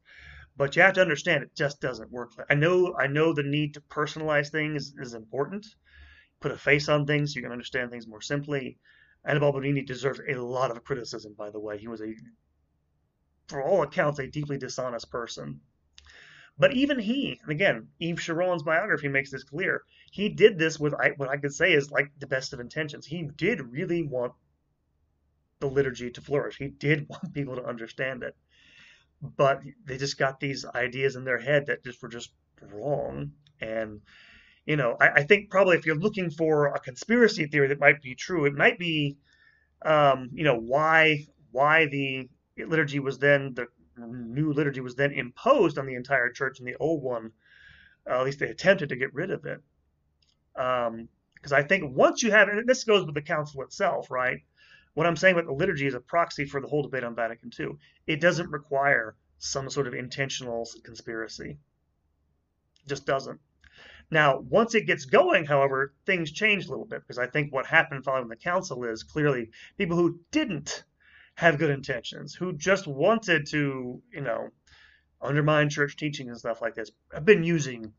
but 0.57 0.77
you 0.77 0.83
have 0.83 0.95
to 0.95 1.01
understand 1.01 1.43
it 1.43 1.55
just 1.55 1.81
doesn't 1.81 2.11
work. 2.11 2.33
I 2.51 2.55
know 2.55 2.95
I 2.99 3.07
know 3.07 3.33
the 3.33 3.43
need 3.43 3.75
to 3.75 3.81
personalize 3.81 4.51
things 4.51 4.95
is 4.99 5.15
important. 5.15 5.67
Put 6.41 6.53
a 6.53 6.59
face 6.59 6.89
on 6.89 7.07
things, 7.07 7.33
so 7.33 7.39
you 7.39 7.43
can 7.43 7.53
understand 7.53 7.91
things 7.91 8.07
more 8.07 8.21
simply. 8.21 8.79
Annibale 9.25 9.55
Bugnini 9.55 9.87
deserves 9.87 10.21
a 10.29 10.35
lot 10.35 10.71
of 10.71 10.85
criticism, 10.85 11.35
by 11.35 11.51
the 11.51 11.61
way. 11.61 11.79
He 11.79 11.89
was 11.89 12.03
a, 12.03 12.15
for 13.47 13.63
all 13.63 13.83
accounts, 13.83 14.19
a 14.19 14.27
deeply 14.27 14.59
dishonest 14.59 15.11
person. 15.11 15.61
But 16.59 16.75
even 16.75 16.99
he, 16.99 17.39
and 17.43 17.51
again, 17.51 17.89
Yves 18.01 18.23
Chiron's 18.23 18.63
biography 18.63 19.09
makes 19.09 19.31
this 19.31 19.45
clear. 19.45 19.85
He 20.11 20.29
did 20.29 20.59
this 20.59 20.79
with 20.79 20.93
what 21.17 21.31
I 21.31 21.39
could 21.39 21.55
say 21.55 21.73
is 21.73 21.91
like 21.91 22.11
the 22.19 22.27
best 22.27 22.53
of 22.53 22.61
intentions. 22.61 23.07
He 23.07 23.23
did 23.37 23.61
really 23.61 24.03
want 24.03 24.35
the 25.61 25.69
liturgy 25.69 26.11
to 26.11 26.21
flourish. 26.21 26.59
He 26.59 26.69
did 26.69 27.09
want 27.09 27.33
people 27.33 27.57
to 27.57 27.65
understand 27.65 28.23
it 28.23 28.37
but 29.23 29.63
they 29.87 29.97
just 29.97 30.19
got 30.19 30.41
these 30.41 30.65
ideas 30.75 31.17
in 31.17 31.25
their 31.25 31.39
head 31.39 31.67
that 31.67 31.85
just 31.85 32.03
were 32.03 32.09
just 32.09 32.33
wrong. 32.73 33.33
And 33.61 34.01
you 34.67 34.77
know, 34.77 34.97
I, 35.01 35.09
I 35.09 35.23
think 35.25 35.51
probably 35.51 35.77
if 35.77 35.87
you're 35.87 35.97
looking 35.97 36.31
for 36.31 36.69
a 36.69 36.81
conspiracy 36.81 37.47
theory 37.47 37.69
that 37.69 37.81
might 37.81 38.03
be 38.03 38.15
true, 38.15 38.45
it 38.45 38.55
might 38.55 38.79
be, 38.79 39.17
um, 39.85 40.31
you 40.33 40.45
know, 40.45 40.59
why 40.59 41.27
why 41.51 41.87
the 41.87 42.29
liturgy 42.57 42.99
was 42.99 43.19
then 43.19 43.55
the 43.55 43.67
new 43.97 44.53
liturgy 44.53 44.81
was 44.81 44.95
then 44.95 45.13
imposed 45.13 45.79
on 45.79 45.87
the 45.87 45.95
entire 45.95 46.31
church, 46.31 46.59
and 46.59 46.69
the 46.69 46.77
old 46.77 47.03
one, 47.03 47.33
uh, 48.09 48.19
at 48.21 48.25
least 48.25 48.39
they 48.39 48.49
attempted 48.49 48.89
to 48.89 48.97
get 48.97 49.15
rid 49.15 49.31
of 49.31 49.45
it. 49.45 49.61
Because 50.55 51.53
um, 51.53 51.59
I 51.59 51.63
think 51.63 51.97
once 51.97 52.23
you 52.23 52.31
have, 52.31 52.49
and 52.49 52.69
this 52.69 52.85
goes 52.85 53.05
with 53.05 53.15
the 53.15 53.23
council 53.23 53.63
itself, 53.63 54.11
right? 54.11 54.39
What 54.95 55.07
I'm 55.07 55.17
saying 55.17 55.35
about 55.35 55.47
the 55.47 55.53
liturgy 55.53 55.87
is 55.87 55.95
a 55.95 56.01
proxy 56.01 56.45
for 56.45 56.61
the 56.61 56.69
whole 56.69 56.83
debate 56.83 57.05
on 57.05 57.15
Vatican 57.15 57.51
II. 57.59 57.71
It 58.07 58.21
doesn't 58.21 58.51
require 58.51 59.17
some 59.39 59.71
sort 59.71 59.87
of 59.87 59.95
intentional 59.95 60.69
conspiracy. 60.85 61.59
It 62.85 62.89
just 62.89 63.07
doesn't. 63.07 63.41
Now, 64.11 64.41
once 64.41 64.75
it 64.75 64.87
gets 64.87 65.07
going, 65.07 65.47
however, 65.47 65.95
things 66.05 66.31
change 66.31 66.67
a 66.67 66.71
little 66.71 66.85
bit 66.85 67.01
because 67.01 67.19
I 67.19 67.27
think 67.27 67.53
what 67.53 67.67
happened 67.67 68.05
following 68.05 68.29
the 68.29 68.37
council 68.37 68.85
is 68.85 69.03
clearly 69.03 69.51
people 69.79 69.97
who 69.97 70.21
didn't 70.31 70.85
have 71.35 71.59
good 71.59 71.71
intentions, 71.71 72.35
who 72.35 72.53
just 72.53 72.87
wanted 72.87 73.47
to, 73.47 74.03
you 74.13 74.21
know, 74.21 74.51
undermine 75.23 75.71
church 75.71 75.97
teaching 75.97 76.29
and 76.29 76.39
stuff 76.39 76.61
like 76.61 76.75
this, 76.75 76.91
have 77.15 77.25
been 77.25 77.43
using 77.43 77.95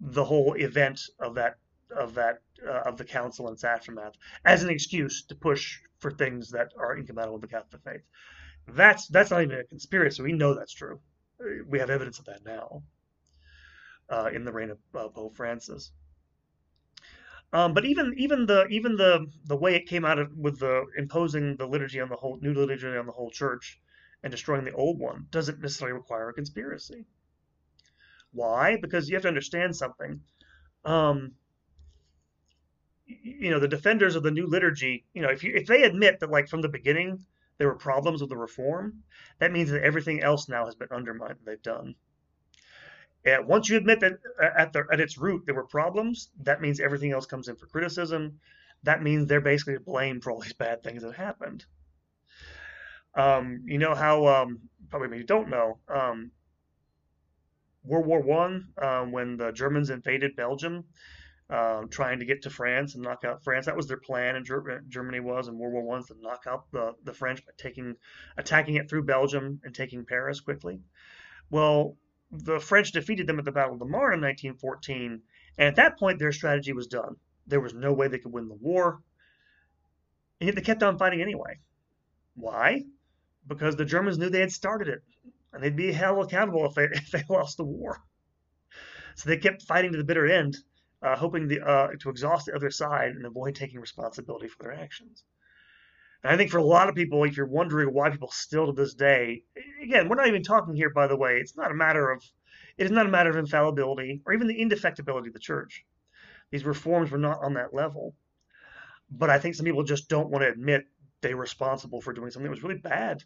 the 0.00 0.24
whole 0.24 0.52
event 0.54 1.00
of 1.18 1.36
that 1.36 1.56
of 1.90 2.14
that 2.14 2.40
uh, 2.68 2.82
of 2.86 2.96
the 2.96 3.04
council 3.04 3.46
and 3.46 3.54
its 3.54 3.64
aftermath 3.64 4.14
as 4.44 4.62
an 4.62 4.70
excuse 4.70 5.24
to 5.26 5.34
push 5.34 5.78
for 5.98 6.10
things 6.10 6.50
that 6.50 6.72
are 6.78 6.96
incompatible 6.96 7.34
with 7.34 7.42
the 7.42 7.48
Catholic 7.48 7.82
faith. 7.82 8.02
That's 8.66 9.08
that's 9.08 9.30
not 9.30 9.42
even 9.42 9.58
a 9.58 9.64
conspiracy. 9.64 10.22
We 10.22 10.32
know 10.32 10.54
that's 10.54 10.72
true. 10.72 11.00
We 11.68 11.78
have 11.78 11.90
evidence 11.90 12.18
of 12.18 12.26
that 12.26 12.44
now 12.44 12.82
uh, 14.08 14.30
in 14.32 14.44
the 14.44 14.52
reign 14.52 14.70
of 14.70 14.78
uh, 14.94 15.08
Pope 15.08 15.36
Francis. 15.36 15.92
Um, 17.52 17.72
but 17.72 17.84
even 17.84 18.14
even 18.16 18.46
the 18.46 18.66
even 18.66 18.96
the 18.96 19.26
the 19.44 19.56
way 19.56 19.76
it 19.76 19.86
came 19.86 20.04
out 20.04 20.18
of 20.18 20.36
with 20.36 20.58
the 20.58 20.86
imposing 20.96 21.56
the 21.56 21.66
liturgy 21.66 22.00
on 22.00 22.08
the 22.08 22.16
whole 22.16 22.38
new 22.40 22.52
liturgy 22.52 22.96
on 22.96 23.06
the 23.06 23.12
whole 23.12 23.30
church 23.30 23.80
and 24.22 24.30
destroying 24.30 24.64
the 24.64 24.72
old 24.72 24.98
one 24.98 25.26
doesn't 25.30 25.60
necessarily 25.60 25.92
require 25.92 26.30
a 26.30 26.32
conspiracy. 26.32 27.04
Why? 28.32 28.76
Because 28.80 29.08
you 29.08 29.14
have 29.14 29.22
to 29.22 29.28
understand 29.28 29.76
something. 29.76 30.20
Um, 30.84 31.32
you 33.06 33.50
know 33.50 33.58
the 33.58 33.68
defenders 33.68 34.16
of 34.16 34.22
the 34.22 34.30
new 34.30 34.46
liturgy 34.46 35.04
you 35.12 35.20
know 35.20 35.28
if 35.28 35.44
you 35.44 35.52
if 35.54 35.66
they 35.66 35.82
admit 35.82 36.20
that 36.20 36.30
like 36.30 36.48
from 36.48 36.62
the 36.62 36.68
beginning 36.68 37.18
there 37.58 37.68
were 37.68 37.74
problems 37.74 38.20
with 38.20 38.30
the 38.30 38.36
reform 38.36 39.02
that 39.38 39.52
means 39.52 39.70
that 39.70 39.82
everything 39.82 40.22
else 40.22 40.48
now 40.48 40.64
has 40.64 40.74
been 40.74 40.88
undermined 40.90 41.38
they've 41.44 41.62
done. 41.62 41.94
And 43.24 43.46
once 43.46 43.68
you 43.68 43.76
admit 43.76 44.00
that 44.00 44.14
uh, 44.40 44.50
at 44.58 44.72
the 44.72 44.84
at 44.92 45.00
its 45.00 45.18
root 45.18 45.44
there 45.46 45.54
were 45.54 45.66
problems 45.66 46.30
that 46.42 46.60
means 46.60 46.80
everything 46.80 47.12
else 47.12 47.26
comes 47.26 47.48
in 47.48 47.56
for 47.56 47.66
criticism. 47.66 48.40
That 48.82 49.02
means 49.02 49.26
they're 49.26 49.40
basically 49.40 49.74
to 49.74 49.80
blame 49.80 50.20
for 50.20 50.30
all 50.30 50.40
these 50.40 50.52
bad 50.52 50.82
things 50.82 51.02
that 51.02 51.14
happened. 51.14 51.64
Um, 53.14 53.62
you 53.64 53.78
know 53.78 53.94
how 53.94 54.26
um, 54.26 54.60
probably 54.90 55.08
maybe 55.08 55.20
you 55.20 55.26
don't 55.26 55.48
know 55.48 55.78
um, 55.88 56.32
World 57.82 58.06
War 58.06 58.20
One 58.20 58.68
uh, 58.76 59.04
when 59.04 59.36
the 59.36 59.52
Germans 59.52 59.90
invaded 59.90 60.36
Belgium 60.36 60.84
uh, 61.50 61.82
trying 61.90 62.18
to 62.18 62.24
get 62.24 62.42
to 62.42 62.50
France 62.50 62.94
and 62.94 63.04
knock 63.04 63.24
out 63.24 63.44
France. 63.44 63.66
That 63.66 63.76
was 63.76 63.86
their 63.86 63.98
plan, 63.98 64.36
and 64.36 64.46
Germany 64.46 65.20
was 65.20 65.48
in 65.48 65.58
World 65.58 65.74
War 65.74 65.82
One 65.82 66.04
to 66.04 66.14
knock 66.20 66.44
out 66.48 66.70
the, 66.72 66.94
the 67.04 67.12
French 67.12 67.44
by 67.44 67.52
taking, 67.58 67.96
attacking 68.36 68.76
it 68.76 68.88
through 68.88 69.04
Belgium 69.04 69.60
and 69.62 69.74
taking 69.74 70.06
Paris 70.06 70.40
quickly. 70.40 70.80
Well, 71.50 71.96
the 72.30 72.58
French 72.58 72.92
defeated 72.92 73.26
them 73.26 73.38
at 73.38 73.44
the 73.44 73.52
Battle 73.52 73.74
of 73.74 73.78
the 73.78 73.84
Marne 73.84 74.14
in 74.14 74.20
1914, 74.20 75.20
and 75.58 75.68
at 75.68 75.76
that 75.76 75.98
point 75.98 76.18
their 76.18 76.32
strategy 76.32 76.72
was 76.72 76.86
done. 76.86 77.16
There 77.46 77.60
was 77.60 77.74
no 77.74 77.92
way 77.92 78.08
they 78.08 78.18
could 78.18 78.32
win 78.32 78.48
the 78.48 78.54
war, 78.54 79.02
and 80.40 80.48
yet 80.48 80.56
they 80.56 80.62
kept 80.62 80.82
on 80.82 80.98
fighting 80.98 81.20
anyway. 81.20 81.58
Why? 82.34 82.84
Because 83.46 83.76
the 83.76 83.84
Germans 83.84 84.16
knew 84.18 84.30
they 84.30 84.40
had 84.40 84.50
started 84.50 84.88
it, 84.88 85.02
and 85.52 85.62
they'd 85.62 85.76
be 85.76 85.92
held 85.92 86.24
accountable 86.24 86.64
if 86.64 86.74
they 86.74 86.84
if 86.92 87.10
they 87.10 87.24
lost 87.28 87.58
the 87.58 87.64
war. 87.64 88.02
So 89.16 89.28
they 89.28 89.36
kept 89.36 89.62
fighting 89.62 89.92
to 89.92 89.98
the 89.98 90.04
bitter 90.04 90.26
end 90.26 90.56
uh, 91.04 91.16
hoping 91.16 91.46
the, 91.46 91.60
uh, 91.60 91.88
to 92.00 92.08
exhaust 92.08 92.46
the 92.46 92.54
other 92.54 92.70
side 92.70 93.10
and 93.10 93.26
avoid 93.26 93.54
taking 93.54 93.80
responsibility 93.80 94.48
for 94.48 94.62
their 94.62 94.72
actions. 94.72 95.24
And 96.22 96.32
I 96.32 96.36
think 96.38 96.50
for 96.50 96.58
a 96.58 96.64
lot 96.64 96.88
of 96.88 96.94
people, 96.94 97.22
if 97.24 97.36
you're 97.36 97.46
wondering 97.46 97.92
why 97.92 98.08
people 98.08 98.30
still 98.32 98.66
to 98.66 98.72
this 98.72 98.94
day, 98.94 99.42
again, 99.82 100.08
we're 100.08 100.16
not 100.16 100.28
even 100.28 100.42
talking 100.42 100.74
here, 100.74 100.88
by 100.88 101.06
the 101.06 101.16
way, 101.16 101.36
it's 101.36 101.56
not 101.56 101.70
a 101.70 101.74
matter 101.74 102.10
of, 102.10 102.24
it 102.78 102.86
is 102.86 102.90
not 102.90 103.06
a 103.06 103.10
matter 103.10 103.28
of 103.28 103.36
infallibility 103.36 104.22
or 104.24 104.32
even 104.32 104.46
the 104.46 104.58
indefectibility 104.58 105.26
of 105.26 105.34
the 105.34 105.38
church. 105.38 105.84
These 106.50 106.64
reforms 106.64 107.10
were 107.10 107.18
not 107.18 107.42
on 107.42 107.54
that 107.54 107.74
level. 107.74 108.14
But 109.10 109.28
I 109.28 109.38
think 109.38 109.54
some 109.54 109.66
people 109.66 109.82
just 109.82 110.08
don't 110.08 110.30
want 110.30 110.42
to 110.42 110.50
admit 110.50 110.86
they're 111.20 111.36
responsible 111.36 112.00
for 112.00 112.14
doing 112.14 112.30
something 112.30 112.44
that 112.44 112.56
was 112.56 112.62
really 112.62 112.80
bad 112.80 113.22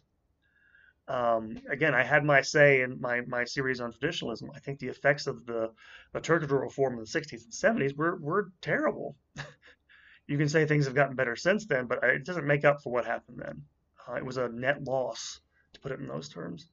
um, 1.09 1.59
again, 1.67 1.95
I 1.95 2.03
had 2.03 2.23
my 2.23 2.41
say 2.41 2.81
in 2.81 3.01
my, 3.01 3.21
my 3.21 3.43
series 3.43 3.81
on 3.81 3.91
traditionalism. 3.91 4.51
I 4.55 4.59
think 4.59 4.77
the 4.77 4.89
effects 4.89 5.25
of 5.25 5.43
the 5.47 5.71
liturgical 6.13 6.59
reform 6.59 6.93
in 6.93 6.99
the 6.99 7.05
60s 7.05 7.43
and 7.43 7.79
70s 7.81 7.95
were, 7.97 8.17
were 8.17 8.51
terrible. 8.61 9.15
you 10.27 10.37
can 10.37 10.47
say 10.47 10.65
things 10.65 10.85
have 10.85 10.93
gotten 10.93 11.15
better 11.15 11.35
since 11.35 11.65
then, 11.65 11.87
but 11.87 12.03
it 12.03 12.25
doesn't 12.25 12.45
make 12.45 12.63
up 12.63 12.83
for 12.83 12.93
what 12.93 13.05
happened 13.05 13.41
then. 13.43 13.63
Uh, 14.07 14.13
it 14.15 14.25
was 14.25 14.37
a 14.37 14.49
net 14.49 14.83
loss, 14.83 15.41
to 15.73 15.79
put 15.79 15.91
it 15.91 15.99
in 15.99 16.07
those 16.07 16.29
terms. 16.29 16.67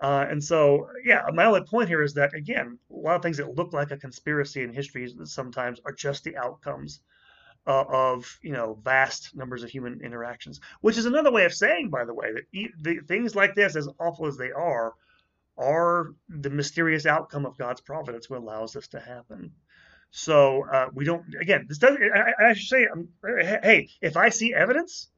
Uh, 0.00 0.26
and 0.30 0.42
so, 0.42 0.88
yeah, 1.04 1.22
my 1.34 1.44
only 1.44 1.62
point 1.62 1.88
here 1.88 2.02
is 2.02 2.14
that, 2.14 2.32
again, 2.34 2.78
a 2.90 2.96
lot 2.96 3.16
of 3.16 3.22
things 3.22 3.36
that 3.36 3.54
look 3.54 3.74
like 3.74 3.90
a 3.90 3.96
conspiracy 3.96 4.62
in 4.62 4.72
history 4.72 5.12
sometimes 5.24 5.80
are 5.84 5.92
just 5.92 6.24
the 6.24 6.36
outcomes 6.38 7.02
uh, 7.66 7.84
of 7.88 8.38
you 8.42 8.52
know 8.52 8.78
vast 8.82 9.34
numbers 9.36 9.62
of 9.62 9.70
human 9.70 10.00
interactions, 10.02 10.60
which 10.80 10.98
is 10.98 11.06
another 11.06 11.30
way 11.30 11.44
of 11.44 11.54
saying, 11.54 11.90
by 11.90 12.04
the 12.04 12.14
way, 12.14 12.32
that 12.32 12.44
e- 12.52 12.72
the, 12.80 12.98
things 13.06 13.34
like 13.34 13.54
this, 13.54 13.76
as 13.76 13.88
awful 14.00 14.26
as 14.26 14.36
they 14.36 14.50
are, 14.50 14.94
are 15.56 16.14
the 16.28 16.50
mysterious 16.50 17.06
outcome 17.06 17.46
of 17.46 17.58
God's 17.58 17.80
providence 17.80 18.28
what 18.28 18.40
allows 18.40 18.72
this 18.72 18.88
to 18.88 19.00
happen. 19.00 19.52
So 20.10 20.66
uh, 20.70 20.88
we 20.92 21.04
don't. 21.04 21.24
Again, 21.40 21.66
this 21.68 21.78
doesn't. 21.78 22.02
I, 22.02 22.50
I 22.50 22.52
should 22.54 22.68
say, 22.68 22.86
um, 22.86 23.08
hey, 23.22 23.88
if 24.00 24.16
I 24.16 24.28
see 24.28 24.52
evidence 24.52 25.08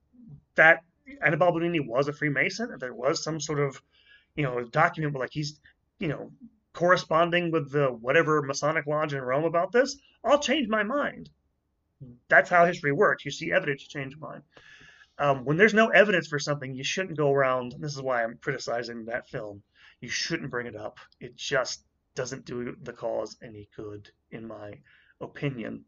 that 0.55 0.85
Annibale 1.23 1.53
Bugnini 1.53 1.85
was 1.85 2.09
a 2.09 2.13
Freemason, 2.13 2.71
if 2.73 2.81
there 2.81 2.95
was 2.95 3.23
some 3.23 3.41
sort 3.41 3.59
of, 3.59 3.83
you 4.37 4.45
know, 4.45 4.63
document 4.65 5.15
where 5.15 5.23
like 5.23 5.33
he's, 5.33 5.59
you 5.99 6.09
know, 6.09 6.31
corresponding 6.75 7.51
with 7.51 7.73
the 7.73 7.87
whatever 7.89 8.43
Masonic 8.43 8.87
lodge 8.87 9.15
in 9.15 9.21
Rome 9.21 9.45
about 9.45 9.73
this, 9.73 9.97
I'll 10.23 10.39
change 10.39 10.69
my 10.69 10.83
mind. 10.83 11.29
That's 12.29 12.51
how 12.51 12.67
history 12.67 12.93
works. 12.93 13.25
You 13.25 13.31
see 13.31 13.53
evidence, 13.53 13.83
you 13.83 13.89
change 13.89 14.17
mind. 14.17 14.43
Um, 15.19 15.45
when 15.45 15.57
there's 15.57 15.75
no 15.75 15.89
evidence 15.89 16.27
for 16.27 16.39
something, 16.39 16.75
you 16.75 16.85
shouldn't 16.85 17.17
go 17.17 17.33
around. 17.33 17.75
This 17.79 17.95
is 17.95 18.03
why 18.03 18.25
I'm 18.25 18.39
criticizing 18.39 19.05
that 19.07 19.29
film. 19.29 19.63
You 20.01 20.09
shouldn't 20.09 20.51
bring 20.51 20.67
it 20.67 20.77
up. 20.77 20.99
It 21.21 21.37
just 21.37 21.85
doesn't 22.15 22.45
do 22.45 22.77
the 22.83 22.93
cause 22.93 23.37
any 23.43 23.69
good, 23.77 24.11
in 24.31 24.47
my 24.47 24.75
opinion. 25.21 25.85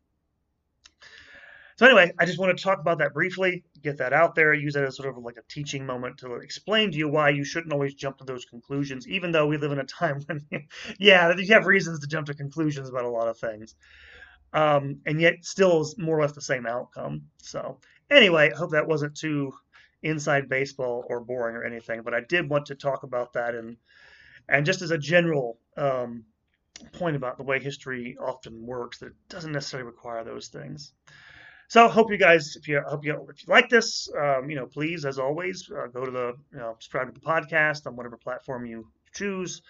So 1.76 1.84
anyway, 1.84 2.10
I 2.18 2.24
just 2.24 2.38
want 2.38 2.56
to 2.56 2.64
talk 2.64 2.80
about 2.80 2.98
that 2.98 3.12
briefly, 3.12 3.62
get 3.82 3.98
that 3.98 4.14
out 4.14 4.34
there, 4.34 4.54
use 4.54 4.72
that 4.74 4.84
as 4.84 4.96
sort 4.96 5.10
of 5.10 5.22
like 5.22 5.36
a 5.36 5.42
teaching 5.46 5.84
moment 5.84 6.16
to 6.18 6.36
explain 6.36 6.90
to 6.90 6.96
you 6.96 7.06
why 7.06 7.28
you 7.28 7.44
shouldn't 7.44 7.72
always 7.72 7.92
jump 7.92 8.16
to 8.18 8.24
those 8.24 8.46
conclusions, 8.46 9.06
even 9.06 9.30
though 9.30 9.46
we 9.46 9.58
live 9.58 9.72
in 9.72 9.78
a 9.78 9.84
time 9.84 10.22
when, 10.26 10.46
yeah, 10.98 11.34
you 11.36 11.52
have 11.52 11.66
reasons 11.66 11.98
to 11.98 12.06
jump 12.06 12.28
to 12.28 12.34
conclusions 12.34 12.88
about 12.88 13.04
a 13.04 13.10
lot 13.10 13.28
of 13.28 13.38
things, 13.38 13.74
um, 14.56 14.98
and 15.04 15.20
yet 15.20 15.44
still 15.44 15.82
is 15.82 15.98
more 15.98 16.18
or 16.18 16.22
less 16.22 16.32
the 16.32 16.40
same 16.40 16.66
outcome. 16.66 17.22
So 17.36 17.78
anyway, 18.10 18.50
I 18.50 18.56
hope 18.56 18.70
that 18.70 18.88
wasn't 18.88 19.14
too 19.14 19.52
inside 20.02 20.48
baseball 20.48 21.04
or 21.10 21.20
boring 21.20 21.56
or 21.56 21.64
anything, 21.64 22.00
but 22.02 22.14
I 22.14 22.20
did 22.20 22.48
want 22.48 22.66
to 22.66 22.74
talk 22.74 23.02
about 23.02 23.34
that 23.34 23.54
and 23.54 23.76
and 24.48 24.64
just 24.64 24.80
as 24.80 24.92
a 24.92 24.98
general 24.98 25.58
um, 25.76 26.24
point 26.92 27.16
about 27.16 27.36
the 27.36 27.42
way 27.42 27.58
history 27.58 28.16
often 28.20 28.64
works, 28.64 28.98
that 28.98 29.06
it 29.06 29.28
doesn't 29.28 29.52
necessarily 29.52 29.86
require 29.86 30.22
those 30.24 30.48
things. 30.48 30.92
So 31.68 31.88
hope 31.88 32.12
you 32.12 32.16
guys, 32.16 32.54
if 32.54 32.68
you 32.68 32.80
hope 32.80 33.04
you 33.04 33.26
if 33.28 33.46
you 33.46 33.52
like 33.52 33.68
this, 33.68 34.08
um, 34.18 34.48
you 34.48 34.56
know, 34.56 34.66
please 34.66 35.04
as 35.04 35.18
always 35.18 35.70
uh, 35.70 35.88
go 35.88 36.04
to 36.06 36.10
the 36.10 36.32
you 36.52 36.58
know 36.58 36.76
subscribe 36.78 37.12
to 37.12 37.20
the 37.20 37.26
podcast 37.26 37.86
on 37.86 37.94
whatever 37.94 38.16
platform 38.16 38.64
you 38.64 38.86
choose. 39.12 39.60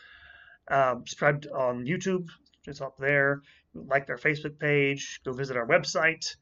Um, 0.69 1.05
subscribe 1.07 1.47
on 1.55 1.87
YouTube, 1.87 2.29
it's 2.69 2.81
up 2.81 2.97
there. 2.97 3.43
Like 3.75 4.07
their 4.07 4.19
Facebook 4.19 4.59
page. 4.59 5.21
Go 5.25 5.33
visit 5.33 5.57
our 5.57 5.67
website. 5.67 6.37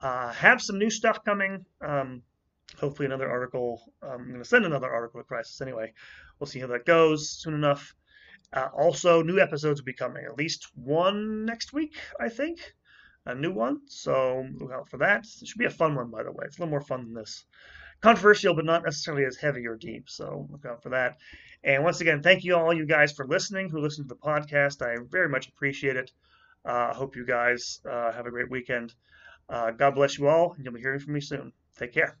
Uh, 0.00 0.32
have 0.32 0.62
some 0.62 0.78
new 0.78 0.90
stuff 0.90 1.24
coming. 1.24 1.64
Um, 1.80 2.22
hopefully 2.78 3.06
another 3.06 3.30
article. 3.30 3.82
Um, 4.02 4.12
I'm 4.12 4.28
going 4.28 4.42
to 4.42 4.48
send 4.48 4.64
another 4.64 4.90
article 4.90 5.20
to 5.20 5.24
Crisis 5.24 5.60
anyway. 5.60 5.92
We'll 6.38 6.46
see 6.46 6.60
how 6.60 6.68
that 6.68 6.86
goes 6.86 7.30
soon 7.30 7.54
enough. 7.54 7.94
Uh, 8.52 8.68
also, 8.76 9.22
new 9.22 9.40
episodes 9.40 9.80
will 9.80 9.86
be 9.86 9.92
coming. 9.92 10.24
At 10.24 10.38
least 10.38 10.68
one 10.74 11.44
next 11.44 11.72
week, 11.72 11.96
I 12.18 12.28
think. 12.28 12.74
A 13.26 13.34
new 13.34 13.52
one. 13.52 13.82
So 13.86 14.46
look 14.58 14.72
out 14.72 14.88
for 14.88 14.96
that. 14.98 15.26
It 15.40 15.46
should 15.46 15.58
be 15.58 15.66
a 15.66 15.70
fun 15.70 15.94
one, 15.94 16.10
by 16.10 16.22
the 16.22 16.32
way. 16.32 16.44
It's 16.46 16.58
a 16.58 16.62
little 16.62 16.70
more 16.70 16.80
fun 16.80 17.04
than 17.04 17.14
this. 17.14 17.44
Controversial, 18.00 18.54
but 18.54 18.64
not 18.64 18.84
necessarily 18.84 19.24
as 19.24 19.36
heavy 19.36 19.66
or 19.66 19.76
deep. 19.76 20.08
So 20.08 20.48
look 20.50 20.64
out 20.64 20.82
for 20.82 20.90
that. 20.90 21.18
And 21.62 21.84
once 21.84 22.00
again, 22.00 22.22
thank 22.22 22.44
you 22.44 22.56
all 22.56 22.72
you 22.72 22.86
guys 22.86 23.12
for 23.12 23.26
listening 23.26 23.68
who 23.68 23.80
listen 23.80 24.04
to 24.04 24.08
the 24.08 24.14
podcast. 24.16 24.80
I 24.80 24.96
very 25.10 25.28
much 25.28 25.48
appreciate 25.48 25.96
it. 25.96 26.10
I 26.64 26.70
uh, 26.70 26.94
hope 26.94 27.16
you 27.16 27.26
guys 27.26 27.80
uh, 27.90 28.12
have 28.12 28.26
a 28.26 28.30
great 28.30 28.50
weekend. 28.50 28.94
Uh, 29.48 29.70
God 29.70 29.94
bless 29.94 30.18
you 30.18 30.28
all, 30.28 30.52
and 30.52 30.64
you'll 30.64 30.74
be 30.74 30.80
hearing 30.80 31.00
from 31.00 31.14
me 31.14 31.20
soon. 31.20 31.52
Take 31.78 31.92
care. 31.92 32.18